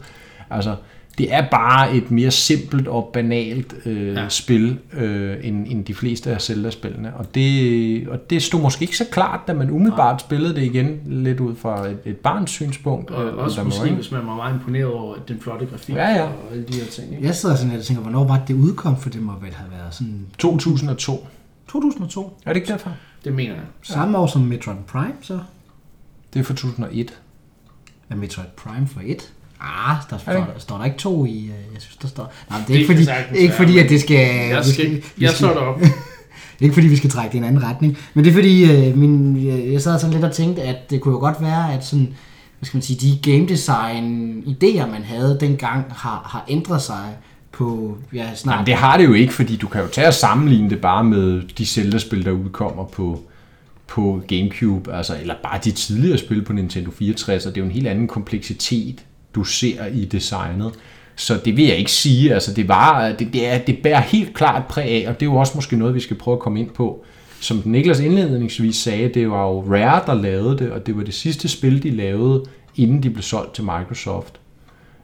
Altså, 0.49 0.75
det 1.17 1.33
er 1.33 1.49
bare 1.51 1.95
et 1.95 2.11
mere 2.11 2.31
simpelt 2.31 2.87
og 2.87 3.09
banalt 3.13 3.75
øh, 3.85 4.15
ja. 4.15 4.29
spil, 4.29 4.79
øh, 4.93 5.37
end, 5.43 5.67
end 5.67 5.85
de 5.85 5.93
fleste 5.93 6.31
af 6.31 6.41
Zelda-spillene. 6.41 7.13
Og 7.15 7.35
det, 7.35 8.07
og 8.07 8.29
det 8.29 8.43
stod 8.43 8.61
måske 8.61 8.83
ikke 8.83 8.97
så 8.97 9.05
klart, 9.11 9.39
da 9.47 9.53
man 9.53 9.71
umiddelbart 9.71 10.13
ja. 10.13 10.17
spillede 10.17 10.55
det 10.55 10.63
igen, 10.63 10.99
lidt 11.05 11.39
ud 11.39 11.55
fra 11.55 11.87
et, 11.87 11.99
et 12.05 12.17
barns 12.17 12.51
synspunkt. 12.51 13.11
Og 13.11 13.25
øh, 13.25 13.37
også 13.37 13.63
måske, 13.63 13.89
hvis 13.89 14.11
man 14.11 14.27
var 14.27 14.35
meget 14.35 14.53
imponeret 14.53 14.85
over 14.85 15.15
den 15.27 15.39
flotte 15.39 15.65
grafik 15.65 15.95
ja, 15.95 16.09
ja. 16.09 16.23
og 16.23 16.51
alle 16.51 16.63
de 16.63 16.73
her 16.73 16.85
ting. 16.85 17.11
Ikke? 17.11 17.25
Jeg 17.25 17.35
sidder 17.35 17.55
sådan 17.55 17.77
og 17.77 17.83
tænker, 17.83 18.03
hvornår 18.03 18.23
var 18.23 18.41
det 18.47 18.53
udkom, 18.53 18.97
for 18.97 19.09
det 19.09 19.21
må 19.21 19.31
vel 19.41 19.53
have 19.53 19.71
været 19.71 19.93
sådan... 19.93 20.25
2002. 20.37 21.27
2002? 21.67 22.39
Er 22.45 22.53
det 22.53 22.59
ikke 22.59 22.71
derfor? 22.71 22.91
Det 23.23 23.33
mener 23.33 23.53
jeg. 23.53 23.63
Samme 23.81 24.17
år 24.17 24.27
som 24.27 24.41
Metroid 24.41 24.77
Prime, 24.87 25.13
så? 25.21 25.39
Det 26.33 26.39
er 26.39 26.43
fra 26.43 26.53
2001. 26.53 27.19
Er 28.09 28.15
Metroid 28.15 28.47
Prime 28.57 28.87
for 28.87 29.01
1? 29.05 29.33
Ah, 29.63 29.95
der 30.09 30.17
står, 30.17 30.33
der, 30.33 30.45
står 30.57 30.77
der 30.77 30.85
ikke 30.85 30.97
to 30.97 31.25
i, 31.25 31.39
øh, 31.39 31.73
jeg 31.73 31.81
synes, 31.81 31.97
der 31.97 32.07
står... 32.07 32.33
Nej, 32.49 32.59
det 32.67 32.75
er 32.75 32.79
ikke, 32.79 32.93
fordi, 32.93 33.39
ikke 33.41 33.53
fordi, 33.53 33.79
at 33.79 33.89
det 33.89 34.01
skal... 34.01 34.49
Jeg, 34.49 34.65
skal, 34.65 34.91
vi 34.91 35.01
skal, 35.01 35.23
jeg 35.23 35.29
slår 35.29 35.49
det 35.49 35.57
op. 35.57 35.81
ikke 36.61 36.73
fordi, 36.73 36.87
vi 36.87 36.95
skal 36.95 37.09
trække 37.09 37.31
det 37.31 37.35
i 37.35 37.37
en 37.37 37.43
anden 37.43 37.63
retning, 37.63 37.97
men 38.13 38.23
det 38.23 38.29
er 38.29 38.33
fordi, 38.33 38.71
øh, 38.71 38.97
min, 38.97 39.45
jeg 39.73 39.81
sad 39.81 39.99
sådan 39.99 40.13
lidt 40.13 40.25
og 40.25 40.31
tænkte, 40.31 40.61
at 40.61 40.89
det 40.89 41.01
kunne 41.01 41.11
jo 41.11 41.19
godt 41.19 41.41
være, 41.41 41.73
at 41.73 41.85
sådan, 41.85 42.13
hvad 42.59 42.65
skal 42.65 42.77
man 42.77 42.81
sige, 42.81 42.99
de 42.99 43.31
game 43.31 43.47
design 43.47 44.43
idéer, 44.47 44.85
man 44.91 45.03
havde 45.03 45.37
dengang, 45.39 45.85
har, 45.89 46.23
har 46.25 46.45
ændret 46.47 46.81
sig 46.81 47.17
på 47.51 47.97
ja, 48.13 48.35
snart... 48.35 48.55
Nej, 48.55 48.65
det 48.65 48.73
har 48.73 48.97
det 48.97 49.05
jo 49.05 49.13
ikke, 49.13 49.33
fordi 49.33 49.55
du 49.55 49.67
kan 49.67 49.81
jo 49.81 49.87
tage 49.87 50.07
og 50.07 50.13
sammenligne 50.13 50.69
det 50.69 50.81
bare 50.81 51.03
med 51.03 51.41
de 51.57 51.65
Zelda-spil, 51.65 52.25
der 52.25 52.31
udkommer 52.31 52.83
på, 52.83 53.21
på 53.87 54.21
Gamecube, 54.27 54.93
altså, 54.93 55.17
eller 55.21 55.35
bare 55.43 55.59
de 55.63 55.71
tidligere 55.71 56.17
spil 56.17 56.41
på 56.41 56.53
Nintendo 56.53 56.91
64, 56.91 57.45
og 57.45 57.55
det 57.55 57.61
er 57.61 57.65
jo 57.65 57.69
en 57.69 57.75
helt 57.75 57.87
anden 57.87 58.07
kompleksitet 58.07 59.03
du 59.35 59.43
ser 59.43 59.85
i 59.85 60.05
designet. 60.05 60.71
Så 61.15 61.39
det 61.45 61.57
vil 61.57 61.65
jeg 61.65 61.77
ikke 61.77 61.91
sige. 61.91 62.33
Altså, 62.33 62.53
det, 62.53 62.67
var, 62.67 63.11
det, 63.11 63.33
det, 63.33 63.47
er, 63.47 63.57
det 63.57 63.77
bærer 63.83 64.01
helt 64.01 64.33
klart 64.33 64.65
præg 64.65 64.85
af, 64.85 65.09
og 65.09 65.19
det 65.19 65.25
er 65.25 65.31
jo 65.31 65.35
også 65.35 65.53
måske 65.55 65.75
noget, 65.75 65.95
vi 65.95 65.99
skal 65.99 66.17
prøve 66.17 66.35
at 66.35 66.39
komme 66.39 66.59
ind 66.59 66.69
på. 66.69 67.05
Som 67.39 67.61
Niklas 67.65 67.99
indledningsvis 67.99 68.75
sagde, 68.75 69.09
det 69.09 69.29
var 69.29 69.47
jo 69.47 69.59
Rare, 69.61 70.01
der 70.05 70.21
lavede 70.21 70.57
det, 70.57 70.71
og 70.71 70.85
det 70.85 70.97
var 70.97 71.03
det 71.03 71.13
sidste 71.13 71.47
spil, 71.47 71.83
de 71.83 71.89
lavede, 71.89 72.43
inden 72.75 73.03
de 73.03 73.09
blev 73.09 73.23
solgt 73.23 73.53
til 73.53 73.63
Microsoft. 73.63 74.39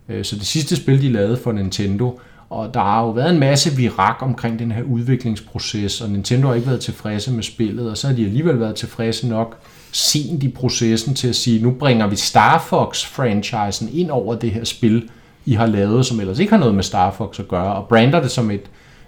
Øh, 0.10 0.26
så 0.26 0.36
det 0.36 0.46
sidste 0.46 0.76
spil, 0.76 1.02
de 1.02 1.12
lavede 1.12 1.38
for 1.38 1.52
Nintendo, 1.52 2.20
og 2.50 2.74
der 2.74 2.80
har 2.80 3.02
jo 3.02 3.10
været 3.10 3.34
en 3.34 3.40
masse 3.40 3.76
virak 3.76 4.16
omkring 4.20 4.60
den 4.60 4.72
her 4.72 4.84
udviklingsproces, 4.84 6.02
og 6.02 6.10
Nintendo 6.10 6.48
har 6.48 6.56
ikke 6.56 6.68
været 6.68 6.82
tilfredse 6.82 7.32
med 7.32 7.44
spillet, 7.44 7.92
og 7.92 7.98
så 7.98 8.08
har 8.08 8.16
de 8.16 8.26
alligevel 8.26 8.60
været 8.60 8.76
tilfredse 8.76 9.28
nok 9.28 9.58
sent 9.92 10.44
i 10.44 10.48
processen 10.48 11.14
til 11.14 11.28
at 11.28 11.36
sige, 11.36 11.64
nu 11.64 11.72
bringer 11.72 12.08
vi 12.08 12.16
Star 12.16 12.58
Fox-franchisen 12.58 13.90
ind 14.00 14.10
over 14.10 14.36
det 14.36 14.52
her 14.52 14.64
spil, 14.64 15.10
I 15.46 15.54
har 15.54 15.66
lavet, 15.66 16.06
som 16.06 16.20
ellers 16.20 16.40
ikke 16.40 16.52
har 16.52 16.60
noget 16.60 16.76
med 16.76 16.84
Star 16.84 17.12
Fox 17.12 17.40
at 17.40 17.48
gøre, 17.48 17.74
og 17.74 17.88
brander 17.88 18.22
det 18.22 18.32
som 18.32 18.52
et, 18.52 18.62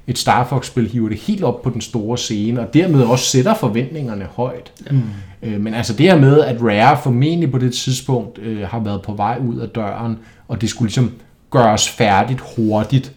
et 0.07 0.17
Star 0.17 0.47
Fox-spil, 0.47 0.88
hiver 0.88 1.09
det 1.09 1.17
helt 1.17 1.43
op 1.43 1.61
på 1.61 1.69
den 1.69 1.82
store 1.82 2.17
scene, 2.17 2.61
og 2.61 2.73
dermed 2.73 3.03
også 3.03 3.25
sætter 3.25 3.53
forventningerne 3.53 4.25
højt. 4.25 4.71
Mm. 4.91 5.01
Øh, 5.43 5.61
men 5.61 5.73
altså 5.73 5.93
det 5.93 6.05
her 6.05 6.19
med, 6.19 6.41
at 6.41 6.61
Rare 6.61 6.97
formentlig 7.03 7.51
på 7.51 7.57
det 7.57 7.73
tidspunkt 7.73 8.39
øh, 8.39 8.67
har 8.67 8.79
været 8.79 9.01
på 9.01 9.13
vej 9.13 9.38
ud 9.47 9.59
af 9.59 9.69
døren, 9.69 10.19
og 10.47 10.61
det 10.61 10.69
skulle 10.69 10.88
ligesom 10.88 11.11
gøres 11.49 11.89
færdigt 11.89 12.41
hurtigt, 12.55 13.13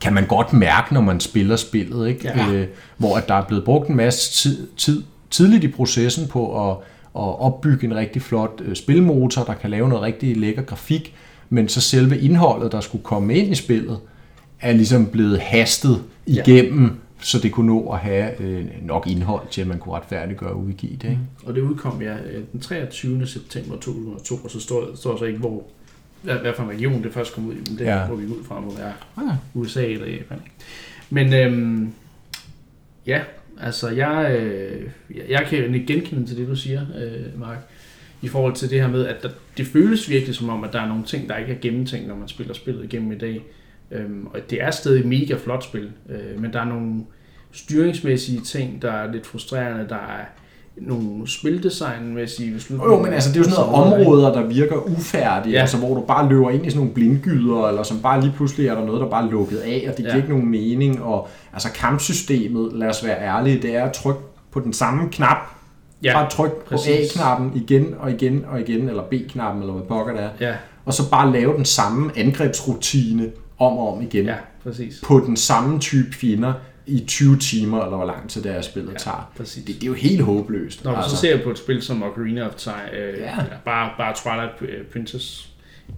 kan 0.00 0.12
man 0.12 0.26
godt 0.26 0.52
mærke, 0.52 0.94
når 0.94 1.00
man 1.00 1.20
spiller 1.20 1.56
spillet, 1.56 2.08
ikke? 2.08 2.28
Ja. 2.28 2.52
Øh, 2.52 2.66
hvor 2.96 3.16
at 3.16 3.28
der 3.28 3.34
er 3.34 3.44
blevet 3.44 3.64
brugt 3.64 3.88
en 3.88 3.96
masse 3.96 4.32
tid, 4.32 4.68
tid 4.76 5.02
tidligt 5.32 5.64
i 5.64 5.68
processen 5.68 6.28
på 6.28 6.70
at, 6.70 6.76
at 7.16 7.40
opbygge 7.40 7.86
en 7.86 7.94
rigtig 7.94 8.22
flot 8.22 8.62
øh, 8.64 8.76
spilmotor, 8.76 9.44
der 9.44 9.54
kan 9.54 9.70
lave 9.70 9.88
noget 9.88 10.02
rigtig 10.02 10.36
lækker 10.36 10.62
grafik, 10.62 11.14
men 11.48 11.68
så 11.68 11.80
selve 11.80 12.18
indholdet, 12.18 12.72
der 12.72 12.80
skulle 12.80 13.04
komme 13.04 13.34
ind 13.34 13.52
i 13.52 13.54
spillet, 13.54 13.98
er 14.60 14.72
ligesom 14.72 15.06
blevet 15.06 15.40
hastet 15.40 16.02
igennem, 16.26 16.84
ja. 16.84 16.90
så 17.20 17.38
det 17.38 17.52
kunne 17.52 17.66
nå 17.66 17.92
at 17.92 17.98
have 17.98 18.40
øh, 18.40 18.64
nok 18.82 19.06
indhold 19.06 19.42
til, 19.50 19.60
at 19.60 19.66
man 19.66 19.78
kunne 19.78 19.94
retfærdiggøre 19.94 20.56
udgive 20.56 20.96
det. 20.96 21.08
Ikke? 21.08 21.20
Og 21.44 21.54
det 21.54 21.60
udkom 21.60 22.02
ja 22.02 22.14
øh, 22.14 22.42
den 22.52 22.60
23. 22.60 23.26
september 23.26 23.74
2002, 23.74 24.34
og 24.34 24.50
så 24.50 24.60
står, 24.60 24.94
står 24.94 25.18
så 25.18 25.24
ikke, 25.24 25.38
hvor 25.38 25.62
hvad, 26.22 26.38
for 26.56 26.62
en 26.62 26.68
region 26.68 27.02
det 27.02 27.12
først 27.12 27.34
kom 27.34 27.46
ud 27.46 27.52
i, 27.52 27.56
men 27.56 27.78
det 27.78 27.84
ja. 27.84 28.06
går 28.08 28.14
vi 28.14 28.26
ud 28.26 28.44
fra, 28.44 28.60
må 28.60 28.74
være 28.76 28.92
ja. 29.18 29.36
USA 29.54 29.84
eller 29.84 30.06
Japan. 30.06 30.38
Men 31.10 31.34
øhm, 31.34 31.92
ja, 33.06 33.20
altså 33.62 33.88
jeg, 33.88 34.36
øh, 34.40 34.90
jeg 35.28 35.46
kan 35.46 35.84
genkende 35.86 36.26
til 36.26 36.36
det, 36.36 36.48
du 36.48 36.56
siger, 36.56 36.86
øh, 36.98 37.40
Mark, 37.40 37.58
i 38.22 38.28
forhold 38.28 38.54
til 38.54 38.70
det 38.70 38.80
her 38.80 38.88
med, 38.88 39.06
at 39.06 39.22
der, 39.22 39.28
det 39.56 39.66
føles 39.66 40.10
virkelig 40.10 40.34
som 40.34 40.48
om, 40.48 40.64
at 40.64 40.72
der 40.72 40.80
er 40.80 40.88
nogle 40.88 41.04
ting, 41.04 41.28
der 41.28 41.36
ikke 41.36 41.52
er 41.52 41.58
gennemtænkt, 41.60 42.08
når 42.08 42.16
man 42.16 42.28
spiller 42.28 42.54
spillet 42.54 42.84
igennem 42.84 43.12
i 43.12 43.18
dag. 43.18 43.42
Øhm, 43.90 44.26
og 44.26 44.50
det 44.50 44.62
er 44.62 44.70
stadig 44.70 45.00
et 45.00 45.06
mega 45.06 45.34
flot 45.34 45.64
spil, 45.64 45.90
øh, 46.08 46.40
men 46.40 46.52
der 46.52 46.60
er 46.60 46.64
nogle 46.64 47.04
styringsmæssige 47.52 48.40
ting, 48.40 48.82
der 48.82 48.92
er 48.92 49.12
lidt 49.12 49.26
frustrerende, 49.26 49.88
der 49.88 49.96
er 49.96 50.24
nogle 50.76 51.28
spildesignmæssige 51.28 52.54
beslutninger. 52.54 52.96
Jo, 52.96 53.02
men 53.02 53.12
altså, 53.12 53.28
det 53.28 53.36
er 53.36 53.40
jo 53.40 53.50
sådan 53.50 53.66
noget 53.66 53.92
områder, 53.94 54.32
der 54.32 54.46
virker 54.46 54.76
ufærdige, 54.76 55.52
ja. 55.52 55.60
altså 55.60 55.76
hvor 55.76 55.94
du 55.94 56.00
bare 56.00 56.28
løber 56.28 56.50
ind 56.50 56.66
i 56.66 56.70
sådan 56.70 56.78
nogle 56.78 56.94
blindgyder, 56.94 57.68
eller 57.68 57.82
som 57.82 57.98
bare 58.02 58.20
lige 58.20 58.32
pludselig 58.36 58.68
er 58.68 58.74
der 58.74 58.84
noget, 58.84 59.00
der 59.00 59.08
bare 59.08 59.26
er 59.26 59.30
lukket 59.30 59.58
af, 59.58 59.84
og 59.88 59.96
det 59.96 59.96
giver 59.96 60.10
ja. 60.10 60.16
ikke 60.16 60.28
nogen 60.28 60.50
mening. 60.50 61.02
Og 61.02 61.28
altså 61.52 61.72
kampsystemet, 61.72 62.72
lad 62.72 62.88
os 62.88 63.04
være 63.04 63.20
ærlige, 63.20 63.62
det 63.62 63.76
er 63.76 63.84
at 63.84 63.92
trykke 63.92 64.20
på 64.52 64.60
den 64.60 64.72
samme 64.72 65.08
knap, 65.12 65.36
ja, 66.02 66.12
bare 66.12 66.30
tryk 66.30 66.64
på 66.68 66.74
A-knappen 66.74 67.52
igen 67.54 67.94
og 67.98 68.10
igen 68.10 68.44
og 68.48 68.60
igen, 68.60 68.88
eller 68.88 69.02
B-knappen, 69.02 69.62
eller 69.62 69.74
hvad 69.74 69.86
pokker 69.88 70.12
det 70.12 70.22
er. 70.22 70.48
Ja. 70.48 70.54
Og 70.84 70.94
så 70.94 71.10
bare 71.10 71.32
lave 71.32 71.56
den 71.56 71.64
samme 71.64 72.10
angrebsrutine 72.16 73.30
om 73.58 73.72
og 73.78 73.92
om 73.92 74.02
igen. 74.02 74.24
Ja, 74.24 74.34
præcis. 74.62 75.00
På 75.04 75.20
den 75.26 75.36
samme 75.36 75.78
type 75.78 76.12
fjender 76.12 76.52
i 76.86 77.04
20 77.06 77.38
timer, 77.38 77.84
eller 77.84 77.96
hvor 77.96 78.06
lang 78.06 78.30
tid 78.30 78.42
det 78.42 78.56
er, 78.56 78.60
spillet 78.60 78.92
ja, 78.92 78.98
tager. 78.98 79.32
Præcis. 79.36 79.64
Det, 79.64 79.74
det 79.74 79.82
er 79.82 79.86
jo 79.86 79.94
helt 79.94 80.22
håbløst. 80.22 80.84
Når 80.84 80.94
altså. 80.94 81.10
så 81.10 81.16
ser 81.16 81.44
på 81.44 81.50
et 81.50 81.58
spil 81.58 81.82
som 81.82 82.02
Ocarina 82.02 82.46
of 82.46 82.54
Time, 82.54 82.96
øh, 82.96 83.18
ja. 83.18 83.34
bare, 83.64 83.90
bare 83.98 84.14
Twilight 84.14 84.88
Princess, 84.92 85.48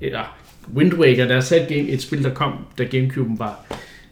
eller 0.01 0.37
Wind 0.74 0.95
Waker, 0.95 1.26
der 1.26 1.37
er 1.37 1.41
sat 1.41 1.70
et 1.70 2.03
spil, 2.03 2.24
der 2.24 2.35
kom, 2.35 2.53
da 2.78 2.85
Gamecube 2.85 3.39
var 3.39 3.66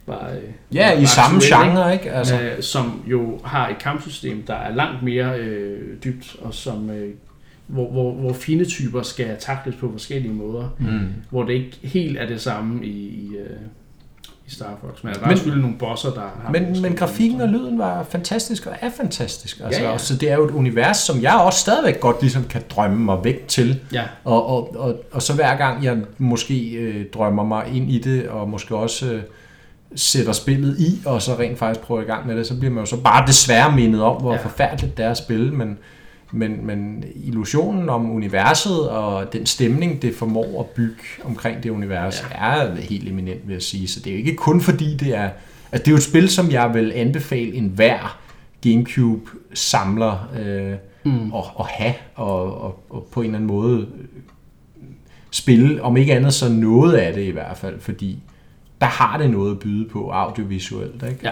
var, 0.05 0.31
øh, 0.31 0.75
ja, 0.75 0.93
var 0.93 1.01
i 1.01 1.05
samme 1.05 1.41
genre, 1.43 1.93
ikke? 1.93 2.11
Altså. 2.11 2.41
Øh, 2.41 2.61
som 2.61 3.03
jo 3.07 3.39
har 3.43 3.69
et 3.69 3.77
kampsystem, 3.79 4.43
der 4.43 4.53
er 4.53 4.75
langt 4.75 5.03
mere 5.03 5.39
øh, 5.39 5.97
dybt, 6.03 6.35
og 6.41 6.53
som 6.53 6.89
øh, 6.89 7.09
hvor, 7.67 7.91
hvor, 7.91 8.13
hvor 8.13 8.33
fine 8.33 8.65
typer 8.65 9.01
skal 9.01 9.35
takles 9.39 9.75
på 9.75 9.91
forskellige 9.91 10.33
måder, 10.33 10.75
mm. 10.79 11.13
hvor 11.29 11.43
det 11.43 11.53
ikke 11.53 11.77
helt 11.81 12.17
er 12.17 12.27
det 12.27 12.41
samme 12.41 12.85
i, 12.85 13.07
i, 13.07 13.35
øh, 13.37 13.57
i 13.65 13.82
Star 14.53 14.77
Fox. 14.81 15.03
Men 15.03 15.13
der 15.13 15.19
er 15.19 15.29
selvfølgelig 15.29 15.61
nogle 15.61 15.77
bosser, 15.77 16.09
der 16.09 16.21
har... 16.21 16.51
Men, 16.51 16.81
men 16.81 16.95
grafikken 16.95 17.41
og 17.41 17.49
lyden 17.49 17.79
var 17.79 18.03
fantastisk 18.03 18.67
og 18.67 18.73
er 18.81 18.89
fantastisk. 18.97 19.61
Altså, 19.65 19.81
ja, 19.81 19.91
ja. 19.91 19.97
Så 19.97 20.15
det 20.15 20.31
er 20.31 20.35
jo 20.35 20.45
et 20.45 20.51
univers, 20.51 20.97
som 20.97 21.21
jeg 21.21 21.33
også 21.33 21.59
stadigvæk 21.59 21.99
godt 21.99 22.21
ligesom 22.21 22.43
kan 22.43 22.61
drømme 22.69 23.05
mig 23.05 23.23
væk 23.23 23.47
til. 23.47 23.79
Ja. 23.93 24.03
Og, 24.23 24.45
og, 24.47 24.75
og, 24.75 24.95
og 25.11 25.21
så 25.21 25.33
hver 25.33 25.57
gang 25.57 25.83
jeg 25.83 25.97
måske 26.17 26.71
øh, 26.71 27.05
drømmer 27.13 27.43
mig 27.43 27.65
ind 27.73 27.91
i 27.91 27.99
det, 27.99 28.27
og 28.27 28.49
måske 28.49 28.75
også... 28.75 29.05
Øh, 29.13 29.21
sætter 29.95 30.31
spillet 30.31 30.79
i, 30.79 31.01
og 31.05 31.21
så 31.21 31.35
rent 31.39 31.59
faktisk 31.59 31.85
prøver 31.85 32.01
i 32.01 32.05
gang 32.05 32.27
med 32.27 32.37
det, 32.37 32.47
så 32.47 32.59
bliver 32.59 32.73
man 32.73 32.83
jo 32.83 32.85
så 32.85 32.97
bare 32.97 33.27
desværre 33.27 33.71
mindet 33.71 34.01
om, 34.01 34.21
hvor 34.21 34.33
ja. 34.33 34.39
forfærdeligt 34.39 34.97
det 34.97 35.05
er 35.05 35.11
at 35.11 35.17
spille, 35.17 35.51
men, 35.51 35.77
men, 36.33 36.65
men 36.65 37.03
illusionen 37.15 37.89
om 37.89 38.11
universet 38.11 38.89
og 38.89 39.33
den 39.33 39.45
stemning, 39.45 40.01
det 40.01 40.15
formår 40.15 40.59
at 40.59 40.65
bygge 40.65 41.03
omkring 41.23 41.63
det 41.63 41.69
univers, 41.69 42.25
ja. 42.31 42.37
er 42.37 42.75
helt 42.75 43.09
eminent, 43.09 43.47
vil 43.47 43.53
jeg 43.53 43.61
sige. 43.61 43.87
Så 43.87 43.99
det 43.99 44.07
er 44.07 44.11
jo 44.13 44.17
ikke 44.17 44.35
kun 44.35 44.61
fordi, 44.61 44.97
det 44.97 45.17
er... 45.17 45.29
Altså, 45.71 45.83
det 45.85 45.87
er 45.87 45.91
jo 45.91 45.97
et 45.97 46.03
spil, 46.03 46.29
som 46.29 46.51
jeg 46.51 46.73
vil 46.73 46.91
anbefale 46.95 47.53
en 47.53 47.67
hver 47.67 48.19
Gamecube-samler 48.61 50.29
øh, 50.39 50.73
mm. 51.11 51.33
at, 51.33 51.43
at 51.59 51.65
have, 51.65 51.93
og, 52.15 52.61
og, 52.61 52.83
og 52.89 53.07
på 53.11 53.21
en 53.21 53.25
eller 53.25 53.37
anden 53.37 53.47
måde 53.47 53.87
spille, 55.31 55.83
om 55.83 55.97
ikke 55.97 56.13
andet 56.13 56.33
så 56.33 56.49
noget 56.49 56.93
af 56.93 57.13
det 57.13 57.23
i 57.23 57.31
hvert 57.31 57.57
fald, 57.57 57.79
fordi 57.79 58.19
der 58.81 58.87
har 58.87 59.17
det 59.17 59.29
noget 59.29 59.51
at 59.51 59.59
byde 59.59 59.89
på 59.89 60.09
audiovisuelt. 60.09 61.03
Ikke? 61.03 61.19
Ja. 61.23 61.31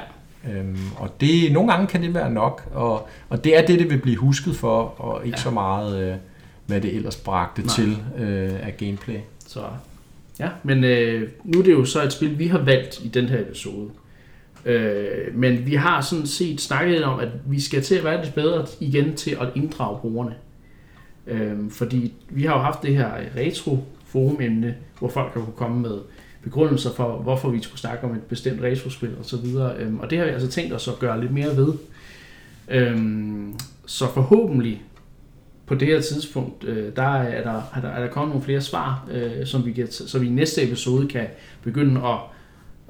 Øhm, 0.49 0.77
og 0.97 1.21
det, 1.21 1.51
nogle 1.51 1.71
gange 1.71 1.87
kan 1.87 2.01
det 2.03 2.13
være 2.13 2.31
nok, 2.31 2.69
og, 2.73 3.07
og 3.29 3.43
det 3.43 3.57
er 3.57 3.65
det, 3.65 3.79
det 3.79 3.89
vil 3.89 3.97
blive 3.97 4.17
husket 4.17 4.55
for, 4.55 5.01
og 5.01 5.25
ikke 5.25 5.37
ja. 5.37 5.43
så 5.43 5.49
meget, 5.49 6.01
øh, 6.01 6.15
hvad 6.65 6.81
det 6.81 6.95
ellers 6.95 7.15
bragte 7.15 7.61
Nej. 7.61 7.75
til 7.75 7.97
øh, 8.17 8.67
af 8.67 8.77
gameplay. 8.77 9.17
Så, 9.47 9.63
ja, 10.39 10.49
men 10.63 10.83
øh, 10.83 11.29
nu 11.43 11.59
er 11.59 11.63
det 11.63 11.71
jo 11.71 11.85
så 11.85 12.03
et 12.03 12.13
spil, 12.13 12.39
vi 12.39 12.47
har 12.47 12.59
valgt 12.59 12.99
i 13.03 13.07
den 13.07 13.25
her 13.25 13.39
episode. 13.39 13.89
Øh, 14.65 15.35
men 15.35 15.65
vi 15.65 15.75
har 15.75 16.01
sådan 16.01 16.27
set 16.27 16.61
snakket 16.61 16.93
lidt 16.93 17.03
om, 17.03 17.19
at 17.19 17.29
vi 17.45 17.59
skal 17.59 17.83
til 17.83 17.95
at 17.95 18.03
være 18.03 18.23
lidt 18.23 18.35
bedre 18.35 18.65
igen 18.79 19.15
til 19.15 19.37
at 19.41 19.47
inddrage 19.55 19.99
brugerne. 19.99 20.35
Øh, 21.27 21.71
fordi 21.71 22.13
vi 22.29 22.43
har 22.43 22.53
jo 22.53 22.61
haft 22.61 22.81
det 22.81 22.95
her 22.95 23.11
retro 23.37 23.77
forum 24.05 24.41
emne, 24.41 24.75
hvor 24.99 25.09
folk 25.09 25.33
kan 25.33 25.41
kunne 25.41 25.53
komme 25.55 25.81
med 25.81 25.99
begrundelser 26.43 26.93
for, 26.93 27.17
hvorfor 27.17 27.49
vi 27.49 27.61
skulle 27.61 27.79
snakke 27.79 28.03
om 28.03 28.15
et 28.15 28.21
bestemt 28.21 28.61
retrospil 28.61 29.15
og 29.19 29.25
så 29.25 29.37
videre. 29.37 29.77
Øhm, 29.77 29.99
og 29.99 30.09
det 30.09 30.17
har 30.17 30.25
vi 30.25 30.31
altså 30.31 30.47
tænkt 30.47 30.73
os 30.73 30.87
at 30.87 30.99
gøre 30.99 31.21
lidt 31.21 31.33
mere 31.33 31.57
ved. 31.57 31.73
Øhm, 32.69 33.59
så 33.85 34.13
forhåbentlig 34.13 34.81
på 35.65 35.75
det 35.75 35.87
her 35.87 36.01
tidspunkt, 36.01 36.63
øh, 36.63 36.95
der, 36.95 37.03
er 37.03 37.43
der, 37.43 37.61
er 37.75 37.81
der, 37.81 37.89
er 37.89 37.99
der 37.99 38.07
kommet 38.07 38.29
nogle 38.29 38.45
flere 38.45 38.61
svar, 38.61 39.07
øh, 39.11 39.45
som 39.45 39.65
vi 39.65 39.71
kan, 39.71 39.91
så 39.91 40.19
vi 40.19 40.27
i 40.27 40.29
næste 40.29 40.63
episode 40.63 41.07
kan 41.07 41.27
begynde 41.63 42.01
at, 42.01 42.17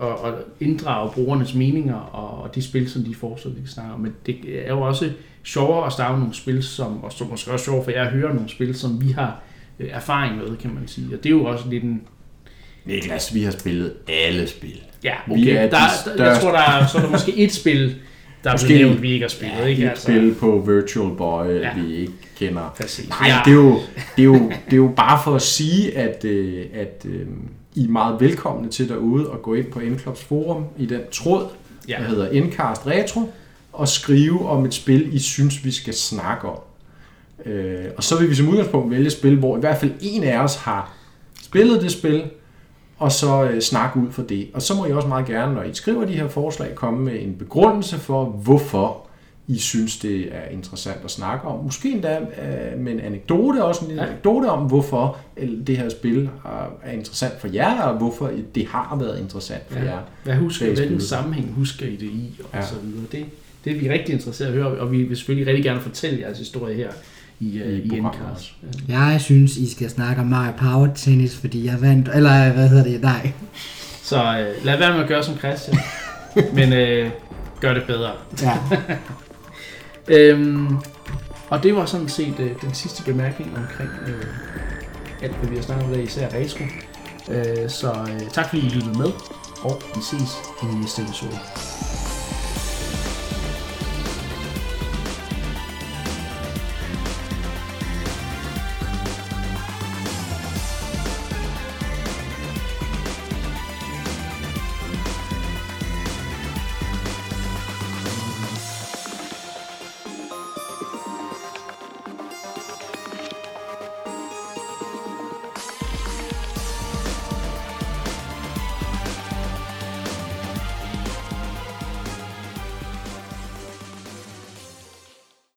at, 0.02 0.16
at 0.26 0.34
inddrage 0.60 1.12
brugernes 1.12 1.56
meninger 1.56 1.96
og, 1.96 2.44
og 2.44 2.56
de 2.56 2.62
spil, 2.62 2.90
som 2.90 3.04
de 3.04 3.16
foreslår, 3.16 3.52
vi 3.52 3.60
kan 3.60 3.68
snakke 3.68 3.94
om. 3.94 4.00
Men 4.00 4.14
det 4.26 4.68
er 4.68 4.74
jo 4.74 4.82
også 4.82 5.12
sjovere 5.44 5.86
at 5.86 5.92
starte 5.92 6.20
nogle 6.20 6.34
spil, 6.34 6.64
som, 6.64 7.04
og 7.04 7.12
som 7.12 7.28
måske 7.28 7.52
også 7.52 7.66
sjovere 7.66 7.84
for 7.84 7.92
jer 7.92 8.06
at 8.06 8.12
høre 8.12 8.36
nogle 8.36 8.50
spil, 8.50 8.76
som 8.76 9.02
vi 9.02 9.12
har 9.12 9.42
øh, 9.80 9.90
erfaring 9.92 10.38
med, 10.38 10.58
kan 10.58 10.74
man 10.74 10.88
sige. 10.88 11.08
Og 11.18 11.24
det 11.24 11.26
er 11.26 11.34
jo 11.34 11.46
også 11.46 11.70
lidt 11.70 11.84
en, 11.84 12.02
Niklas, 12.86 13.34
vi 13.34 13.44
har 13.44 13.52
spillet 13.52 13.94
alle 14.08 14.48
spil. 14.48 14.82
Ja, 15.04 15.14
okay. 15.30 15.42
Vi 15.42 15.50
er 15.50 15.70
der, 15.70 15.80
der, 16.18 16.32
jeg 16.32 16.42
tror, 16.42 16.52
der 16.52 16.60
er, 16.60 16.88
så 16.88 16.98
er 16.98 17.02
der 17.02 17.10
måske 17.10 17.38
et 17.38 17.52
spil, 17.52 17.96
der 18.44 18.52
måske, 18.52 18.74
er 18.74 18.78
nævnt, 18.78 19.02
vi 19.02 19.12
ikke 19.12 19.24
har 19.24 19.30
spillet. 19.30 19.58
Ja, 19.58 19.66
ikke? 19.66 19.84
et 19.84 19.90
altså. 19.90 20.04
spil 20.04 20.36
på 20.40 20.66
Virtual 20.68 21.16
Boy, 21.18 21.62
ja. 21.62 21.74
vi 21.76 21.96
ikke 21.96 22.14
kender. 22.38 22.74
Præcis. 22.78 23.10
Nej, 23.10 23.28
ja. 23.28 23.42
det, 23.46 23.52
er 23.52 23.56
jo, 23.56 23.80
det, 24.16 24.22
er 24.22 24.24
jo, 24.24 24.52
det 24.66 24.74
er 24.74 24.78
jo 24.78 24.94
bare 24.96 25.20
for 25.24 25.36
at 25.36 25.42
sige, 25.42 25.98
at, 25.98 26.26
øh, 26.26 26.66
at 26.74 27.06
øh, 27.06 27.28
I 27.76 27.84
er 27.84 27.90
meget 27.90 28.22
velkomne 28.22 28.70
til 28.70 28.90
derude 28.90 29.30
og 29.30 29.42
gå 29.42 29.54
ind 29.54 29.72
på 29.72 29.80
Endclubs 29.80 30.24
forum 30.24 30.66
i 30.78 30.86
den 30.86 31.02
tråd, 31.12 31.48
ja. 31.88 31.98
der 32.00 32.04
hedder 32.04 32.30
Endcast 32.30 32.88
Retro, 32.88 33.34
og 33.74 33.88
skrive 33.88 34.50
om 34.50 34.66
et 34.66 34.74
spil, 34.74 35.16
I 35.16 35.20
synes, 35.20 35.66
vi 35.66 35.72
skal 35.72 35.94
snakke 35.94 36.48
om. 36.48 36.60
Øh, 37.46 37.86
og 37.98 38.04
så 38.04 38.20
vil 38.20 38.30
vi 38.30 38.36
som 38.36 38.50
udgangspunkt 38.50 38.92
vælge 38.92 39.06
et 39.06 39.12
spil, 39.12 39.36
hvor 39.36 39.58
i 39.58 39.60
hvert 39.60 39.78
fald 39.78 39.92
en 40.02 40.24
af 40.24 40.40
os 40.40 40.56
har 40.56 40.94
spillet 41.42 41.82
det 41.82 41.92
spil, 41.92 42.24
og 43.02 43.12
så 43.12 43.44
øh, 43.44 43.62
snakke 43.62 44.00
ud 44.00 44.12
for 44.12 44.22
det. 44.22 44.48
Og 44.54 44.62
så 44.62 44.74
må 44.74 44.86
I 44.86 44.92
også 44.92 45.08
meget 45.08 45.26
gerne, 45.26 45.54
når 45.54 45.64
I 45.64 45.74
skriver 45.74 46.06
de 46.06 46.14
her 46.14 46.28
forslag, 46.28 46.76
komme 46.76 47.04
med 47.04 47.22
en 47.22 47.36
begrundelse 47.40 47.98
for, 47.98 48.26
hvorfor 48.26 49.08
I 49.48 49.58
synes, 49.58 49.98
det 49.98 50.36
er 50.36 50.50
interessant 50.52 50.98
at 51.04 51.12
snakke 51.12 51.48
om. 51.48 51.64
Måske 51.64 51.92
endda 51.92 52.20
øh, 52.20 52.80
med 52.80 52.92
en 52.92 53.00
anekdote, 53.00 53.64
også 53.64 53.86
en 53.86 53.92
ja. 53.92 54.06
anekdote 54.06 54.46
om, 54.46 54.68
hvorfor 54.68 55.18
det 55.68 55.78
her 55.78 55.90
spil 55.90 56.30
er 56.86 56.92
interessant 56.92 57.42
for 57.42 57.48
jer, 57.54 57.82
og 57.82 57.98
hvorfor 57.98 58.32
det 58.56 58.68
har 58.68 58.98
været 59.00 59.20
interessant 59.20 59.64
for 59.68 59.80
ja. 59.80 59.86
jer. 59.86 60.00
Hvad 60.24 60.36
husker, 60.36 60.76
hvilken 60.76 61.02
sammenhæng 61.02 61.54
husker 61.54 61.86
I 61.86 61.96
det 61.96 62.02
i, 62.02 62.42
og 62.44 62.60
ja. 62.60 62.66
så 62.66 62.76
videre. 62.84 63.06
Det, 63.12 63.26
det 63.66 63.76
er 63.76 63.80
vi 63.80 63.90
rigtig 63.90 64.14
interesseret 64.14 64.50
at 64.50 64.56
høre, 64.56 64.68
og 64.68 64.92
vi 64.92 65.04
vil 65.04 65.18
selvfølgelig 65.18 65.48
rigtig 65.48 65.64
gerne 65.64 65.82
fortælle 65.82 66.20
jeres 66.20 66.38
historie 66.38 66.76
her 66.76 66.92
i, 67.42 67.62
uh, 67.62 67.68
I 67.68 67.96
i 67.96 67.98
Endcast. 67.98 68.22
også. 68.34 68.52
Jeg 68.88 69.18
synes, 69.22 69.58
I 69.58 69.72
skal 69.72 69.90
snakke 69.90 70.22
om 70.22 70.28
Mario 70.28 70.52
Power 70.58 70.88
Tennis, 70.96 71.38
fordi 71.38 71.66
jeg 71.66 71.82
vandt, 71.82 72.10
eller 72.14 72.54
hvad 72.54 72.70
hedder 72.70 72.84
det, 72.84 73.02
nej. 73.02 73.32
Så 74.04 74.22
uh, 74.22 74.66
lad 74.66 74.78
være 74.78 74.94
med 74.94 75.02
at 75.02 75.08
gøre 75.08 75.24
som 75.24 75.38
Christian, 75.38 75.78
men 76.58 76.74
uh, 76.74 77.12
gør 77.60 77.74
det 77.74 77.84
bedre. 77.88 78.12
Ja. 78.42 78.58
Øhm, 80.08 80.78
og 81.50 81.64
det 81.64 81.76
var 81.76 81.86
sådan 81.86 82.10
set 82.10 82.40
øh, 82.40 82.62
den 82.62 82.74
sidste 82.74 83.04
bemærkning 83.04 83.58
omkring 83.58 83.90
øh, 84.08 84.26
alt, 85.22 85.36
hvad 85.36 85.50
vi 85.50 85.56
har 85.56 85.64
snakket 85.64 85.86
om, 85.86 85.94
der 85.94 86.00
især 86.00 86.30
retro. 86.34 86.64
Øh, 87.30 87.70
så 87.70 87.92
øh, 87.92 88.30
tak 88.30 88.50
fordi 88.50 88.66
I 88.66 88.70
lyttede 88.70 88.98
med, 88.98 89.12
og 89.62 89.82
vi 89.96 90.02
ses 90.02 90.32
i 90.64 90.76
næste 90.76 91.02
episode. 91.02 91.38